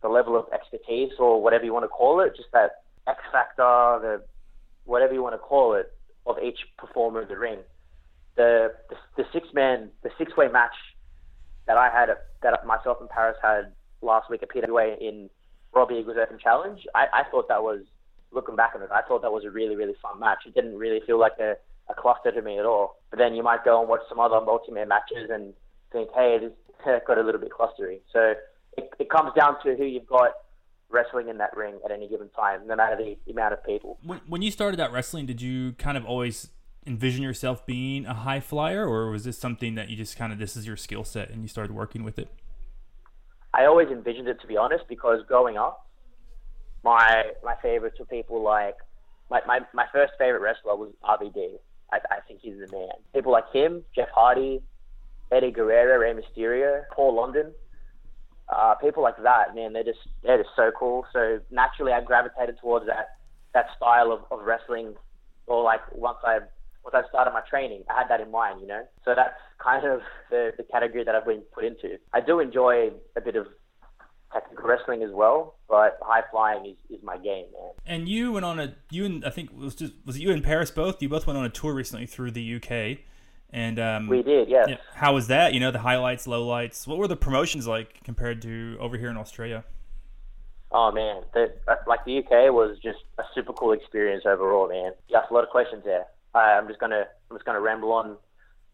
the 0.01 0.09
level 0.09 0.37
of 0.37 0.45
expertise 0.53 1.13
or 1.19 1.41
whatever 1.41 1.65
you 1.65 1.73
want 1.73 1.83
to 1.83 1.89
call 1.89 2.19
it, 2.21 2.35
just 2.35 2.51
that 2.53 2.83
X 3.07 3.19
factor, 3.31 3.99
the 4.01 4.21
whatever 4.85 5.13
you 5.13 5.21
want 5.21 5.35
to 5.35 5.39
call 5.39 5.73
it, 5.73 5.91
of 6.25 6.37
each 6.43 6.59
performer 6.77 7.21
in 7.21 7.27
the 7.27 7.37
ring 7.37 7.59
the 8.35 8.73
the, 8.89 8.95
the 9.17 9.23
six 9.33 9.47
man 9.53 9.89
the 10.03 10.09
six 10.17 10.35
way 10.37 10.47
match 10.47 10.75
that 11.67 11.77
I 11.77 11.89
had 11.89 12.09
that 12.43 12.65
myself 12.65 12.97
and 12.99 13.09
Paris 13.09 13.37
had 13.41 13.73
last 14.01 14.29
week 14.29 14.43
at 14.43 14.49
PWA 14.49 14.99
in 14.99 15.29
Robbie 15.73 15.95
Eagles 15.95 16.17
Open 16.21 16.37
Challenge. 16.37 16.79
I, 16.93 17.07
I 17.11 17.23
thought 17.31 17.47
that 17.47 17.63
was 17.63 17.81
looking 18.31 18.55
back 18.55 18.73
on 18.75 18.81
it, 18.81 18.89
I 18.91 19.01
thought 19.01 19.21
that 19.21 19.31
was 19.31 19.45
a 19.45 19.51
really 19.51 19.75
really 19.75 19.95
fun 20.01 20.19
match. 20.19 20.39
It 20.45 20.53
didn't 20.53 20.77
really 20.77 21.01
feel 21.05 21.19
like 21.19 21.39
a, 21.39 21.55
a 21.89 21.93
cluster 21.95 22.31
to 22.31 22.41
me 22.41 22.59
at 22.59 22.65
all. 22.65 22.99
But 23.09 23.19
then 23.19 23.33
you 23.33 23.43
might 23.43 23.63
go 23.63 23.79
and 23.79 23.89
watch 23.89 24.01
some 24.09 24.19
other 24.19 24.41
multi-man 24.41 24.89
matches 24.89 25.29
and 25.31 25.53
think, 25.91 26.09
hey, 26.13 26.37
this 26.39 26.51
got 27.07 27.17
a 27.17 27.23
little 27.23 27.41
bit 27.41 27.51
clustery. 27.51 27.99
So 28.11 28.33
it, 28.77 28.93
it 28.99 29.09
comes 29.09 29.31
down 29.35 29.55
to 29.63 29.75
who 29.75 29.85
you've 29.85 30.07
got 30.07 30.31
wrestling 30.89 31.29
in 31.29 31.37
that 31.39 31.55
ring 31.55 31.79
at 31.83 31.91
any 31.91 32.07
given 32.07 32.29
time, 32.29 32.67
no 32.67 32.75
matter 32.75 32.95
the 32.95 33.17
amount 33.31 33.53
of 33.53 33.63
people. 33.65 33.97
When, 34.03 34.21
when 34.27 34.41
you 34.41 34.51
started 34.51 34.79
out 34.79 34.91
wrestling, 34.91 35.25
did 35.25 35.41
you 35.41 35.73
kind 35.73 35.97
of 35.97 36.05
always 36.05 36.49
envision 36.85 37.23
yourself 37.23 37.65
being 37.65 38.05
a 38.05 38.13
high 38.13 38.39
flyer, 38.39 38.87
or 38.87 39.09
was 39.09 39.23
this 39.23 39.37
something 39.37 39.75
that 39.75 39.89
you 39.89 39.95
just 39.95 40.17
kind 40.17 40.31
of 40.31 40.39
this 40.39 40.55
is 40.55 40.67
your 40.67 40.77
skill 40.77 41.03
set 41.03 41.29
and 41.29 41.41
you 41.41 41.47
started 41.47 41.73
working 41.73 42.03
with 42.03 42.19
it? 42.19 42.29
I 43.53 43.65
always 43.65 43.87
envisioned 43.89 44.27
it 44.27 44.39
to 44.41 44.47
be 44.47 44.57
honest, 44.57 44.85
because 44.87 45.21
growing 45.27 45.57
up, 45.57 45.87
my 46.83 47.31
my 47.43 47.55
favorites 47.61 47.97
were 47.99 48.05
people 48.05 48.43
like 48.43 48.75
my, 49.29 49.41
my, 49.47 49.59
my 49.73 49.85
first 49.91 50.13
favorite 50.17 50.41
wrestler 50.41 50.75
was 50.75 50.91
RVD. 51.03 51.57
I, 51.91 51.97
I 52.11 52.19
think 52.27 52.41
he's 52.41 52.55
the 52.59 52.71
man. 52.71 52.89
People 53.13 53.31
like 53.31 53.51
him, 53.51 53.83
Jeff 53.95 54.09
Hardy, 54.13 54.61
Eddie 55.31 55.51
Guerrero, 55.51 55.97
Rey 55.97 56.13
Mysterio, 56.13 56.83
Paul 56.91 57.15
London 57.15 57.51
uh, 58.49 58.75
people 58.75 59.03
like 59.03 59.17
that, 59.23 59.55
man, 59.55 59.73
they're 59.73 59.83
just 59.83 59.99
they're 60.23 60.37
just 60.37 60.55
so 60.55 60.71
cool. 60.77 61.05
So 61.13 61.39
naturally, 61.51 61.91
I 61.91 62.01
gravitated 62.01 62.57
towards 62.61 62.85
that 62.87 63.17
that 63.53 63.67
style 63.75 64.11
of, 64.11 64.21
of 64.31 64.45
wrestling, 64.45 64.95
or 65.47 65.63
like 65.63 65.81
once 65.91 66.17
I 66.23 66.39
once 66.83 66.93
I 66.93 67.07
started 67.09 67.31
my 67.31 67.41
training, 67.49 67.83
I 67.89 67.97
had 67.97 68.09
that 68.09 68.21
in 68.21 68.31
mind, 68.31 68.61
you 68.61 68.67
know. 68.67 68.83
So 69.03 69.13
that's 69.15 69.33
kind 69.57 69.85
of 69.85 70.01
the, 70.29 70.51
the 70.57 70.63
category 70.63 71.03
that 71.03 71.15
I've 71.15 71.25
been 71.25 71.41
put 71.53 71.65
into. 71.65 71.97
I 72.13 72.21
do 72.21 72.39
enjoy 72.39 72.91
a 73.15 73.21
bit 73.21 73.35
of 73.35 73.47
technical 74.31 74.65
wrestling 74.67 75.01
as 75.01 75.11
well, 75.11 75.55
but 75.67 75.97
high 76.01 76.21
flying 76.29 76.65
is, 76.65 76.97
is 76.97 77.03
my 77.03 77.17
game, 77.17 77.45
man. 77.53 77.71
And 77.85 78.07
you 78.07 78.33
went 78.33 78.45
on 78.45 78.59
a 78.59 78.75
you 78.91 79.05
and 79.05 79.25
I 79.25 79.31
think 79.31 79.51
was 79.51 79.73
just 79.73 79.93
was 80.05 80.17
it 80.17 80.21
you 80.21 80.31
and 80.31 80.43
Paris 80.43 80.69
both? 80.69 81.01
You 81.01 81.09
both 81.09 81.25
went 81.25 81.39
on 81.39 81.45
a 81.45 81.49
tour 81.49 81.73
recently 81.73 82.05
through 82.05 82.31
the 82.31 82.55
UK. 82.55 82.99
And 83.55 83.79
um, 83.79 84.07
we 84.07 84.21
did, 84.21 84.49
yes. 84.49 84.65
Yeah. 84.67 84.75
How 84.95 85.13
was 85.13 85.27
that? 85.27 85.53
You 85.53 85.61
know, 85.61 85.71
the 85.71 85.79
highlights, 85.79 86.27
lowlights. 86.27 86.85
What 86.85 86.97
were 86.97 87.07
the 87.07 87.15
promotions 87.15 87.65
like 87.65 88.03
compared 88.03 88.41
to 88.41 88.75
over 88.81 88.97
here 88.97 89.09
in 89.09 89.15
Australia? 89.15 89.63
Oh 90.73 90.91
man, 90.91 91.23
the, 91.33 91.53
uh, 91.65 91.75
like 91.87 92.03
the 92.03 92.17
UK 92.17 92.53
was 92.53 92.77
just 92.83 92.99
a 93.17 93.23
super 93.33 93.53
cool 93.53 93.71
experience 93.71 94.25
overall, 94.25 94.67
man. 94.67 94.91
You 95.07 95.15
asked 95.15 95.31
a 95.31 95.33
lot 95.33 95.45
of 95.45 95.51
questions 95.51 95.83
there. 95.85 96.05
I'm 96.33 96.67
just 96.67 96.81
gonna 96.81 97.05
I'm 97.31 97.37
just 97.37 97.45
gonna 97.45 97.61
ramble 97.61 97.93
on 97.93 98.17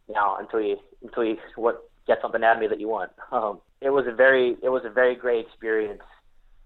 now 0.10 0.38
until 0.38 0.62
you 0.62 0.78
until 1.04 1.26
you 1.26 1.38
what 1.58 1.88
get 2.08 2.18
something 2.20 2.44
out 2.44 2.56
of 2.56 2.62
me 2.62 2.68
that 2.68 2.80
you 2.80 2.90
want. 2.90 3.12
Um, 3.32 3.62
it 3.82 3.92
was 3.92 4.08
a 4.08 4.12
very 4.12 4.58
it 4.64 4.70
was 4.70 4.82
a 4.84 4.90
very 4.90 5.14
great 5.14 5.46
experience 5.46 6.02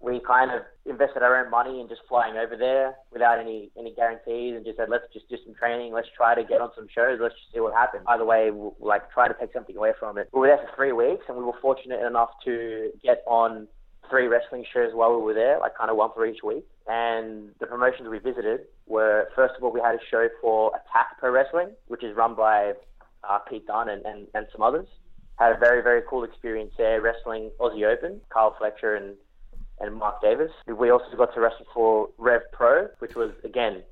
we 0.00 0.20
kind 0.20 0.50
of 0.50 0.62
invested 0.84 1.22
our 1.22 1.42
own 1.42 1.50
money 1.50 1.80
in 1.80 1.88
just 1.88 2.02
flying 2.08 2.36
over 2.36 2.56
there 2.56 2.94
without 3.12 3.38
any 3.38 3.70
any 3.78 3.94
guarantees 3.94 4.54
and 4.54 4.64
just 4.64 4.76
said 4.76 4.88
let's 4.90 5.04
just 5.12 5.28
do 5.28 5.36
some 5.44 5.54
training. 5.54 5.92
Let's 5.92 6.08
try 6.16 6.34
to 6.34 6.44
get 6.44 6.60
on 6.60 6.70
some 6.76 6.86
shows. 6.94 7.18
Let's 7.20 7.34
just 7.34 7.52
see 7.54 7.60
what 7.60 7.72
happens. 7.72 8.04
Either 8.06 8.24
way 8.24 8.50
we'll, 8.50 8.76
like 8.78 9.10
try 9.10 9.26
to 9.26 9.34
take 9.34 9.52
something 9.52 9.76
away 9.76 9.92
from 9.98 10.18
it. 10.18 10.28
We 10.32 10.40
were 10.40 10.46
there 10.48 10.58
for 10.58 10.76
three 10.76 10.92
weeks 10.92 11.24
and 11.28 11.36
we 11.36 11.44
were 11.44 11.58
fortunate 11.62 12.04
enough 12.04 12.30
to 12.44 12.90
get 13.02 13.22
on 13.26 13.68
three 14.10 14.26
wrestling 14.28 14.64
shows 14.72 14.90
while 14.92 15.16
we 15.16 15.22
were 15.22 15.34
there 15.34 15.58
like 15.58 15.76
kind 15.76 15.90
of 15.90 15.96
one 15.96 16.10
for 16.14 16.26
each 16.26 16.42
week. 16.44 16.66
And 16.86 17.50
the 17.58 17.66
promotions 17.66 18.08
we 18.08 18.18
visited 18.18 18.60
were 18.86 19.28
first 19.34 19.54
of 19.56 19.64
all 19.64 19.72
we 19.72 19.80
had 19.80 19.94
a 19.94 20.04
show 20.10 20.28
for 20.42 20.72
attack 20.76 21.18
pro 21.18 21.30
wrestling 21.30 21.70
which 21.88 22.04
is 22.04 22.14
run 22.14 22.34
by 22.34 22.74
uh, 23.28 23.38
pete 23.38 23.66
dunne 23.66 23.88
and, 23.88 24.04
and, 24.04 24.26
and 24.34 24.46
some 24.52 24.62
others. 24.62 24.86
Had 25.36 25.52
a 25.52 25.58
very 25.58 25.82
very 25.82 26.02
cool 26.08 26.22
experience 26.22 26.72
there 26.76 27.00
wrestling 27.00 27.50
aussie 27.58 27.84
open 27.84 28.20
kyle 28.32 28.54
fletcher 28.58 28.94
and 28.94 29.16
and 29.80 29.94
Mark 29.94 30.20
Davis. 30.22 30.50
We 30.66 30.90
also 30.90 31.16
got 31.16 31.34
to 31.34 31.40
wrestle 31.40 31.66
for 31.72 32.08
Rev 32.18 32.42
Pro, 32.52 32.88
which 32.98 33.14
was 33.14 33.32
again 33.44 33.82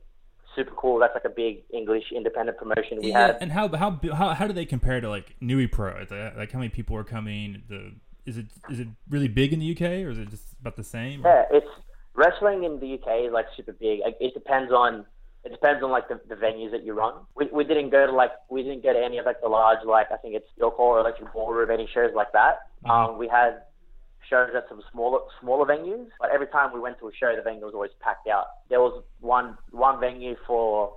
super 0.55 0.73
cool. 0.77 0.99
That's 0.99 1.15
like 1.15 1.25
a 1.25 1.35
big 1.35 1.65
English 1.73 2.05
independent 2.15 2.59
promotion 2.59 2.99
we 3.01 3.11
yeah, 3.11 3.27
had. 3.27 3.39
And 3.41 3.53
how 3.53 3.69
how 3.69 4.01
how 4.13 4.35
how 4.35 4.47
do 4.47 4.53
they 4.53 4.67
compare 4.67 5.01
to 5.01 5.09
like 5.09 5.35
Newy 5.41 5.67
Pro? 5.67 6.05
Like 6.37 6.53
how 6.53 6.59
many 6.59 6.71
people 6.71 6.97
are 6.97 7.05
coming? 7.05 7.63
The 7.69 7.93
is 8.27 8.39
it 8.39 8.47
is 8.71 8.81
it 8.81 8.89
really 9.09 9.29
big 9.29 9.53
in 9.53 9.61
the 9.61 9.73
UK 9.73 10.07
or 10.07 10.11
is 10.11 10.19
it 10.19 10.31
just 10.31 10.45
about 10.61 10.77
the 10.77 10.85
same? 10.85 11.23
Yeah, 11.23 11.45
it's 11.51 11.67
wrestling 12.15 12.65
in 12.65 12.81
the 12.81 12.95
UK 12.95 13.27
is 13.27 13.33
like 13.33 13.47
super 13.57 13.73
big. 13.73 14.01
It 14.21 14.35
depends 14.35 14.73
on 14.73 15.07
it 15.45 15.51
depends 15.51 15.83
on 15.83 15.91
like 15.91 16.09
the, 16.09 16.19
the 16.29 16.37
venues 16.37 16.71
that 16.71 16.85
you 16.85 16.95
run. 16.95 17.15
We, 17.37 17.49
we 17.53 17.65
didn't 17.65 17.91
go 17.91 18.07
to 18.07 18.13
like 18.13 18.31
we 18.49 18.63
didn't 18.63 18.83
go 18.83 18.93
to 18.93 18.99
any 18.99 19.19
of 19.19 19.27
like 19.27 19.41
the 19.43 19.49
large 19.49 19.85
like 19.85 20.11
I 20.11 20.17
think 20.17 20.35
it's 20.35 20.47
York 20.57 20.77
Hall 20.77 20.89
or 20.89 21.01
Electric 21.01 21.33
Ballroom 21.33 21.71
any 21.71 21.89
shows 21.93 22.13
like 22.15 22.33
that. 22.33 22.61
Mm-hmm. 22.85 22.91
Um, 22.91 23.19
we 23.19 23.29
had 23.29 23.63
shows 24.29 24.51
at 24.57 24.69
some 24.69 24.83
smaller 24.93 25.21
smaller 25.41 25.67
venues. 25.67 26.09
But 26.21 26.31
every 26.31 26.47
time 26.49 26.73
we 26.73 26.81
went 26.81 26.99
to 27.01 27.09
a 27.09 27.15
show, 27.15 27.35
the 27.35 27.43
venue 27.43 27.65
was 27.65 27.75
always 27.75 27.93
packed 28.01 28.29
out. 28.29 28.47
There 28.69 28.81
was 28.81 29.03
one 29.21 29.57
one 29.71 30.01
venue 30.01 30.37
for 30.47 30.97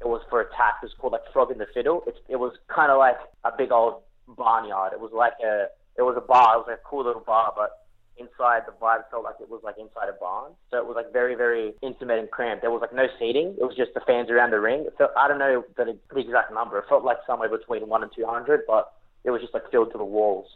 it 0.00 0.08
was 0.08 0.22
for 0.28 0.40
attack. 0.40 0.82
It 0.82 0.86
was 0.86 0.94
called 0.98 1.12
like 1.12 1.22
Frog 1.32 1.50
in 1.50 1.58
the 1.58 1.66
Fiddle. 1.72 2.02
It, 2.06 2.16
it 2.28 2.36
was 2.36 2.52
kind 2.68 2.90
of 2.90 2.98
like 2.98 3.18
a 3.44 3.50
big 3.56 3.70
old 3.72 4.02
barnyard. 4.28 4.92
It 4.92 5.00
was 5.00 5.12
like 5.14 5.34
a 5.44 5.66
it 5.96 6.02
was 6.02 6.16
a 6.16 6.20
bar. 6.20 6.54
It 6.54 6.58
was 6.58 6.66
like 6.68 6.78
a 6.78 6.88
cool 6.88 7.04
little 7.04 7.22
bar, 7.22 7.52
but 7.56 7.70
inside 8.18 8.62
the 8.66 8.72
vibe 8.72 9.08
felt 9.10 9.24
like 9.24 9.36
it 9.40 9.48
was 9.48 9.60
like 9.64 9.76
inside 9.78 10.08
a 10.08 10.18
barn. 10.18 10.52
So 10.70 10.76
it 10.78 10.86
was 10.86 10.96
like 10.96 11.12
very, 11.12 11.34
very 11.34 11.74
intimate 11.82 12.18
and 12.18 12.30
cramped. 12.30 12.62
There 12.62 12.70
was 12.70 12.80
like 12.80 12.94
no 12.94 13.06
seating. 13.18 13.56
It 13.58 13.64
was 13.64 13.76
just 13.76 13.94
the 13.94 14.00
fans 14.06 14.30
around 14.30 14.50
the 14.50 14.60
ring. 14.60 14.84
It 14.86 14.94
felt, 14.98 15.10
I 15.16 15.28
don't 15.28 15.38
know 15.38 15.64
the, 15.76 15.98
the 16.12 16.20
exact 16.20 16.52
number. 16.52 16.78
It 16.78 16.84
felt 16.88 17.04
like 17.04 17.18
somewhere 17.26 17.48
between 17.48 17.88
one 17.88 18.02
and 18.02 18.12
two 18.14 18.26
hundred, 18.26 18.62
but 18.66 18.92
it 19.24 19.30
was 19.30 19.40
just 19.40 19.54
like 19.54 19.70
filled 19.70 19.92
to 19.92 19.98
the 19.98 20.04
walls. 20.04 20.46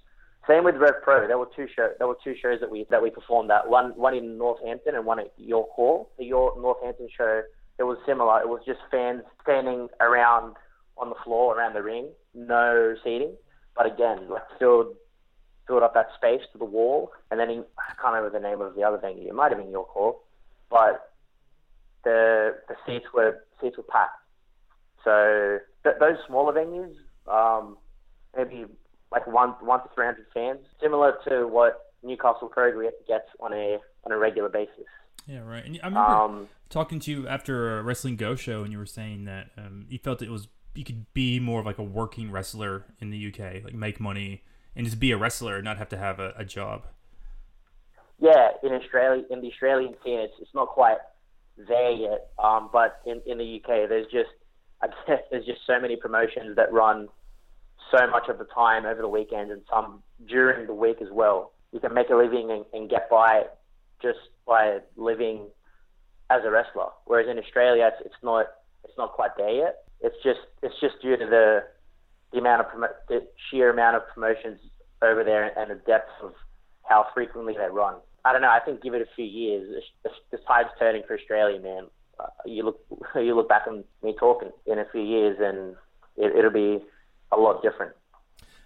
Same 0.49 0.65
with 0.65 0.77
Rev 0.77 0.95
Pro. 1.03 1.27
There 1.27 1.39
were 1.39 1.49
two 1.57 1.67
shows. 1.75 1.93
There 1.99 2.07
were 2.07 2.19
two 2.23 2.35
shows 2.41 2.61
that 2.61 2.71
we 2.71 2.87
that 2.91 3.03
we 3.03 3.11
performed 3.11 3.51
at. 3.51 3.69
One 3.69 3.91
one 3.97 4.15
in 4.15 4.39
Northampton 4.39 4.95
and 4.95 5.05
one 5.05 5.19
at 5.19 5.33
York 5.37 5.71
Hall. 5.71 6.11
The 6.19 6.25
York 6.25 6.57
Northampton 6.57 7.09
show 7.17 7.43
it 7.79 7.83
was 7.83 7.99
similar. 8.07 8.41
It 8.41 8.49
was 8.49 8.61
just 8.65 8.81
fans 8.91 9.23
standing 9.43 9.89
around 10.01 10.57
on 10.97 11.11
the 11.11 11.17
floor 11.25 11.57
around 11.57 11.75
the 11.75 11.83
ring, 11.83 12.09
no 12.35 12.95
seating, 13.05 13.35
but 13.77 13.87
again 13.87 14.29
like 14.31 14.43
filled 14.59 14.95
filled 15.67 15.83
up 15.83 15.95
that 15.95 16.09
space 16.17 16.43
to 16.53 16.59
the 16.59 16.65
wall. 16.65 17.11
And 17.31 17.41
then 17.41 17.51
he, 17.51 17.57
I 17.57 18.01
can't 18.01 18.15
remember 18.15 18.31
the 18.31 18.43
name 18.43 18.61
of 18.61 18.77
the 18.77 18.83
other 18.83 18.99
venue. 18.99 19.29
It 19.29 19.35
might 19.35 19.51
have 19.51 19.59
been 19.59 19.71
York 19.71 19.89
Hall, 19.89 20.23
but 20.71 21.13
the 22.05 22.57
the 22.69 22.77
seats 22.87 23.07
were 23.13 23.45
seats 23.61 23.77
were 23.77 23.83
packed. 23.83 24.23
So 25.03 25.59
th- 25.83 25.97
those 25.99 26.17
smaller 26.27 26.53
venues, 26.53 26.95
um, 27.27 27.77
maybe 28.37 28.67
like 29.13 29.27
one 29.27 29.51
one 29.61 29.83
to 29.83 29.89
three 29.95 30.05
hundred 30.05 30.27
fans, 30.33 30.61
similar 30.81 31.19
to 31.29 31.47
what 31.47 31.93
Newcastle 32.03 32.49
Pro 32.49 32.73
gets 33.07 33.29
on 33.41 33.53
a 33.53 33.79
on 34.05 34.13
a 34.13 34.19
regular 34.19 34.49
basis. 34.49 34.87
Yeah, 35.27 35.41
right. 35.41 35.65
And 35.65 35.79
I 35.83 35.87
remember 35.87 36.11
um, 36.11 36.49
talking 36.71 37.01
to 37.01 37.11
you 37.11 37.29
after 37.29 37.79
a 37.79 37.83
Wrestling 37.83 38.17
Go 38.17 38.37
show, 38.37 38.63
and 38.63 38.73
you 38.73 38.79
were 38.79 38.87
saying 38.87 39.25
that 39.25 39.51
um, 39.57 39.87
you 39.89 39.99
felt 39.99 40.23
it 40.23 40.31
was 40.31 40.49
you 40.75 40.85
could 40.85 41.13
be 41.15 41.41
more 41.41 41.61
of 41.61 41.67
like 41.67 41.79
a 41.79 41.83
working 41.83 42.31
wrestler 42.31 42.85
in 43.01 43.11
the 43.11 43.29
UK, 43.29 43.65
like 43.65 43.75
make 43.75 43.99
money 43.99 44.43
and 44.75 44.85
just 44.85 45.01
be 45.01 45.11
a 45.11 45.17
wrestler, 45.17 45.57
and 45.57 45.65
not 45.65 45.79
have 45.79 45.89
to 45.89 45.97
have 45.97 46.21
a, 46.21 46.35
a 46.37 46.45
job. 46.45 46.87
Yeah, 48.19 48.51
in 48.63 48.73
Australia, 48.73 49.25
in 49.31 49.41
the 49.41 49.49
Australian 49.49 49.95
scene, 50.05 50.21
it's, 50.21 50.35
it's 50.41 50.55
not 50.55 50.69
quite 50.69 50.99
there 51.57 51.91
yet. 51.91 52.31
Um, 52.39 52.69
but 52.73 53.01
in, 53.07 53.23
in 53.27 53.39
the 53.39 53.57
UK, 53.57 53.89
there's 53.89 54.07
just 54.07 54.31
I 54.83 54.89
guess 55.07 55.23
there's 55.31 55.47
just 55.47 55.61
so 55.67 55.81
many 55.81 55.97
promotions 55.97 56.57
that 56.57 56.73
run 56.73 57.09
so 57.91 58.07
much 58.11 58.29
of 58.29 58.39
the 58.39 58.47
time 58.47 58.85
over 58.87 59.01
the 59.01 59.09
weekend 59.09 59.51
and 59.51 59.63
some 59.71 60.03
during 60.29 60.67
the 60.67 60.75
week 60.75 60.99
as 61.01 61.09
well. 61.11 61.53
You 61.73 61.81
can 61.81 61.95
make 61.95 62.11
a 62.11 62.17
living 62.17 62.51
and, 62.51 62.65
and 62.73 62.89
get 62.89 63.09
by 63.11 63.43
just 64.03 64.19
by 64.47 64.79
living 64.97 65.47
as 66.31 66.43
a 66.45 66.51
wrestler. 66.51 66.89
Whereas 67.05 67.29
in 67.31 67.39
Australia, 67.39 67.91
it's, 67.93 68.07
it's 68.07 68.23
not 68.23 68.47
it's 68.85 68.97
not 68.97 69.13
quite 69.13 69.37
there 69.37 69.51
yet. 69.51 69.85
It's 70.01 70.17
just 70.23 70.41
it's 70.63 70.75
just 70.81 71.01
due 71.03 71.17
to 71.17 71.27
the 71.27 71.65
the 72.33 72.39
amount 72.39 72.61
of 72.61 72.67
promo- 72.67 72.95
the 73.09 73.27
sheer 73.51 73.71
amount 73.71 73.97
of 73.97 74.03
promotions 74.13 74.59
over 75.03 75.23
there 75.25 75.57
and 75.59 75.71
the 75.71 75.81
depth 75.87 76.11
of 76.23 76.33
how 76.83 77.07
frequently 77.15 77.55
they 77.55 77.69
run. 77.71 77.97
I 78.25 78.33
don't 78.33 78.43
know. 78.43 78.51
I 78.51 78.61
think 78.65 78.83
give 78.83 78.95
it 78.95 79.03
a 79.03 79.15
few 79.15 79.25
years, 79.25 79.85
the, 80.03 80.39
tide's 80.49 80.71
turning 80.79 81.03
for 81.07 81.17
Australia, 81.17 81.61
man. 81.61 81.87
Uh, 82.19 82.27
you 82.45 82.65
look 82.65 82.81
you 83.15 83.35
look 83.35 83.49
back 83.49 83.63
on 83.69 83.85
me 84.03 84.15
talking 84.19 84.51
in 84.67 84.79
a 84.79 84.87
few 84.91 85.03
years, 85.03 85.37
and 85.41 85.77
it, 86.17 86.37
it'll 86.37 86.51
be 86.51 86.83
a 87.33 87.37
lot 87.37 87.63
different. 87.63 87.93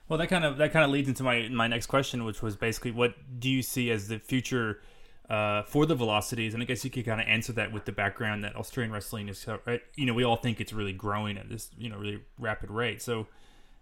Well, 0.08 0.18
that 0.18 0.26
kind 0.26 0.44
of 0.44 0.56
that 0.58 0.72
kind 0.72 0.84
of 0.84 0.90
leads 0.90 1.08
into 1.08 1.22
my 1.22 1.48
my 1.48 1.68
next 1.68 1.86
question, 1.86 2.24
which 2.24 2.42
was 2.42 2.56
basically, 2.56 2.90
what 2.90 3.14
do 3.38 3.48
you 3.48 3.62
see 3.62 3.92
as 3.92 4.08
the 4.08 4.18
future 4.18 4.80
uh, 5.28 5.62
for 5.62 5.86
the 5.86 5.94
velocities? 5.94 6.52
And 6.52 6.62
I 6.62 6.66
guess 6.66 6.84
you 6.84 6.90
could 6.90 7.06
kind 7.06 7.20
of 7.20 7.28
answer 7.28 7.52
that 7.52 7.72
with 7.72 7.84
the 7.84 7.92
background 7.92 8.42
that 8.42 8.56
Australian 8.56 8.92
wrestling 8.92 9.28
is, 9.28 9.46
you 9.94 10.06
know, 10.06 10.12
we 10.12 10.24
all 10.24 10.36
think 10.36 10.60
it's 10.60 10.72
really 10.72 10.92
growing 10.92 11.38
at 11.38 11.48
this, 11.48 11.70
you 11.78 11.88
know, 11.88 11.96
really 11.96 12.22
rapid 12.38 12.72
rate. 12.72 13.00
So, 13.00 13.28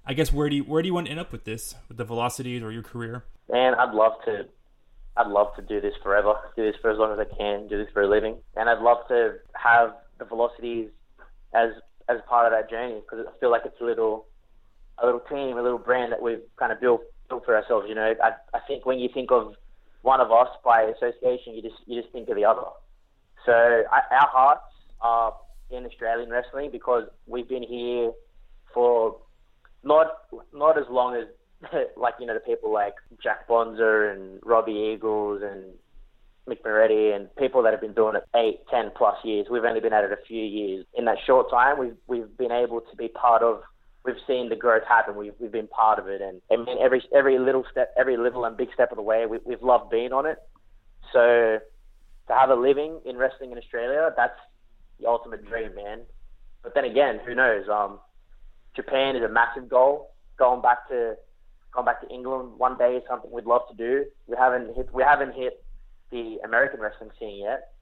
I 0.05 0.12
guess 0.12 0.31
where 0.31 0.51
do 0.51 0.57
you 0.57 0.64
where 0.64 0.83
do 0.83 0.88
you 0.88 0.93
want 0.93 1.07
to 1.07 1.11
end 1.11 1.21
up 1.21 1.33
with 1.33 1.45
this, 1.45 1.75
with 1.88 1.97
the 1.97 2.05
velocities 2.05 2.62
or 2.62 2.71
your 2.73 2.83
career? 2.83 3.25
Man, 3.51 3.75
I'd 3.75 3.95
love 3.95 4.12
to. 4.27 4.47
I'd 5.17 5.29
love 5.29 5.57
to 5.57 5.62
do 5.62 5.81
this 5.81 5.95
forever. 6.03 6.35
Do 6.55 6.71
this 6.71 6.79
for 6.81 6.91
as 6.91 6.99
long 6.99 7.11
as 7.11 7.19
I 7.19 7.37
can. 7.37 7.69
Do 7.69 7.79
this 7.79 7.91
for 7.95 8.03
a 8.03 8.09
living, 8.09 8.37
and 8.55 8.69
I'd 8.69 8.83
love 8.83 8.99
to 9.09 9.37
have 9.55 9.95
the 10.19 10.27
velocities 10.27 10.91
as 11.55 11.71
as 12.09 12.19
part 12.29 12.53
of 12.53 12.59
that 12.59 12.69
journey 12.69 13.01
because 13.01 13.27
I 13.27 13.38
feel 13.41 13.51
like 13.51 13.62
it's 13.64 13.81
a 13.81 13.85
little 13.85 14.27
a 15.03 15.07
little 15.07 15.21
team, 15.21 15.57
a 15.59 15.63
little 15.63 15.79
brand 15.79 16.13
that 16.13 16.23
we've 16.23 16.43
kind 16.59 16.73
of 16.73 16.81
built 16.81 17.03
built 17.29 17.45
for 17.45 17.57
ourselves. 17.57 17.87
You 17.89 17.95
know, 17.95 18.15
I, 18.23 18.31
I 18.55 18.61
think 18.67 18.87
when 18.87 18.99
you 18.99 19.09
think 19.13 19.31
of 19.31 19.55
one 20.03 20.21
of 20.21 20.31
us 20.33 20.49
by 20.65 20.83
association, 20.83 21.55
you 21.55 21.63
just 21.63 21.77
you 21.87 22.01
just 22.01 22.13
think 22.13 22.29
of 22.29 22.37
the 22.37 22.45
other. 22.45 22.63
So 23.47 23.53
I, 23.53 24.01
our 24.11 24.29
hearts 24.29 24.65
are 25.01 25.35
in 25.71 25.85
Australian 25.85 26.31
wrestling 26.31 26.71
because 26.71 27.05
we've 27.27 27.49
been 27.49 27.63
here 27.63 28.13
for 28.73 29.17
not 29.83 30.07
not 30.53 30.79
as 30.79 30.85
long 30.91 31.17
as 31.17 31.27
like 31.97 32.15
you 32.21 32.27
know 32.27 32.35
the 32.35 32.41
people 32.41 32.73
like 32.73 32.95
Jack 33.23 33.49
Bonza 33.49 34.13
and 34.13 34.41
Robbie 34.45 34.93
Eagles 34.95 35.43
and 35.43 35.65
Mick 36.49 36.65
Moretti 36.65 37.11
and 37.11 37.35
people 37.37 37.63
that 37.63 37.73
have 37.73 37.81
been 37.81 37.93
doing 37.93 38.17
it 38.17 38.25
eight, 38.37 38.61
ten 38.71 38.91
plus 38.97 39.17
years. 39.25 39.47
We've 39.51 39.65
only 39.65 39.81
been 39.81 39.93
at 39.93 40.05
it 40.05 40.13
a 40.13 40.27
few 40.27 40.43
years. 40.43 40.87
In 40.95 41.05
that 41.05 41.19
short 41.27 41.51
time, 41.51 41.79
we've 41.79 41.97
we've 42.07 42.37
been 42.37 42.53
able 42.53 42.81
to 42.81 42.97
be 42.97 43.09
part 43.09 43.43
of. 43.43 43.63
We've 44.09 44.16
seen 44.27 44.49
the 44.49 44.57
growth 44.57 44.85
happen. 44.88 45.16
We've 45.16 45.35
we've 45.38 45.53
been 45.53 45.68
part 45.68 45.99
of 45.99 46.09
it, 46.09 46.23
and 46.23 46.40
I 46.51 46.57
mean 46.57 46.79
every 46.81 47.03
every 47.14 47.38
little 47.38 47.64
step, 47.71 47.92
every 47.99 48.16
little 48.16 48.47
and 48.47 48.57
big 48.57 48.68
step 48.73 48.90
of 48.90 48.97
the 48.97 49.03
way, 49.03 49.27
we, 49.27 49.38
we've 49.44 49.62
loved 49.62 49.90
being 49.90 50.14
on 50.14 50.25
it. 50.25 50.38
So 51.12 51.59
to 52.29 52.35
have 52.35 52.49
a 52.49 52.55
living 52.55 53.01
in 53.05 53.18
wrestling 53.18 53.53
in 53.53 53.59
Australia, 53.59 54.11
that's 54.16 54.38
the 54.99 55.07
ultimate 55.07 55.47
dream, 55.47 55.75
man. 55.75 56.01
But 56.62 56.75
then 56.75 56.87
again, 56.87 57.21
who 57.27 57.35
knows? 57.35 57.68
Um, 57.68 58.01
Japan 58.75 59.14
is 59.14 59.23
a 59.23 59.29
massive 59.29 59.68
goal. 59.68 60.14
Going 60.38 60.62
back 60.62 60.88
to 60.88 61.16
going 61.75 61.85
back 61.85 62.01
to 62.01 62.09
England 62.09 62.53
one 62.57 62.79
day 62.79 62.97
is 62.97 63.03
something 63.07 63.31
we'd 63.31 63.44
love 63.44 63.68
to 63.71 63.77
do. 63.77 64.07
We 64.27 64.37
haven't 64.38 64.75
hit 64.75 64.88
we 64.94 65.03
haven't 65.03 65.35
hit 65.35 65.62
the 66.11 66.38
American 66.44 66.81
wrestling 66.81 67.11
scene 67.21 67.42
yet. 67.44 67.73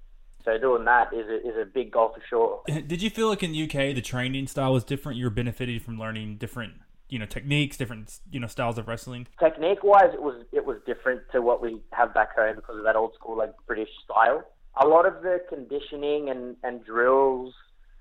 So 0.47 0.57
doing 0.59 0.85
that 0.85 1.13
is 1.13 1.27
a, 1.27 1.37
is 1.47 1.57
a 1.61 1.65
big 1.67 1.91
goal 1.91 2.15
for 2.15 2.23
sure. 2.31 2.63
Did 2.87 3.03
you 3.03 3.11
feel 3.11 3.29
like 3.29 3.43
in 3.43 3.51
the 3.51 3.65
UK 3.65 3.95
the 3.97 4.01
training 4.01 4.47
style 4.47 4.73
was 4.73 4.85
different? 4.85 5.19
You 5.19 5.25
were 5.25 5.31
benefited 5.31 5.83
from 5.83 5.99
learning 5.99 6.37
different, 6.37 6.75
you 7.09 7.19
know, 7.19 7.27
techniques, 7.27 7.77
different, 7.77 8.21
you 8.31 8.39
know, 8.39 8.47
styles 8.47 8.79
of 8.79 8.87
wrestling. 8.87 9.27
Technique 9.41 9.83
wise, 9.83 10.15
it 10.15 10.23
was 10.23 10.45
it 10.53 10.65
was 10.65 10.79
different 10.87 11.23
to 11.33 11.43
what 11.43 11.61
we 11.61 11.83
have 11.93 12.15
back 12.15 12.37
home 12.37 12.55
because 12.55 12.79
of 12.79 12.85
that 12.85 12.95
old 12.95 13.13
school 13.15 13.37
like 13.37 13.53
British 13.67 13.89
style. 14.05 14.45
A 14.81 14.87
lot 14.87 15.05
of 15.05 15.23
the 15.23 15.41
conditioning 15.49 16.31
and 16.31 16.57
and 16.63 16.85
drills 16.85 17.53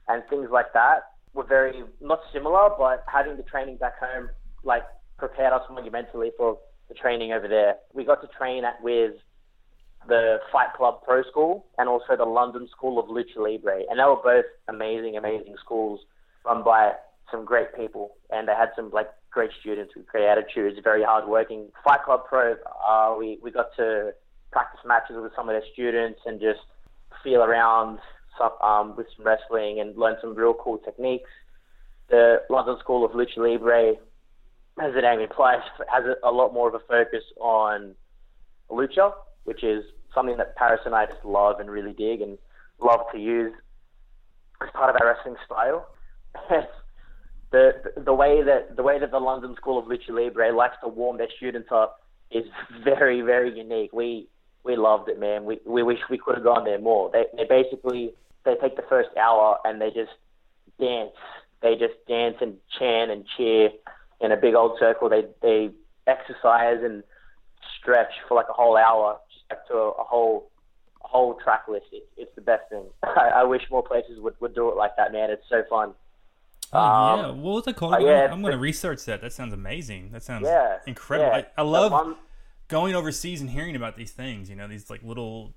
and 0.07 0.21
things 0.29 0.49
like 0.51 0.71
that 0.73 1.05
were 1.33 1.45
very 1.45 1.83
not 1.99 2.19
similar, 2.31 2.69
but 2.77 3.03
having 3.11 3.37
the 3.37 3.43
training 3.43 3.77
back 3.77 3.97
home 3.99 4.29
like 4.63 4.83
prepared 5.17 5.51
us 5.51 5.63
monumentally 5.71 6.31
for 6.37 6.59
the 6.89 6.93
training 6.93 7.31
over 7.31 7.47
there. 7.47 7.77
We 7.93 8.05
got 8.05 8.21
to 8.21 8.27
train 8.37 8.65
at 8.65 8.79
with 8.83 9.13
the 10.07 10.39
Fight 10.51 10.73
Club 10.75 11.01
Pro 11.03 11.23
School 11.23 11.65
and 11.77 11.89
also 11.89 12.15
the 12.17 12.25
London 12.25 12.67
School 12.69 12.99
of 12.99 13.07
Lucha 13.07 13.37
Libre. 13.37 13.81
And 13.89 13.99
they 13.99 14.03
were 14.03 14.17
both 14.23 14.45
amazing, 14.67 15.17
amazing 15.17 15.55
schools 15.63 16.01
run 16.45 16.63
by 16.63 16.93
some 17.31 17.45
great 17.45 17.75
people. 17.75 18.11
And 18.29 18.47
they 18.47 18.53
had 18.53 18.69
some 18.75 18.91
like 18.91 19.09
great 19.31 19.51
students 19.59 19.93
with 19.95 20.07
great 20.07 20.27
attitudes, 20.27 20.79
very 20.83 21.03
hardworking. 21.03 21.69
Fight 21.83 22.03
Club 22.03 22.21
Pro, 22.27 22.55
uh, 22.87 23.15
we, 23.17 23.39
we 23.41 23.51
got 23.51 23.75
to 23.77 24.13
practice 24.51 24.79
matches 24.85 25.17
with 25.21 25.33
some 25.35 25.49
of 25.49 25.53
their 25.53 25.67
students 25.73 26.19
and 26.25 26.39
just 26.39 26.61
feel 27.23 27.41
around 27.41 27.99
um, 28.63 28.95
with 28.95 29.07
some 29.15 29.25
wrestling 29.25 29.79
and 29.79 29.97
learn 29.97 30.15
some 30.21 30.35
real 30.35 30.53
cool 30.53 30.77
techniques. 30.77 31.29
The 32.09 32.43
London 32.49 32.77
School 32.79 33.03
of 33.03 33.11
Lucha 33.11 33.37
Libre, 33.37 33.93
as 34.81 34.93
the 34.93 35.01
name 35.01 35.19
implies, 35.19 35.61
has 35.91 36.03
a 36.23 36.31
lot 36.31 36.53
more 36.53 36.67
of 36.67 36.75
a 36.75 36.79
focus 36.79 37.23
on 37.39 37.95
lucha, 38.69 39.11
which 39.45 39.63
is 39.63 39.83
something 40.15 40.37
that 40.37 40.55
Paris 40.55 40.81
and 40.85 40.95
I 40.95 41.05
just 41.05 41.23
love 41.23 41.59
and 41.59 41.69
really 41.69 41.93
dig 41.93 42.21
and 42.21 42.37
love 42.79 43.01
to 43.11 43.19
use 43.19 43.53
as 44.61 44.69
part 44.73 44.89
of 44.89 44.99
our 44.99 45.13
wrestling 45.13 45.35
style. 45.45 45.87
the 47.51 47.73
the 47.97 48.13
way 48.13 48.41
that 48.43 48.75
the 48.75 48.83
way 48.83 48.99
that 48.99 49.11
the 49.11 49.19
London 49.19 49.55
School 49.55 49.77
of 49.77 49.85
Lucha 49.85 50.09
Libre 50.09 50.55
likes 50.55 50.77
to 50.81 50.87
warm 50.87 51.17
their 51.17 51.27
students 51.37 51.69
up 51.71 52.01
is 52.31 52.45
very 52.83 53.21
very 53.21 53.55
unique. 53.55 53.91
We 53.93 54.27
we 54.63 54.75
loved 54.75 55.09
it, 55.09 55.19
man. 55.19 55.45
We 55.45 55.59
we 55.65 55.83
wish 55.83 55.99
we 56.09 56.17
could 56.17 56.35
have 56.35 56.43
gone 56.43 56.65
there 56.65 56.79
more. 56.79 57.11
They 57.11 57.25
they 57.37 57.45
basically 57.45 58.13
they 58.43 58.55
take 58.55 58.75
the 58.75 58.85
first 58.89 59.09
hour 59.17 59.57
and 59.63 59.81
they 59.81 59.89
just 59.89 60.11
dance. 60.79 61.15
They 61.61 61.75
just 61.75 61.93
dance 62.07 62.35
and 62.41 62.55
chant 62.77 63.11
and 63.11 63.25
cheer 63.37 63.69
in 64.21 64.31
a 64.31 64.37
big 64.37 64.55
old 64.55 64.77
circle. 64.79 65.09
They 65.09 65.25
they 65.41 65.69
exercise 66.07 66.79
and 66.83 67.03
stretch 67.79 68.11
for 68.27 68.35
like 68.35 68.47
a 68.49 68.53
whole 68.53 68.77
hour 68.77 69.19
to 69.67 69.73
a, 69.73 69.89
a 69.91 70.03
whole 70.03 70.49
a 71.03 71.07
whole 71.07 71.35
track 71.43 71.63
list. 71.67 71.85
It, 71.91 72.07
it's 72.17 72.33
the 72.35 72.41
best 72.41 72.63
thing. 72.69 72.83
I, 73.03 73.31
I 73.37 73.43
wish 73.43 73.61
more 73.69 73.83
places 73.83 74.19
would, 74.19 74.33
would 74.39 74.55
do 74.55 74.69
it 74.69 74.75
like 74.75 74.95
that, 74.97 75.11
man. 75.11 75.29
It's 75.29 75.43
so 75.49 75.63
fun. 75.69 75.93
Oh, 76.73 76.79
Um, 76.79 77.19
yeah, 77.19 77.27
what 77.43 77.53
was 77.55 77.67
it 77.67 77.75
called? 77.75 77.93
uh, 77.93 77.97
yeah, 77.99 78.27
I'm 78.31 78.41
going 78.41 78.51
to 78.53 78.57
research 78.59 79.05
that. 79.05 79.21
That 79.21 79.31
sounds 79.33 79.53
amazing. 79.53 80.09
That 80.11 80.23
sounds 80.23 80.45
Yeah, 80.45 80.77
incredible. 80.87 81.29
yeah. 81.37 81.43
I, 81.57 81.61
I 81.61 81.63
love 81.63 81.91
One- 81.91 82.15
going 82.67 82.95
overseas 82.95 83.39
and 83.41 83.49
hearing 83.51 83.75
about 83.75 83.95
these 83.95 84.11
things. 84.11 84.49
You 84.49 84.55
know, 84.55 84.67
these 84.67 84.89
like 84.89 85.03
little, 85.03 85.53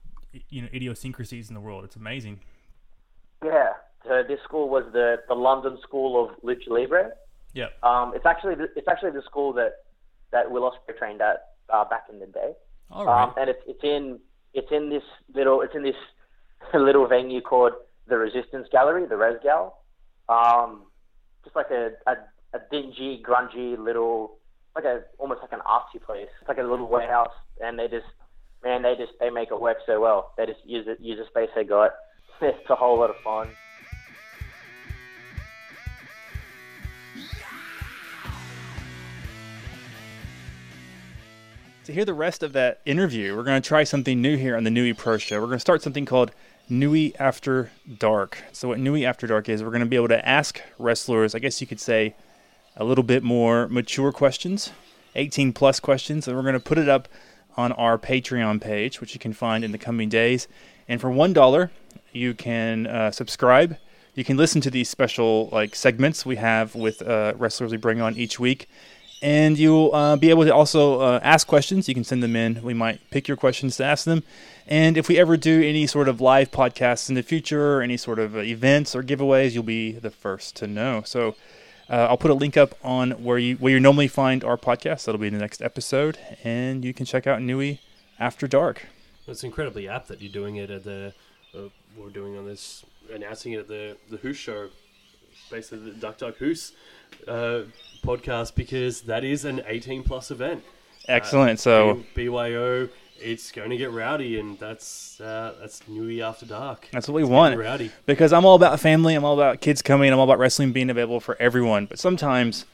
you 0.50 0.60
know, 0.62 0.68
idiosyncrasies 0.72 1.48
in 1.48 1.54
the 1.54 1.60
world. 1.60 1.84
It's 1.84 1.96
amazing. 1.96 2.40
Yeah. 3.44 3.72
So 4.06 4.22
this 4.22 4.40
school 4.44 4.68
was 4.68 4.84
the, 4.92 5.16
the 5.28 5.34
London 5.34 5.78
School 5.82 6.22
of 6.24 6.40
Lucha 6.42 6.68
Libre. 6.68 7.12
Yeah. 7.54 7.68
Um, 7.82 8.12
it's 8.14 8.26
actually 8.26 8.54
the, 8.54 8.68
it's 8.76 8.86
actually 8.88 9.10
the 9.12 9.22
school 9.22 9.52
that 9.54 9.84
that 10.30 10.50
Will 10.50 10.70
Ospreay 10.70 10.96
trained 10.98 11.22
at 11.22 11.52
uh, 11.70 11.84
back 11.86 12.04
in 12.12 12.18
the 12.18 12.26
day. 12.26 12.52
All 12.90 13.04
right. 13.04 13.24
Um, 13.24 13.34
and 13.36 13.50
it's 13.50 13.62
it's 13.66 13.82
in 13.82 14.18
it's 14.54 14.70
in 14.70 14.90
this 14.90 15.02
little 15.34 15.60
it's 15.62 15.74
in 15.74 15.82
this 15.82 15.96
little 16.74 17.06
venue 17.06 17.40
called 17.40 17.72
the 18.06 18.16
Resistance 18.16 18.68
Gallery, 18.72 19.06
the 19.06 19.14
Resgal. 19.14 19.72
Um, 20.28 20.84
just 21.44 21.56
like 21.56 21.70
a, 21.70 21.90
a 22.06 22.16
a 22.54 22.60
dingy, 22.70 23.22
grungy 23.26 23.78
little 23.78 24.38
like 24.74 24.84
a 24.84 25.02
almost 25.18 25.40
like 25.42 25.52
an 25.52 25.60
artsy 25.66 26.02
place. 26.02 26.28
It's 26.40 26.48
like 26.48 26.58
a 26.58 26.62
little 26.62 26.88
warehouse, 26.88 27.34
and 27.60 27.78
they 27.78 27.88
just 27.88 28.06
man 28.64 28.82
they 28.82 28.94
just 28.96 29.12
they 29.20 29.30
make 29.30 29.50
it 29.50 29.60
work 29.60 29.78
so 29.86 30.00
well. 30.00 30.32
They 30.36 30.46
just 30.46 30.60
use 30.64 30.86
it 30.88 30.98
use 31.00 31.18
the 31.18 31.26
space 31.26 31.50
they 31.54 31.64
got. 31.64 31.92
It's 32.40 32.70
a 32.70 32.76
whole 32.76 33.00
lot 33.00 33.10
of 33.10 33.16
fun. 33.24 33.48
To 41.88 41.94
hear 41.94 42.04
the 42.04 42.12
rest 42.12 42.42
of 42.42 42.52
that 42.52 42.82
interview, 42.84 43.34
we're 43.34 43.44
going 43.44 43.62
to 43.62 43.66
try 43.66 43.82
something 43.82 44.20
new 44.20 44.36
here 44.36 44.58
on 44.58 44.64
the 44.64 44.70
Newy 44.70 44.92
Pro 44.92 45.16
Show. 45.16 45.40
We're 45.40 45.46
going 45.46 45.56
to 45.56 45.60
start 45.60 45.80
something 45.80 46.04
called 46.04 46.32
Newy 46.68 47.16
After 47.18 47.70
Dark. 47.96 48.42
So, 48.52 48.68
what 48.68 48.78
Newy 48.78 49.06
After 49.06 49.26
Dark 49.26 49.48
is, 49.48 49.62
we're 49.62 49.70
going 49.70 49.80
to 49.80 49.86
be 49.86 49.96
able 49.96 50.08
to 50.08 50.28
ask 50.28 50.60
wrestlers, 50.78 51.34
I 51.34 51.38
guess 51.38 51.62
you 51.62 51.66
could 51.66 51.80
say, 51.80 52.14
a 52.76 52.84
little 52.84 53.04
bit 53.04 53.22
more 53.22 53.68
mature 53.68 54.12
questions, 54.12 54.70
18 55.14 55.54
plus 55.54 55.80
questions, 55.80 56.28
and 56.28 56.36
we're 56.36 56.42
going 56.42 56.52
to 56.52 56.60
put 56.60 56.76
it 56.76 56.90
up 56.90 57.08
on 57.56 57.72
our 57.72 57.96
Patreon 57.96 58.60
page, 58.60 59.00
which 59.00 59.14
you 59.14 59.18
can 59.18 59.32
find 59.32 59.64
in 59.64 59.72
the 59.72 59.78
coming 59.78 60.10
days. 60.10 60.46
And 60.88 61.00
for 61.00 61.08
$1, 61.08 61.70
you 62.12 62.34
can 62.34 62.86
uh, 62.86 63.10
subscribe. 63.12 63.78
You 64.14 64.24
can 64.24 64.36
listen 64.36 64.60
to 64.60 64.70
these 64.70 64.90
special 64.90 65.48
like 65.52 65.74
segments 65.74 66.26
we 66.26 66.36
have 66.36 66.74
with 66.74 67.00
uh, 67.00 67.32
wrestlers 67.38 67.70
we 67.72 67.78
bring 67.78 68.02
on 68.02 68.14
each 68.18 68.38
week 68.38 68.68
and 69.22 69.58
you'll 69.58 69.94
uh, 69.94 70.16
be 70.16 70.30
able 70.30 70.44
to 70.44 70.54
also 70.54 71.00
uh, 71.00 71.20
ask 71.22 71.46
questions. 71.46 71.88
You 71.88 71.94
can 71.94 72.04
send 72.04 72.22
them 72.22 72.36
in. 72.36 72.62
We 72.62 72.74
might 72.74 73.00
pick 73.10 73.28
your 73.28 73.36
questions 73.36 73.76
to 73.78 73.84
ask 73.84 74.04
them. 74.04 74.22
And 74.66 74.96
if 74.96 75.08
we 75.08 75.18
ever 75.18 75.36
do 75.36 75.62
any 75.62 75.86
sort 75.86 76.08
of 76.08 76.20
live 76.20 76.50
podcasts 76.50 77.08
in 77.08 77.14
the 77.14 77.22
future, 77.22 77.78
or 77.78 77.82
any 77.82 77.96
sort 77.96 78.18
of 78.18 78.36
uh, 78.36 78.40
events 78.40 78.94
or 78.94 79.02
giveaways, 79.02 79.52
you'll 79.52 79.62
be 79.62 79.92
the 79.92 80.10
first 80.10 80.56
to 80.56 80.66
know. 80.66 81.02
So 81.04 81.34
uh, 81.90 82.06
I'll 82.10 82.18
put 82.18 82.30
a 82.30 82.34
link 82.34 82.56
up 82.56 82.74
on 82.84 83.12
where 83.12 83.38
you 83.38 83.56
where 83.56 83.72
you 83.72 83.80
normally 83.80 84.08
find 84.08 84.44
our 84.44 84.56
podcast. 84.58 85.06
That'll 85.06 85.20
be 85.20 85.28
in 85.28 85.34
the 85.34 85.40
next 85.40 85.62
episode, 85.62 86.18
and 86.44 86.84
you 86.84 86.92
can 86.92 87.06
check 87.06 87.26
out 87.26 87.40
Newy 87.40 87.80
After 88.18 88.46
Dark. 88.46 88.86
It's 89.26 89.44
incredibly 89.44 89.88
apt 89.88 90.08
that 90.08 90.20
you're 90.20 90.32
doing 90.32 90.56
it 90.56 90.70
at 90.70 90.84
the. 90.84 91.14
Uh, 91.54 91.68
we're 91.96 92.10
doing 92.10 92.36
on 92.36 92.44
this, 92.44 92.84
announcing 93.12 93.52
it 93.52 93.60
at 93.60 93.68
the 93.68 93.96
the 94.10 94.18
Who's 94.18 94.36
show, 94.36 94.68
basically 95.50 95.90
the 95.90 95.98
Duck 95.98 96.18
Duck 96.18 96.36
Who's 96.36 96.72
uh, 97.26 97.62
podcast 98.02 98.54
because 98.54 99.02
that 99.02 99.24
is 99.24 99.44
an 99.44 99.62
18 99.66 100.02
plus 100.02 100.30
event. 100.30 100.62
Excellent. 101.08 101.58
So 101.58 102.04
BYO, 102.14 102.88
it's 103.20 103.50
going 103.50 103.70
to 103.70 103.76
get 103.76 103.90
rowdy, 103.90 104.38
and 104.38 104.58
that's 104.58 105.20
uh, 105.20 105.54
that's 105.60 105.86
Newy 105.88 106.22
After 106.22 106.46
Dark. 106.46 106.88
that's 106.92 107.08
what 107.08 107.14
we 107.14 107.22
Getting 107.22 107.34
want. 107.34 107.58
Rowdy. 107.58 107.90
because 108.06 108.32
I'm 108.32 108.44
all 108.44 108.54
about 108.56 108.78
family. 108.80 109.14
I'm 109.14 109.24
all 109.24 109.34
about 109.34 109.60
kids 109.60 109.82
coming. 109.82 110.12
I'm 110.12 110.18
all 110.18 110.24
about 110.24 110.38
wrestling 110.38 110.72
being 110.72 110.90
available 110.90 111.20
for 111.20 111.36
everyone. 111.40 111.86
But 111.86 111.98
sometimes 111.98 112.64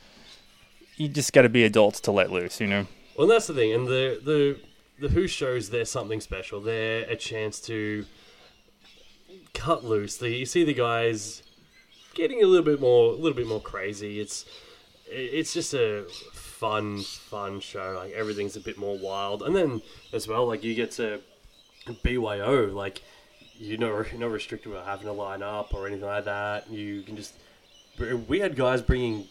you 0.96 1.08
just 1.08 1.32
got 1.32 1.42
to 1.42 1.48
be 1.48 1.64
adults 1.64 2.00
to 2.00 2.12
let 2.12 2.30
loose, 2.30 2.60
you 2.60 2.66
know. 2.66 2.86
Well, 3.16 3.26
that's 3.28 3.46
the 3.46 3.54
thing, 3.54 3.72
and 3.72 3.86
the 3.86 4.20
the 4.22 4.60
the 5.00 5.08
Who 5.08 5.26
shows 5.28 5.70
they're 5.70 5.84
something 5.84 6.20
special. 6.20 6.60
They're 6.60 7.02
a 7.08 7.16
chance 7.16 7.60
to 7.62 8.04
cut 9.54 9.84
loose. 9.84 10.16
The, 10.16 10.30
you 10.30 10.46
see 10.46 10.64
the 10.64 10.74
guys 10.74 11.42
getting 12.14 12.42
a 12.42 12.46
little 12.46 12.64
bit 12.64 12.80
more, 12.80 13.12
a 13.12 13.16
little 13.16 13.36
bit 13.36 13.46
more 13.46 13.60
crazy. 13.60 14.20
It's 14.20 14.44
it's 15.06 15.52
just 15.52 15.74
a 15.74 16.06
fun, 16.32 17.02
fun 17.02 17.60
show. 17.60 17.94
Like 17.96 18.12
everything's 18.12 18.56
a 18.56 18.60
bit 18.60 18.78
more 18.78 18.98
wild, 18.98 19.42
and 19.42 19.54
then 19.54 19.82
as 20.12 20.26
well, 20.26 20.46
like 20.46 20.64
you 20.64 20.74
get 20.74 20.92
to 20.92 21.20
BYO, 22.02 22.66
like 22.72 23.02
you're 23.56 23.78
not 23.78 24.10
you're 24.10 24.20
not 24.20 24.30
restricted 24.30 24.72
about 24.72 24.86
having 24.86 25.06
to 25.06 25.12
line 25.12 25.42
up 25.42 25.74
or 25.74 25.86
anything 25.86 26.06
like 26.06 26.24
that. 26.24 26.70
You 26.70 27.02
can 27.02 27.16
just 27.16 27.34
we 28.28 28.40
had 28.40 28.56
guys 28.56 28.82
bringing 28.82 29.28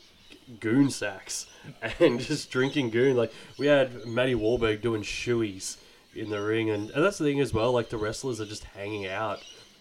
goon 0.59 0.89
sacks 0.89 1.47
and 1.99 2.19
just 2.19 2.51
drinking 2.51 2.89
goon. 2.89 3.17
Like 3.17 3.33
we 3.57 3.67
had 3.67 4.05
Matty 4.05 4.35
Wahlberg 4.35 4.81
doing 4.81 5.01
shoeies 5.01 5.77
in 6.15 6.29
the 6.29 6.41
ring, 6.41 6.69
and, 6.69 6.89
and 6.91 7.03
that's 7.03 7.17
the 7.17 7.25
thing 7.25 7.39
as 7.39 7.53
well. 7.53 7.71
Like 7.71 7.89
the 7.89 7.97
wrestlers 7.97 8.39
are 8.39 8.45
just 8.45 8.63
hanging 8.63 9.07
out 9.07 9.39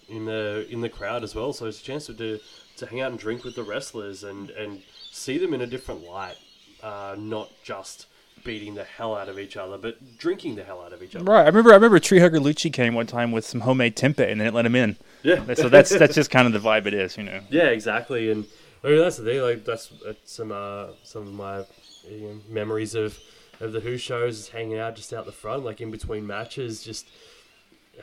in 0.09 0.25
the 0.27 0.67
in 0.71 0.81
the 0.81 0.89
crowd 0.89 1.23
as 1.25 1.35
well. 1.35 1.53
So 1.53 1.67
it's 1.67 1.81
a 1.81 1.85
chance 1.85 2.07
to 2.07 2.15
to, 2.15 2.41
to 2.77 2.87
hang 2.87 3.01
out 3.01 3.11
and 3.11 3.19
drink 3.19 3.45
with 3.45 3.55
the 3.55 3.63
wrestlers 3.63 4.25
and 4.25 4.51
and 4.51 4.83
see 5.11 5.39
them 5.39 5.55
in 5.55 5.61
a 5.61 5.67
different 5.67 6.05
light, 6.05 6.37
uh, 6.83 7.17
not 7.19 7.51
just 7.63 8.07
beating 8.45 8.75
the 8.75 8.85
hell 8.85 9.15
out 9.15 9.29
of 9.29 9.39
each 9.39 9.57
other, 9.57 9.79
but 9.79 10.19
drinking 10.19 10.57
the 10.57 10.65
hell 10.65 10.83
out 10.83 10.93
of 10.93 11.03
each 11.03 11.15
other. 11.15 11.25
Right. 11.25 11.43
I 11.43 11.47
remember. 11.47 11.71
I 11.71 11.75
remember 11.75 11.99
Tree 11.99 12.19
Hugger 12.19 12.41
Lucci 12.41 12.73
came 12.73 12.95
one 12.95 13.07
time 13.07 13.33
with 13.33 13.45
some 13.45 13.61
homemade 13.61 13.97
tempeh 13.97 14.31
and 14.31 14.41
they 14.41 14.45
didn't 14.45 14.55
let 14.55 14.67
him 14.67 14.75
in. 14.75 14.97
Yeah. 15.23 15.55
So 15.55 15.69
that's 15.69 15.91
that's 15.91 16.15
just 16.15 16.31
kind 16.31 16.47
of 16.47 16.53
the 16.53 16.69
vibe 16.69 16.87
it 16.87 16.95
is, 16.95 17.17
you 17.17 17.25
know. 17.25 17.41
Yeah, 17.51 17.67
exactly, 17.67 18.31
and 18.31 18.45
I 18.83 18.89
mean, 18.89 18.99
that's 18.99 19.17
the 19.17 19.25
thing. 19.25 19.41
Like 19.41 19.65
that's, 19.65 19.93
that's 20.05 20.33
some 20.33 20.51
uh, 20.51 20.89
some 21.05 21.29
of 21.29 21.35
my 21.35 21.65
you 22.09 22.21
know, 22.21 22.41
memories 22.49 22.95
of 22.95 23.19
of 23.61 23.73
the 23.73 23.81
Who 23.81 23.97
shows, 23.97 24.39
is 24.41 24.49
hanging 24.49 24.79
out 24.79 24.97
just 24.97 25.13
out 25.13 25.25
the 25.25 25.33
front, 25.33 25.65
like 25.65 25.81
in 25.81 25.91
between 25.91 26.27
matches, 26.27 26.83
just 26.83 27.07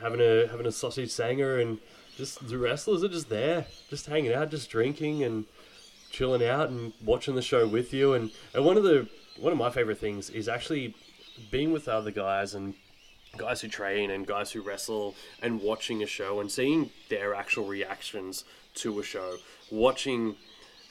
having 0.00 0.20
a 0.20 0.46
having 0.48 0.66
a 0.66 0.72
sausage 0.72 1.10
sanger, 1.10 1.58
and 1.58 1.78
just 2.16 2.46
the 2.48 2.58
wrestlers 2.58 3.02
are 3.04 3.08
just 3.08 3.28
there, 3.28 3.66
just 3.88 4.06
hanging 4.06 4.32
out, 4.32 4.50
just 4.50 4.70
drinking 4.70 5.22
and 5.22 5.46
chilling 6.10 6.44
out 6.44 6.68
and 6.68 6.92
watching 7.04 7.34
the 7.34 7.42
show 7.42 7.66
with 7.66 7.92
you. 7.94 8.14
And, 8.14 8.30
and 8.54 8.64
one 8.64 8.76
of 8.76 8.82
the 8.82 9.08
one 9.38 9.52
of 9.52 9.58
my 9.58 9.70
favorite 9.70 9.98
things 9.98 10.28
is 10.30 10.48
actually 10.48 10.94
being 11.50 11.72
with 11.72 11.88
other 11.88 12.10
guys 12.10 12.54
and 12.54 12.74
guys 13.36 13.60
who 13.60 13.68
train 13.68 14.10
and 14.10 14.26
guys 14.26 14.50
who 14.50 14.60
wrestle 14.60 15.14
and 15.42 15.62
watching 15.62 16.02
a 16.02 16.06
show 16.06 16.40
and 16.40 16.50
seeing 16.50 16.90
their 17.08 17.34
actual 17.34 17.66
reactions 17.66 18.44
to 18.74 18.98
a 18.98 19.02
show, 19.02 19.36
watching 19.70 20.36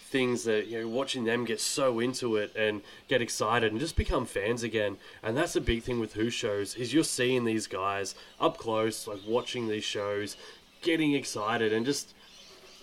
things 0.09 0.43
that 0.43 0.67
you 0.67 0.81
know, 0.81 0.87
watching 0.87 1.23
them 1.23 1.45
get 1.45 1.61
so 1.61 1.99
into 1.99 2.35
it 2.35 2.55
and 2.55 2.81
get 3.07 3.21
excited 3.21 3.71
and 3.71 3.79
just 3.79 3.95
become 3.95 4.25
fans 4.25 4.63
again. 4.63 4.97
And 5.21 5.37
that's 5.37 5.55
a 5.55 5.61
big 5.61 5.83
thing 5.83 5.99
with 5.99 6.13
Who 6.13 6.29
shows 6.29 6.75
is 6.75 6.93
you're 6.93 7.03
seeing 7.03 7.45
these 7.45 7.67
guys 7.67 8.15
up 8.39 8.57
close, 8.57 9.07
like 9.07 9.19
watching 9.27 9.67
these 9.67 9.83
shows, 9.83 10.35
getting 10.81 11.13
excited 11.13 11.73
and 11.73 11.85
just 11.85 12.13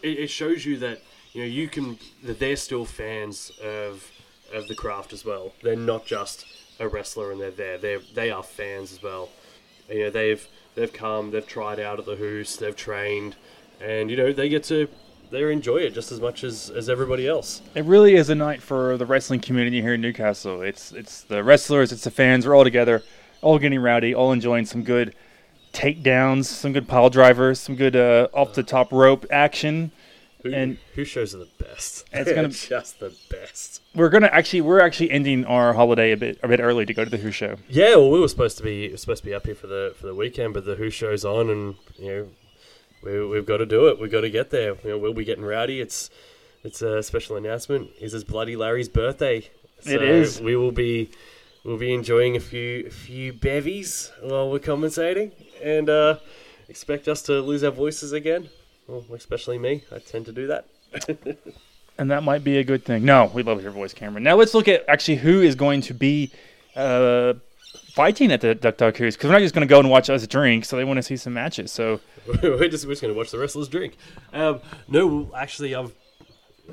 it, 0.03 0.19
it 0.19 0.31
shows 0.31 0.65
you 0.65 0.77
that 0.79 1.01
you 1.33 1.43
know 1.43 1.49
you 1.49 1.69
can 1.69 1.99
that 2.23 2.39
they're 2.39 2.57
still 2.57 2.85
fans 2.85 3.51
of 3.63 4.11
of 4.55 4.69
the 4.69 4.75
craft 4.75 5.13
as 5.13 5.25
well. 5.25 5.53
They're 5.63 5.77
not 5.77 6.07
just 6.07 6.47
a 6.79 6.89
wrestler 6.89 7.33
and 7.33 7.41
they're 7.41 7.51
there. 7.51 7.79
They 7.79 7.99
they 8.15 8.31
are 8.31 8.43
fans 8.43 8.93
as 8.93 9.03
well. 9.03 9.31
You 9.91 10.05
know 10.05 10.11
they've 10.11 10.47
they've 10.75 10.93
come, 10.93 11.31
they've 11.31 11.47
tried 11.47 11.81
out 11.81 11.99
at 11.99 12.07
the 12.07 12.17
Who's, 12.17 12.57
they've 12.57 12.77
trained, 12.77 13.35
and 13.81 14.11
you 14.11 14.17
know 14.17 14.33
they 14.33 14.49
get 14.49 14.65
to 14.65 14.89
they 15.31 15.51
enjoy 15.53 15.79
it 15.79 15.95
just 15.95 16.13
as 16.13 16.21
much 16.21 16.45
as, 16.45 16.71
as 16.71 16.89
everybody 16.89 17.27
else. 17.29 17.63
It 17.75 17.85
really 17.85 18.15
is 18.15 18.31
a 18.31 18.35
night 18.35 18.63
for 18.63 18.97
the 18.97 19.07
wrestling 19.07 19.41
community 19.41 19.81
here 19.83 19.95
in 19.95 20.01
Newcastle. 20.01 20.63
It's 20.63 20.93
it's 20.93 21.23
the 21.23 21.43
wrestlers, 21.43 21.93
it's 21.93 22.05
the 22.05 22.11
fans. 22.11 22.47
We're 22.47 22.55
all 22.57 22.65
together, 22.65 23.03
all 23.43 23.59
getting 23.59 23.81
rowdy, 23.81 24.15
all 24.15 24.33
enjoying 24.33 24.67
some 24.67 24.83
good 24.83 25.15
takedowns, 25.73 26.45
some 26.47 26.73
good 26.73 26.89
pile 26.89 27.11
drivers, 27.11 27.61
some 27.61 27.77
good 27.77 27.97
uh, 27.97 28.29
off 28.33 28.55
the 28.55 28.63
top 28.63 28.93
rope 28.93 29.27
action. 29.31 29.91
Who, 30.43 30.53
And- 30.53 30.79
who 30.95 31.05
shows 31.05 31.35
are 31.35 31.39
the 31.39 31.49
best? 31.59 32.07
It's 32.13 32.33
gonna- 32.33 32.49
just 32.49 33.01
the 33.01 33.13
best. 33.31 33.83
We're 33.95 34.11
gonna 34.11 34.29
actually 34.29 34.61
we're 34.61 34.81
actually 34.81 35.11
ending 35.11 35.45
our 35.45 35.73
holiday 35.73 36.13
a 36.13 36.17
bit 36.17 36.39
a 36.43 36.49
bit 36.49 36.61
early 36.61 36.87
to 36.87 36.95
go 36.95 37.03
to 37.05 37.11
the 37.11 37.17
Who 37.17 37.31
show. 37.33 37.57
Yeah, 37.69 37.97
well, 37.97 38.11
we 38.11 38.21
were 38.21 38.29
supposed 38.29 38.57
to 38.59 38.63
be 38.63 38.97
supposed 38.97 39.23
to 39.23 39.29
be 39.29 39.35
up 39.35 39.47
here 39.47 39.55
for 39.55 39.67
the 39.67 39.95
for 39.99 40.07
the 40.07 40.15
weekend, 40.15 40.55
but 40.55 40.65
the 40.65 40.77
Who 40.77 40.91
show's 40.91 41.25
on, 41.25 41.51
and 41.51 41.75
you 41.99 42.07
know, 42.09 42.29
we 43.03 43.27
we've 43.27 43.47
got 43.47 43.59
to 43.59 43.67
do 43.67 43.89
it. 43.89 44.01
We've 44.01 44.11
got 44.11 44.23
to 44.23 44.31
get 44.31 44.51
there. 44.51 44.77
You 44.83 44.91
know, 44.91 44.99
we'll 44.99 45.15
be 45.15 45.25
getting 45.25 45.45
rowdy. 45.45 45.81
It's 45.81 46.11
it's 46.63 46.83
a 46.83 47.03
special 47.03 47.37
announcement. 47.37 47.91
Is 48.01 48.13
his 48.13 48.25
bloody 48.25 48.57
Larry's 48.57 48.89
birthday? 48.89 49.49
It 49.85 50.03
is. 50.03 50.41
We 50.41 50.57
will 50.57 50.73
be 50.73 51.11
we'll 51.65 51.79
be 51.79 51.95
enjoying 51.95 52.37
a 52.37 52.41
few 52.41 52.87
a 52.87 52.91
few 52.91 53.33
bevies 53.33 54.11
while 54.23 54.51
we're 54.51 54.59
commentating, 54.59 55.33
and 55.63 55.89
uh, 55.89 56.19
expect 56.69 57.09
us 57.09 57.23
to 57.23 57.41
lose 57.41 57.63
our 57.63 57.71
voices 57.71 58.13
again. 58.13 58.49
Well, 58.87 59.05
especially 59.15 59.59
me. 59.59 59.85
I 59.93 59.99
tend 59.99 60.27
to 60.27 60.33
do 60.33 60.47
that. 60.47 60.67
And 61.99 62.11
that 62.11 62.23
might 62.23 62.45
be 62.45 62.59
a 62.59 62.65
good 62.65 62.85
thing. 62.85 63.05
No, 63.05 63.31
we 63.33 63.43
love 63.43 63.63
your 63.63 63.71
voice, 63.71 63.95
Cameron. 63.95 64.23
Now 64.23 64.37
let's 64.37 64.53
look 64.53 64.69
at 64.69 64.85
actually 64.87 65.17
who 65.17 65.41
is 65.41 65.55
going 65.55 65.81
to 65.83 65.95
be 65.95 66.31
uh, 66.75 67.35
fighting 67.97 68.31
at 68.31 68.43
the 68.43 68.55
Duck 68.55 68.77
Duck 68.77 68.95
Cruise 68.95 69.17
because 69.17 69.29
we're 69.29 69.33
not 69.33 69.41
just 69.41 69.55
going 69.55 69.67
to 69.67 69.73
go 69.73 69.81
and 69.81 69.89
watch 69.89 70.11
us 70.11 70.27
drink. 70.27 70.67
So 70.67 70.77
they 70.77 70.85
want 70.85 70.99
to 70.99 71.03
see 71.03 71.17
some 71.17 71.33
matches. 71.33 71.73
So 71.73 72.01
we're 72.43 72.69
just, 72.69 72.85
we're 72.85 72.93
just 72.93 73.01
going 73.01 73.13
to 73.13 73.19
watch 73.19 73.31
the 73.31 73.39
wrestlers 73.39 73.69
drink. 73.69 73.97
Um, 74.35 74.61
no, 74.87 75.31
actually, 75.35 75.75
I've 75.75 75.95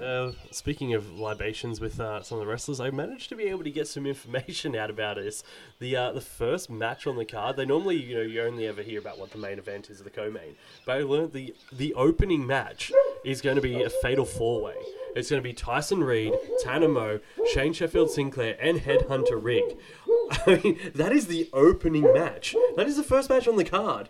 uh, 0.02 0.32
speaking 0.52 0.94
of 0.94 1.20
libations 1.20 1.80
with 1.80 2.00
uh, 2.00 2.22
some 2.22 2.40
of 2.40 2.46
the 2.46 2.52
wrestlers, 2.52 2.80
I 2.80 2.90
managed 2.90 3.30
to 3.30 3.36
be 3.36 3.46
able 3.46 3.64
to 3.64 3.72
get 3.72 3.88
some 3.88 4.06
information 4.08 4.76
out 4.76 4.90
about. 4.90 5.18
It's 5.18 5.44
the 5.80 5.96
uh, 5.96 6.12
the 6.12 6.22
first 6.22 6.70
match 6.70 7.08
on 7.08 7.18
the 7.18 7.26
card. 7.26 7.58
They 7.58 7.66
normally, 7.66 8.02
you 8.02 8.16
know, 8.16 8.22
you 8.22 8.42
only 8.42 8.68
ever 8.68 8.82
hear 8.82 9.00
about 9.00 9.20
what 9.20 9.32
the 9.32 9.38
main 9.38 9.60
event 9.60 9.90
is, 9.90 10.02
or 10.02 10.04
the 10.04 10.10
co-main. 10.10 10.56
But 10.86 10.98
I 10.98 11.04
learned 11.04 11.34
the 11.34 11.56
the 11.72 11.94
opening 11.94 12.46
match 12.46 12.92
is 13.24 13.42
going 13.42 13.56
to 13.56 13.62
be 13.62 13.84
a 13.84 13.90
fatal 13.90 14.26
four 14.26 14.62
way. 14.62 14.76
It's 15.16 15.30
going 15.30 15.42
to 15.42 15.48
be 15.48 15.54
Tyson 15.54 16.04
Reed, 16.04 16.34
Tanner 16.64 16.88
Moe, 16.88 17.20
Shane 17.54 17.74
Sheffield 17.74 18.10
Sinclair, 18.10 18.58
and 18.60 18.80
Headhunter 18.80 19.42
Rig. 19.42 19.78
I 20.48 20.60
mean, 20.64 20.80
that 20.96 21.12
is 21.12 21.28
the 21.28 21.50
opening 21.54 22.12
match. 22.14 22.56
That 22.76 22.88
is 22.88 22.98
the 22.98 23.04
first 23.04 23.30
match 23.30 23.48
on 23.48 23.56
the 23.56 23.64
card. 23.64 24.10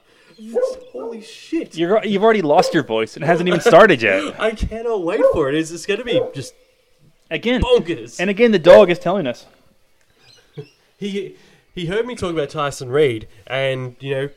Holy 0.91 1.21
shit! 1.21 1.53
You're 1.78 2.03
you've 2.05 2.24
already 2.24 2.41
lost 2.41 2.74
your 2.74 2.84
voice. 2.84 3.17
It 3.17 3.24
hasn't 3.24 3.47
even 3.47 3.61
started 3.61 4.01
yet. 4.01 4.36
I 4.39 4.51
cannot 4.51 5.03
wait 5.03 5.21
for 5.32 5.49
it. 5.49 5.55
It's, 5.55 5.71
it's 5.71 5.86
going 5.86 5.99
to 5.99 6.05
be 6.05 6.21
just 6.34 6.53
Again, 7.30 7.61
bonkers. 7.61 8.19
and 8.19 8.30
again, 8.30 8.51
the 8.51 8.59
dog 8.59 8.89
is 8.89 8.99
telling 8.99 9.26
us. 9.28 9.45
he 10.97 11.36
he 11.74 11.88
heard 11.88 12.05
me 12.05 12.15
talk 12.15 12.32
about 12.32 12.49
Tyson 12.49 12.89
Reed, 12.89 13.28
and 13.47 13.95
you 13.99 14.13
know, 14.13 14.30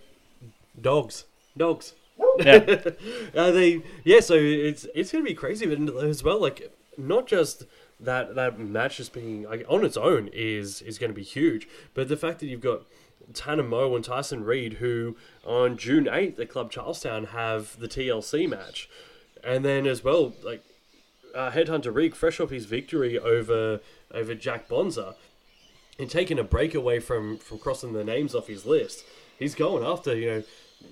dogs, 0.81 1.25
dogs. 1.57 1.95
Yeah. 2.39 2.65
Uh, 3.35 3.51
they 3.51 3.83
yeah, 4.05 4.21
so 4.21 4.35
it's 4.35 4.87
it's 4.95 5.13
going 5.13 5.23
to 5.23 5.29
be 5.29 5.35
crazy, 5.35 5.67
but 5.67 6.03
as 6.03 6.23
well, 6.23 6.41
like 6.41 6.73
not 6.97 7.27
just 7.27 7.65
that 8.01 8.35
that 8.35 8.59
match 8.59 8.97
just 8.97 9.13
being 9.13 9.43
like 9.43 9.65
on 9.69 9.85
its 9.85 9.97
own 9.97 10.29
is 10.33 10.81
is 10.83 10.99
going 10.99 11.11
to 11.11 11.15
be 11.15 11.23
huge, 11.23 11.69
but 11.93 12.09
the 12.09 12.17
fact 12.17 12.41
that 12.41 12.47
you've 12.47 12.63
got 12.63 12.83
Tanner 13.35 13.63
Moe 13.63 13.95
and 13.95 14.05
Tyson 14.05 14.45
Reed, 14.45 14.75
who 14.75 15.17
on 15.45 15.77
June 15.77 16.05
8th 16.05 16.39
at 16.39 16.49
Club 16.49 16.71
Charlestown 16.71 17.27
have 17.27 17.79
the 17.79 17.89
TLC 17.89 18.49
match. 18.49 18.89
And 19.43 19.65
then 19.65 19.87
as 19.87 20.03
well, 20.03 20.35
like 20.43 20.63
uh, 21.35 21.51
Headhunter 21.51 21.95
Reed, 21.95 22.17
fresh 22.17 22.41
off 22.41 22.51
his 22.51 22.65
victory 22.65 23.19
over 23.19 23.81
over 24.13 24.35
Jack 24.35 24.69
Bonza, 24.69 25.15
and 25.99 26.11
taking 26.11 26.39
a 26.39 26.45
break 26.45 26.75
away 26.75 27.01
from, 27.01 27.39
from 27.39 27.59
crossing 27.59 27.93
the 27.93 28.05
names 28.05 28.35
off 28.35 28.47
his 28.47 28.67
list, 28.67 29.05
he's 29.39 29.55
going 29.55 29.85
after, 29.85 30.17
you 30.17 30.27
know, 30.27 30.43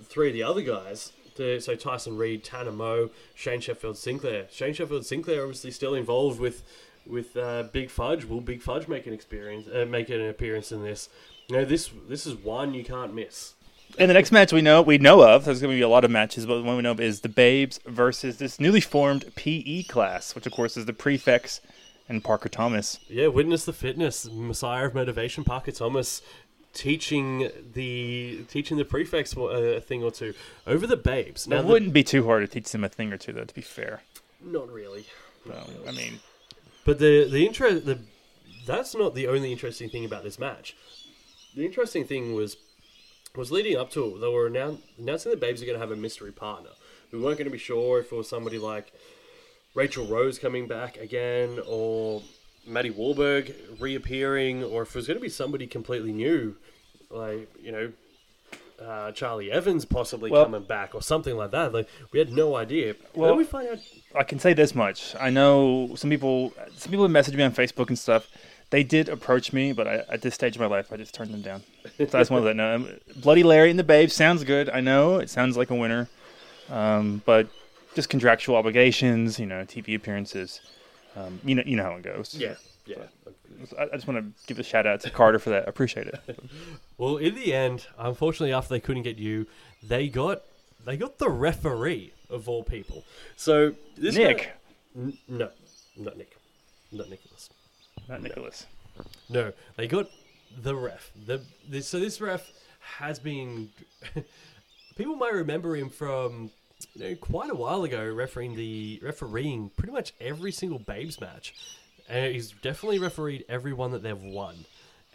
three 0.05 0.29
of 0.29 0.35
the 0.35 0.43
other 0.43 0.63
guys. 0.63 1.13
To, 1.37 1.61
so 1.61 1.75
Tyson 1.75 2.17
Reed, 2.17 2.45
Tanner 2.45 2.71
Moe, 2.71 3.11
Shane 3.35 3.61
Sheffield 3.61 3.99
Sinclair. 3.99 4.47
Shane 4.53 4.73
Sheffield 4.73 5.05
Sinclair 5.05 5.43
obviously 5.43 5.73
still 5.73 5.95
involved 5.95 6.39
with 6.39 6.63
with 7.07 7.37
uh, 7.37 7.65
Big 7.73 7.91
Fudge. 7.91 8.25
Will 8.25 8.41
Big 8.41 8.63
Fudge 8.63 8.87
make 8.87 9.07
an 9.07 9.13
experience 9.13 9.67
uh, 9.67 9.85
make 9.85 10.11
an 10.11 10.27
appearance 10.27 10.71
in 10.71 10.83
this? 10.83 11.09
You 11.49 11.57
know, 11.57 11.65
this 11.65 11.91
this 12.09 12.27
is 12.27 12.35
one 12.35 12.75
you 12.75 12.85
can't 12.85 13.15
miss. 13.15 13.55
And 13.99 14.11
the 14.11 14.15
next 14.15 14.33
match 14.33 14.53
we 14.53 14.63
know 14.63 14.83
we 14.83 14.99
know 14.99 15.23
of, 15.23 15.45
there's 15.45 15.61
going 15.61 15.73
to 15.73 15.77
be 15.77 15.83
a 15.83 15.89
lot 15.89 16.05
of 16.05 16.11
matches, 16.11 16.47
but 16.47 16.57
the 16.57 16.63
one 16.63 16.77
we 16.77 16.83
know 16.83 16.93
of 16.93 17.01
is 17.01 17.21
the 17.21 17.29
Babes 17.29 17.79
versus 17.87 18.39
this 18.39 18.59
newly 18.59 18.81
formed 18.81 19.33
PE 19.37 19.85
class, 19.85 20.35
which 20.35 20.47
of 20.47 20.53
course 20.53 20.77
is 20.77 20.87
the 20.87 20.93
Prefects 20.93 21.61
and 22.09 22.25
Parker 22.25 22.49
Thomas. 22.49 22.99
Yeah, 23.09 23.29
witness 23.29 23.65
the 23.65 23.73
fitness, 23.73 24.29
Messiah 24.31 24.87
of 24.87 24.95
Motivation, 24.95 25.45
Parker 25.45 25.71
Thomas, 25.71 26.23
teaching 26.73 27.51
the 27.73 28.45
teaching 28.49 28.77
the 28.77 28.85
prefects 28.85 29.35
a 29.37 29.81
thing 29.81 30.03
or 30.03 30.11
two 30.11 30.35
over 30.67 30.87
the 30.87 30.97
babes. 30.97 31.47
Now, 31.47 31.57
Now, 31.57 31.63
it 31.63 31.67
wouldn't 31.67 31.93
be 31.93 32.03
too 32.03 32.25
hard 32.25 32.43
to 32.43 32.49
teach 32.49 32.71
them 32.73 32.85
a 32.85 32.89
thing 32.89 33.13
or 33.13 33.17
two, 33.17 33.33
though. 33.33 33.45
To 33.45 33.55
be 33.55 33.63
fair, 33.63 34.03
not 34.43 34.71
really. 34.71 35.07
so, 35.47 35.67
I 35.87 35.93
mean, 35.93 36.21
But 36.85 36.99
the 36.99 37.29
the 37.29 37.47
intro 37.47 37.75
the 37.75 38.01
that's 38.67 38.95
not 38.95 39.15
the 39.15 39.29
only 39.29 39.53
interesting 39.53 39.89
thing 39.89 40.05
about 40.05 40.25
this 40.25 40.39
match. 40.39 40.77
The 41.57 41.65
interesting 41.65 42.05
thing 42.05 42.35
was 42.35 42.57
was 43.37 43.51
leading 43.51 43.77
up 43.77 43.91
to 43.91 44.05
it. 44.17 44.21
They 44.21 44.29
were 44.29 44.49
annou- 44.49 44.79
announcing 44.99 45.31
the 45.31 45.37
babes 45.37 45.61
are 45.61 45.67
going 45.67 45.77
to 45.77 45.81
have 45.81 45.91
a 45.91 45.97
mystery 45.97 46.31
partner. 46.33 46.71
We 47.13 47.19
weren't 47.19 47.37
going 47.39 47.47
to 47.47 47.51
be 47.53 47.59
sure 47.59 47.99
if 48.01 48.13
it 48.13 48.15
was 48.17 48.29
somebody 48.29 48.59
like 48.59 48.93
Rachel 49.75 50.07
Rose 50.07 50.39
coming 50.39 50.67
back 50.69 50.97
again, 50.97 51.61
or 51.67 52.23
Maddie 52.67 52.91
Wahlberg 52.93 53.55
reappearing, 53.81 54.63
or 54.65 54.83
if 54.83 54.91
it 54.91 54.95
was 54.97 55.07
going 55.07 55.19
to 55.19 55.23
be 55.23 55.29
somebody 55.29 55.67
completely 55.67 56.13
new, 56.13 56.57
like 57.11 57.49
you 57.63 57.73
know. 57.73 57.93
Uh, 58.85 59.13
Charlie 59.13 59.53
Evans 59.53 59.85
possibly 59.85 60.33
Well- 60.33 60.45
coming 60.47 60.65
back 60.65 60.97
or 60.97 61.01
something 61.01 61.37
like 61.37 61.53
that. 61.53 61.73
Like 61.73 61.89
we 62.11 62.19
had 62.19 62.33
no 62.33 62.57
idea. 62.57 62.97
Well- 63.15 63.37
we 63.37 63.45
find 63.45 63.69
out 63.69 63.79
I 64.17 64.25
can 64.25 64.41
say 64.41 64.53
this 64.53 64.75
much: 64.75 65.15
I 65.19 65.31
know 65.31 65.93
some 65.95 66.11
people, 66.11 66.53
some 66.77 66.91
people 66.91 67.07
have 67.07 67.13
messaged 67.13 67.37
me 67.37 67.45
on 67.45 67.53
Facebook 67.53 67.87
and 67.89 67.97
stuff. 67.99 68.29
They 68.75 68.83
did 68.83 69.09
approach 69.09 69.53
me, 69.53 69.73
but 69.73 69.87
I, 69.87 69.95
at 70.09 70.21
this 70.21 70.35
stage 70.35 70.57
of 70.57 70.61
my 70.61 70.67
life, 70.67 70.93
I 70.93 70.97
just 70.97 71.15
turned 71.15 71.33
them 71.33 71.43
down. 71.43 71.63
So 71.97 72.03
I 72.03 72.07
just 72.07 72.33
want 72.33 72.43
to 72.43 72.47
let 72.47 72.57
know. 72.57 72.89
Bloody 73.15 73.45
Larry 73.45 73.71
and 73.71 73.79
the 73.79 73.85
Babe 73.85 74.11
sounds 74.11 74.43
good. 74.43 74.69
I 74.69 74.81
know 74.81 75.19
it 75.19 75.31
sounds 75.31 75.57
like 75.57 75.71
a 75.71 75.77
winner, 75.77 76.09
um, 76.71 77.23
but 77.25 77.47
just 77.95 78.09
contractual 78.09 78.57
obligations, 78.57 79.39
you 79.39 79.47
know, 79.47 79.63
TV 79.65 79.95
appearances. 79.95 80.61
Um, 81.15 81.39
you 81.45 81.55
know, 81.55 81.63
you 81.65 81.77
know 81.77 81.85
how 81.85 81.93
it 81.93 82.03
goes. 82.03 82.35
yeah, 82.35 82.57
yeah. 82.85 82.97
I, 83.79 83.83
I 83.85 83.89
just 83.95 84.09
want 84.09 84.19
to 84.19 84.47
give 84.49 84.59
a 84.59 84.65
shout 84.65 84.89
out 84.89 85.03
to 85.03 85.11
Carter 85.11 85.39
for 85.39 85.51
that. 85.51 85.67
I 85.67 85.71
appreciate 85.71 86.09
it. 86.09 86.21
Well, 86.99 87.19
in 87.19 87.37
the 87.37 87.55
end, 87.55 87.87
unfortunately, 87.97 88.53
after 88.53 88.71
they 88.71 88.81
couldn't 88.81 89.03
get 89.05 89.19
you, 89.19 89.47
they 89.85 90.09
got 90.09 90.43
they 90.85 90.97
got 90.97 91.19
the 91.19 91.29
referee 91.29 92.13
of 92.29 92.49
all 92.49 92.65
people. 92.65 93.05
So 93.37 93.75
this 93.97 94.17
Nick, 94.17 94.39
guy- 94.97 95.01
N- 95.01 95.19
no, 95.29 95.51
not 95.97 96.17
Nick, 96.19 96.37
not 96.91 97.09
Nicholas. 97.09 97.51
Not 98.09 98.23
Nicholas. 98.23 98.67
No, 99.29 99.53
they 99.77 99.87
got 99.87 100.09
the 100.63 100.75
ref. 100.75 101.11
The, 101.27 101.41
the 101.69 101.83
so 101.83 101.99
this 101.99 102.21
ref 102.21 102.53
has 102.99 103.19
been. 103.19 103.71
people 104.97 105.17
might 105.17 105.33
remember 105.33 105.77
him 105.77 105.89
from 105.89 106.51
you 106.95 107.11
know, 107.11 107.17
quite 107.17 107.51
a 107.51 107.55
while 107.55 107.85
ago, 107.85 108.13
refereeing 108.13 108.55
the 108.55 109.01
refereeing 109.03 109.71
pretty 109.77 109.93
much 109.93 110.13
every 110.21 110.53
single 110.53 110.79
Babes 110.79 111.21
match. 111.21 111.55
And 112.09 112.33
he's 112.33 112.51
definitely 112.51 112.99
refereed 112.99 113.45
every 113.49 113.73
one 113.73 113.91
that 113.93 114.03
they've 114.03 114.23
won. 114.23 114.67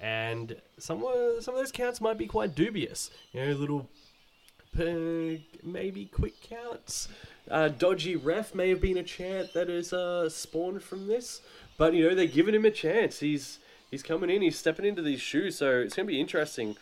And 0.02 0.56
some 0.78 1.04
of, 1.04 1.44
some 1.44 1.54
of 1.54 1.60
those 1.60 1.72
counts 1.72 2.02
might 2.02 2.18
be 2.18 2.26
quite 2.26 2.56
dubious. 2.56 3.12
You 3.32 3.46
know, 3.46 3.52
little 3.52 3.90
maybe 5.64 6.06
quick 6.06 6.42
counts. 6.42 7.08
Uh, 7.50 7.68
dodgy 7.68 8.16
ref 8.16 8.54
may 8.54 8.70
have 8.70 8.82
been 8.82 8.98
a 8.98 9.04
chant 9.04 9.54
that 9.54 9.70
is 9.70 9.92
uh, 9.92 10.30
spawned 10.30 10.84
from 10.84 11.08
this, 11.08 11.42
but 11.78 11.94
you 11.94 12.08
know 12.08 12.14
they're 12.14 12.28
giving 12.28 12.54
him 12.54 12.66
a 12.66 12.72
chance. 12.72 13.20
He's 13.20 13.60
he's 13.90 14.04
coming 14.04 14.30
in, 14.30 14.42
he's 14.42 14.58
stepping 14.58 14.86
into 14.86 15.02
these 15.02 15.22
shoes, 15.22 15.58
so 15.58 15.80
it's 15.80 15.96
going 15.96 16.08
to 16.08 16.12
be 16.12 16.22
interesting. 16.22 16.78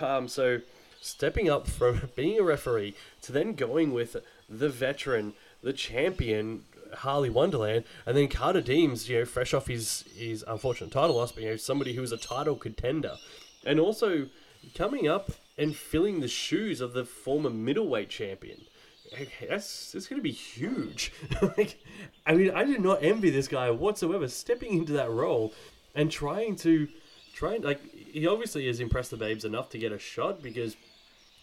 Um, 0.00 0.26
so 0.26 0.60
stepping 1.00 1.48
up 1.48 1.68
from 1.68 2.10
being 2.16 2.38
a 2.38 2.42
referee 2.42 2.94
to 3.22 3.32
then 3.32 3.54
going 3.54 3.92
with 3.92 4.16
the 4.48 4.68
veteran, 4.68 5.34
the 5.62 5.72
champion. 5.72 6.64
Harley 6.94 7.30
Wonderland, 7.30 7.84
and 8.04 8.14
then 8.14 8.28
Carter 8.28 8.60
Deems, 8.60 9.08
you 9.08 9.20
know, 9.20 9.24
fresh 9.24 9.54
off 9.54 9.66
his 9.66 10.04
his 10.14 10.44
unfortunate 10.46 10.92
title 10.92 11.16
loss, 11.16 11.32
but 11.32 11.42
you 11.42 11.48
know, 11.48 11.56
somebody 11.56 11.94
who 11.94 12.02
was 12.02 12.12
a 12.12 12.18
title 12.18 12.54
contender, 12.54 13.16
and 13.64 13.80
also 13.80 14.28
coming 14.74 15.08
up 15.08 15.30
and 15.56 15.74
filling 15.74 16.20
the 16.20 16.28
shoes 16.28 16.82
of 16.82 16.92
the 16.92 17.06
former 17.06 17.48
middleweight 17.48 18.10
champion. 18.10 18.66
Okay, 19.14 19.46
that's 19.48 19.94
it's 19.94 20.06
going 20.06 20.18
to 20.18 20.22
be 20.22 20.32
huge. 20.32 21.12
like, 21.56 21.78
I 22.26 22.34
mean, 22.34 22.50
I 22.50 22.64
did 22.64 22.80
not 22.80 23.02
envy 23.02 23.30
this 23.30 23.48
guy 23.48 23.70
whatsoever 23.70 24.26
stepping 24.28 24.78
into 24.78 24.92
that 24.94 25.10
role 25.10 25.52
and 25.94 26.10
trying 26.10 26.56
to 26.56 26.88
trying 27.34 27.62
like 27.62 27.80
he 27.94 28.26
obviously 28.26 28.66
has 28.66 28.80
impressed 28.80 29.10
the 29.10 29.16
babes 29.16 29.44
enough 29.44 29.68
to 29.70 29.78
get 29.78 29.92
a 29.92 29.98
shot 29.98 30.42
because 30.42 30.76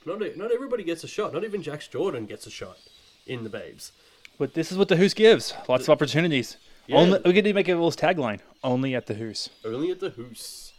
not 0.06 0.20
not 0.38 0.52
everybody 0.52 0.84
gets 0.84 1.04
a 1.04 1.08
shot. 1.08 1.34
Not 1.34 1.44
even 1.44 1.62
Jax 1.62 1.88
Jordan 1.88 2.26
gets 2.26 2.48
a 2.48 2.52
shot 2.52 2.78
in 3.28 3.44
the 3.44 3.50
babes. 3.50 3.92
But 4.38 4.54
this 4.54 4.72
is 4.72 4.78
what 4.78 4.88
the 4.88 4.96
Hoos 4.96 5.14
gives. 5.14 5.54
Lots 5.68 5.84
of 5.84 5.90
opportunities. 5.90 6.58
Yeah. 6.88 6.98
Only 6.98 7.20
we 7.24 7.34
get 7.34 7.44
to 7.44 7.54
make 7.54 7.68
a 7.68 7.74
little 7.74 7.92
tagline. 7.92 8.40
Only 8.64 8.96
at 8.96 9.06
the 9.06 9.14
Hoos. 9.14 9.50
Only 9.64 9.92
at 9.92 10.00
the 10.00 10.10
Hoos. 10.12 10.74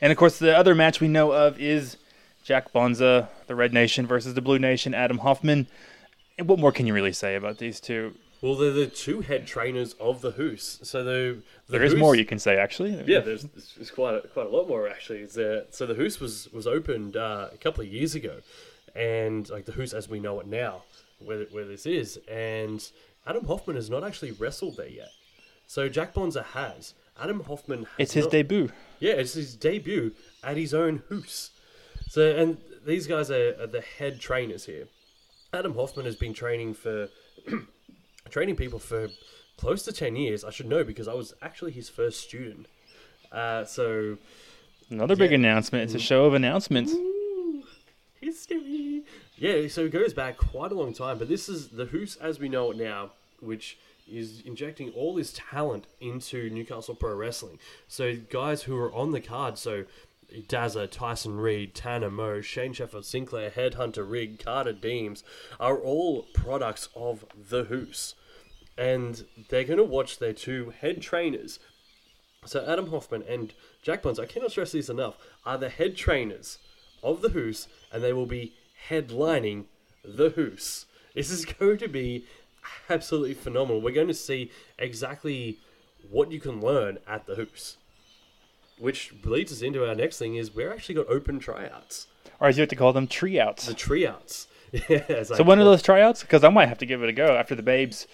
And 0.00 0.12
of 0.12 0.18
course, 0.18 0.38
the 0.38 0.56
other 0.56 0.74
match 0.74 1.00
we 1.00 1.08
know 1.08 1.32
of 1.32 1.58
is 1.58 1.96
Jack 2.44 2.72
Bonza, 2.72 3.30
the 3.46 3.54
Red 3.54 3.72
Nation 3.72 4.06
versus 4.06 4.34
the 4.34 4.42
Blue 4.42 4.58
Nation, 4.58 4.94
Adam 4.94 5.18
Hoffman. 5.18 5.66
And 6.38 6.48
what 6.48 6.58
more 6.58 6.72
can 6.72 6.86
you 6.86 6.94
really 6.94 7.12
say 7.12 7.36
about 7.36 7.58
these 7.58 7.80
two? 7.80 8.14
Well, 8.42 8.56
they're 8.56 8.72
the 8.72 8.86
two 8.86 9.20
head 9.22 9.46
trainers 9.46 9.94
of 9.94 10.20
the 10.20 10.32
Hoos. 10.32 10.80
So 10.82 11.02
the, 11.04 11.38
the 11.66 11.72
There 11.72 11.82
is 11.82 11.92
Hoos- 11.92 12.00
more 12.00 12.14
you 12.14 12.24
can 12.26 12.38
say, 12.38 12.58
actually. 12.58 12.90
Yeah, 13.06 13.20
there's, 13.20 13.44
there's 13.76 13.90
quite 13.90 14.16
a, 14.16 14.28
quite 14.28 14.46
a 14.46 14.50
lot 14.50 14.68
more 14.68 14.88
actually. 14.88 15.24
Uh, 15.24 15.62
so 15.70 15.86
the 15.86 15.94
Hoos 15.94 16.20
was 16.20 16.52
was 16.52 16.66
opened 16.66 17.16
uh, 17.16 17.48
a 17.52 17.56
couple 17.56 17.82
of 17.82 17.88
years 17.88 18.14
ago, 18.14 18.40
and 18.94 19.48
like 19.48 19.64
the 19.64 19.72
Hoos 19.72 19.94
as 19.94 20.08
we 20.08 20.20
know 20.20 20.40
it 20.40 20.46
now, 20.46 20.82
where 21.20 21.44
where 21.52 21.64
this 21.64 21.86
is, 21.86 22.18
and 22.28 22.86
Adam 23.26 23.46
Hoffman 23.46 23.76
has 23.76 23.88
not 23.88 24.04
actually 24.04 24.32
wrestled 24.32 24.76
there 24.76 24.88
yet. 24.88 25.08
So 25.66 25.88
Jack 25.88 26.12
Bonza 26.14 26.42
has. 26.42 26.94
Adam 27.22 27.44
Hoffman. 27.44 27.84
Has 27.84 27.88
It's 27.98 28.12
his 28.12 28.24
not- 28.24 28.32
debut. 28.32 28.70
Yeah, 28.98 29.12
it's 29.12 29.34
his 29.34 29.54
debut 29.54 30.12
at 30.42 30.56
his 30.56 30.74
own 30.74 31.02
Hoos. 31.08 31.50
So 32.10 32.28
and 32.36 32.58
these 32.84 33.06
guys 33.06 33.30
are, 33.30 33.54
are 33.62 33.66
the 33.68 33.80
head 33.80 34.20
trainers 34.20 34.66
here. 34.66 34.88
Adam 35.54 35.74
Hoffman 35.74 36.04
has 36.04 36.16
been 36.16 36.34
training 36.34 36.74
for 36.74 37.08
training 38.30 38.56
people 38.56 38.78
for 38.78 39.08
close 39.56 39.82
to 39.84 39.92
ten 39.92 40.16
years. 40.16 40.44
I 40.44 40.50
should 40.50 40.66
know 40.66 40.84
because 40.84 41.08
I 41.08 41.14
was 41.14 41.32
actually 41.40 41.72
his 41.72 41.88
first 41.88 42.20
student. 42.20 42.66
Uh, 43.30 43.64
so 43.64 44.18
Another 44.90 45.16
big 45.16 45.32
announcement. 45.32 45.84
It's 45.84 45.94
a 45.94 45.98
show 45.98 46.24
of 46.26 46.34
announcements. 46.34 46.94
history. 48.20 49.02
Yeah, 49.36 49.66
so 49.68 49.86
it 49.86 49.90
goes 49.92 50.12
back 50.12 50.36
quite 50.36 50.72
a 50.72 50.74
long 50.74 50.92
time, 50.92 51.18
but 51.18 51.28
this 51.28 51.48
is 51.48 51.68
the 51.68 51.86
Hoos 51.86 52.16
as 52.16 52.38
we 52.38 52.48
know 52.48 52.70
it 52.70 52.76
now, 52.76 53.12
which 53.40 53.78
is 54.10 54.42
injecting 54.44 54.90
all 54.90 55.14
this 55.14 55.32
talent 55.34 55.86
into 56.00 56.50
Newcastle 56.50 56.94
Pro 56.94 57.14
Wrestling. 57.14 57.58
So 57.88 58.16
guys 58.30 58.62
who 58.62 58.76
are 58.76 58.92
on 58.92 59.12
the 59.12 59.20
card, 59.20 59.58
so 59.58 59.84
Dazza, 60.48 60.90
Tyson 60.90 61.36
Reed, 61.38 61.74
Tanner 61.74 62.10
Moe, 62.10 62.40
Shane 62.40 62.72
Sheffield 62.72 63.04
Sinclair, 63.04 63.50
Headhunter 63.50 64.08
Rig, 64.08 64.42
Carter 64.42 64.72
Deems 64.72 65.22
are 65.60 65.78
all 65.78 66.22
products 66.34 66.88
of 66.96 67.24
the 67.34 67.64
Hoos. 67.64 68.14
And 68.76 69.24
they're 69.48 69.64
going 69.64 69.78
to 69.78 69.84
watch 69.84 70.18
their 70.18 70.32
two 70.32 70.72
head 70.80 71.00
trainers 71.00 71.60
so 72.46 72.64
Adam 72.66 72.90
Hoffman 72.90 73.24
and 73.28 73.54
Jack 73.82 74.02
Bonza, 74.02 74.22
I 74.22 74.26
cannot 74.26 74.50
stress 74.50 74.72
this 74.72 74.88
enough, 74.88 75.16
are 75.44 75.58
the 75.58 75.68
head 75.68 75.96
trainers 75.96 76.58
of 77.02 77.22
the 77.22 77.30
Hoos, 77.30 77.68
and 77.92 78.02
they 78.02 78.12
will 78.12 78.26
be 78.26 78.54
headlining 78.88 79.64
the 80.04 80.30
Hoos. 80.30 80.86
This 81.14 81.30
is 81.30 81.44
going 81.60 81.78
to 81.78 81.88
be 81.88 82.24
absolutely 82.88 83.34
phenomenal. 83.34 83.80
We're 83.80 83.94
going 83.94 84.08
to 84.08 84.14
see 84.14 84.50
exactly 84.78 85.58
what 86.10 86.32
you 86.32 86.40
can 86.40 86.60
learn 86.60 86.98
at 87.06 87.26
the 87.26 87.34
Hoos. 87.34 87.76
Which 88.78 89.14
leads 89.24 89.52
us 89.52 89.62
into 89.62 89.86
our 89.88 89.94
next 89.94 90.18
thing 90.18 90.34
is 90.36 90.54
we're 90.54 90.72
actually 90.72 90.96
got 90.96 91.08
open 91.08 91.38
tryouts. 91.38 92.06
Or 92.40 92.48
as 92.48 92.56
you 92.56 92.62
like 92.62 92.70
to 92.70 92.76
call 92.76 92.92
them, 92.92 93.06
tryouts. 93.06 93.66
The 93.66 93.74
tryouts. 93.74 94.48
yeah, 94.88 95.22
So 95.22 95.44
one 95.44 95.60
of 95.60 95.64
those 95.64 95.82
tryouts? 95.82 96.22
Because 96.22 96.42
I 96.42 96.48
might 96.48 96.68
have 96.68 96.78
to 96.78 96.86
give 96.86 97.02
it 97.02 97.08
a 97.08 97.12
go 97.12 97.36
after 97.36 97.54
the 97.54 97.62
babes 97.62 98.06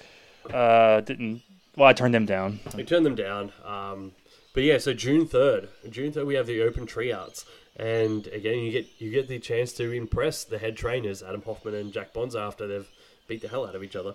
uh, 0.52 1.00
didn't. 1.00 1.42
Well, 1.76 1.88
I 1.88 1.92
turned 1.92 2.14
them 2.14 2.26
down. 2.26 2.60
We 2.76 2.84
turned 2.84 3.06
them 3.06 3.14
down. 3.14 3.52
Um, 3.64 4.12
but 4.52 4.64
yeah, 4.64 4.78
so 4.78 4.92
June 4.92 5.26
third, 5.26 5.68
June 5.88 6.12
third, 6.12 6.26
we 6.26 6.34
have 6.34 6.46
the 6.46 6.62
open 6.62 6.84
tryouts, 6.84 7.44
and 7.76 8.26
again, 8.28 8.58
you 8.58 8.72
get 8.72 8.86
you 8.98 9.10
get 9.10 9.28
the 9.28 9.38
chance 9.38 9.72
to 9.74 9.92
impress 9.92 10.42
the 10.44 10.58
head 10.58 10.76
trainers, 10.76 11.22
Adam 11.22 11.42
Hoffman 11.42 11.74
and 11.74 11.92
Jack 11.92 12.12
Bonza, 12.12 12.40
after 12.40 12.66
they've 12.66 12.88
beat 13.28 13.42
the 13.42 13.48
hell 13.48 13.66
out 13.66 13.76
of 13.76 13.84
each 13.84 13.94
other. 13.94 14.14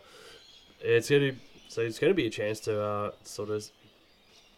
It's 0.82 1.10
gonna 1.10 1.36
so 1.70 1.82
it's 1.82 2.00
gonna 2.00 2.14
be 2.14 2.28
a 2.28 2.30
chance 2.30 2.60
to 2.62 2.82
uh, 2.82 3.12
sort 3.24 3.50
of 3.50 3.66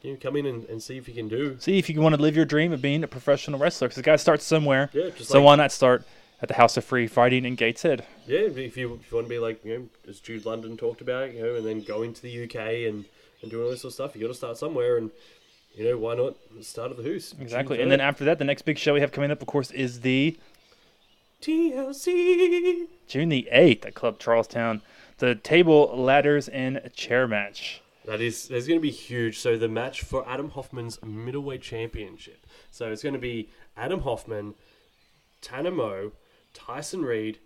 you 0.02 0.12
know, 0.12 0.18
come 0.22 0.36
in 0.36 0.46
and, 0.46 0.64
and 0.66 0.82
see 0.82 0.98
if 0.98 1.08
you 1.08 1.14
can 1.14 1.28
do. 1.28 1.58
See 1.60 1.78
if 1.78 1.90
you 1.90 2.00
want 2.02 2.16
to 2.16 2.22
live 2.22 2.36
your 2.36 2.46
dream 2.46 2.72
of 2.72 2.82
being 2.82 3.04
a 3.04 3.08
professional 3.08 3.60
wrestler. 3.60 3.88
Because 3.88 3.96
the 3.98 4.04
guy 4.04 4.16
starts 4.16 4.46
somewhere. 4.46 4.90
Yeah, 4.94 5.10
just 5.10 5.30
So 5.30 5.40
like 5.40 5.46
why 5.46 5.56
not 5.56 5.72
start 5.72 6.06
at 6.42 6.48
the 6.48 6.54
House 6.54 6.78
of 6.78 6.86
Free 6.86 7.08
Fighting 7.08 7.46
in 7.46 7.56
Gateshead? 7.56 8.06
yeah, 8.28 8.40
if 8.40 8.58
you, 8.58 8.66
if 8.66 8.78
you 8.78 8.96
want 9.12 9.26
to 9.26 9.30
be 9.30 9.40
like 9.40 9.64
you 9.66 9.78
know, 9.78 9.90
as 10.08 10.20
Jude 10.20 10.46
London 10.46 10.78
talked 10.78 11.02
about, 11.02 11.34
you 11.34 11.42
know, 11.42 11.56
and 11.56 11.66
then 11.66 11.82
go 11.82 12.04
into 12.04 12.22
the 12.22 12.44
UK 12.44 12.88
and 12.88 13.06
and 13.42 13.52
doing 13.52 13.64
all 13.66 13.70
this 13.70 13.82
sort 13.82 13.92
of 13.92 13.94
stuff, 13.94 14.16
you 14.16 14.22
got 14.22 14.28
to 14.30 14.34
start 14.34 14.58
somewhere, 14.58 14.98
and 14.98 15.12
you 15.76 15.84
know 15.84 15.98
why 15.98 16.16
not 16.16 16.36
start 16.62 16.90
at 16.90 16.98
the 16.98 17.04
Hoos 17.04 17.36
Exactly. 17.40 17.82
And 17.82 17.92
then 17.92 18.02
after 18.02 18.26
that, 18.26 18.40
the 18.40 18.46
next 18.46 18.64
big 18.64 18.78
show 18.80 18.96
we 18.96 19.02
have 19.02 19.12
coming 19.12 19.30
up, 19.30 19.42
of 19.42 19.48
course, 19.48 19.70
is 19.72 20.02
the 20.02 20.38
TLC. 21.42 22.88
June 23.08 23.30
the 23.30 23.48
8th 23.54 23.86
at 23.86 23.94
Club 23.94 24.20
Charlestown. 24.20 24.82
The 25.20 25.36
table, 25.36 25.92
ladders, 25.96 26.48
and 26.50 26.82
chair 26.96 27.28
match. 27.28 27.82
That 28.08 28.22
is, 28.22 28.48
there's 28.48 28.68
going 28.68 28.80
to 28.80 28.82
be 28.82 28.90
huge. 28.90 29.38
So 29.38 29.58
the 29.58 29.68
match 29.68 30.02
for 30.02 30.28
Adam 30.28 30.52
Hoffman's 30.52 30.98
middleweight 31.04 31.62
championship. 31.62 32.48
So 32.72 32.90
it's 32.90 33.04
going 33.04 33.14
to 33.14 33.20
be 33.20 33.50
Adam 33.76 34.02
Hoffman, 34.02 34.56
Tanner 35.42 36.12
Tyson 36.54 37.04
Reed, 37.04 37.40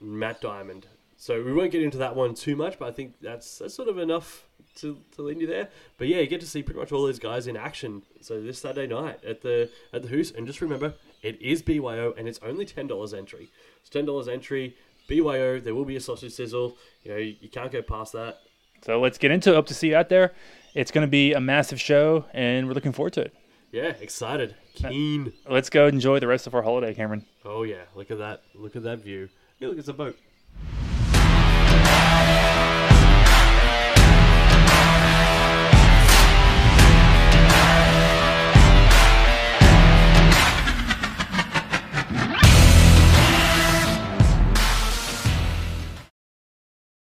Matt 0.00 0.42
Diamond. 0.42 0.86
So 1.16 1.42
we 1.42 1.52
won't 1.52 1.72
get 1.72 1.82
into 1.82 1.98
that 1.98 2.14
one 2.14 2.34
too 2.34 2.56
much, 2.56 2.78
but 2.78 2.88
I 2.88 2.92
think 2.92 3.14
that's 3.22 3.58
that's 3.58 3.74
sort 3.74 3.88
of 3.88 3.96
enough 3.96 4.44
to, 4.76 4.98
to 5.14 5.22
lead 5.22 5.40
you 5.40 5.46
there. 5.46 5.68
But 5.96 6.08
yeah, 6.08 6.18
you 6.18 6.26
get 6.26 6.40
to 6.40 6.46
see 6.46 6.62
pretty 6.62 6.80
much 6.80 6.92
all 6.92 7.04
those 7.04 7.18
guys 7.18 7.46
in 7.46 7.56
action. 7.56 8.02
So 8.20 8.42
this 8.42 8.58
Saturday 8.58 8.92
night 8.92 9.24
at 9.24 9.40
the 9.40 9.70
at 9.92 10.02
the 10.02 10.08
Hoos, 10.08 10.32
and 10.32 10.46
just 10.46 10.60
remember, 10.60 10.94
it 11.22 11.40
is 11.40 11.62
BYO, 11.62 12.12
and 12.18 12.26
it's 12.28 12.40
only 12.42 12.66
ten 12.66 12.86
dollars 12.86 13.14
entry. 13.14 13.50
It's 13.80 13.88
ten 13.88 14.04
dollars 14.04 14.28
entry. 14.28 14.76
BYO. 15.08 15.60
There 15.60 15.74
will 15.74 15.84
be 15.84 15.96
a 15.96 16.00
sausage 16.00 16.32
sizzle. 16.32 16.76
You 17.02 17.10
know, 17.12 17.18
you, 17.18 17.36
you 17.40 17.48
can't 17.48 17.70
go 17.70 17.82
past 17.82 18.12
that. 18.12 18.40
So 18.84 19.00
let's 19.00 19.18
get 19.18 19.30
into 19.30 19.50
it. 19.50 19.54
Hope 19.54 19.66
to 19.66 19.74
see 19.74 19.90
you 19.90 19.96
out 19.96 20.08
there. 20.08 20.32
It's 20.74 20.90
going 20.90 21.06
to 21.06 21.10
be 21.10 21.34
a 21.34 21.40
massive 21.40 21.80
show, 21.80 22.24
and 22.32 22.66
we're 22.66 22.74
looking 22.74 22.92
forward 22.92 23.12
to 23.14 23.22
it. 23.22 23.34
Yeah, 23.70 23.94
excited, 24.00 24.54
keen. 24.74 25.32
Let's 25.48 25.70
go 25.70 25.86
enjoy 25.86 26.18
the 26.18 26.26
rest 26.26 26.46
of 26.46 26.54
our 26.54 26.62
holiday, 26.62 26.92
Cameron. 26.92 27.24
Oh 27.44 27.62
yeah, 27.62 27.84
look 27.94 28.10
at 28.10 28.18
that! 28.18 28.42
Look 28.54 28.76
at 28.76 28.82
that 28.82 28.98
view. 28.98 29.28
Hey, 29.58 29.66
look, 29.66 29.78
it's 29.78 29.88
a 29.88 29.92
boat. 29.92 30.18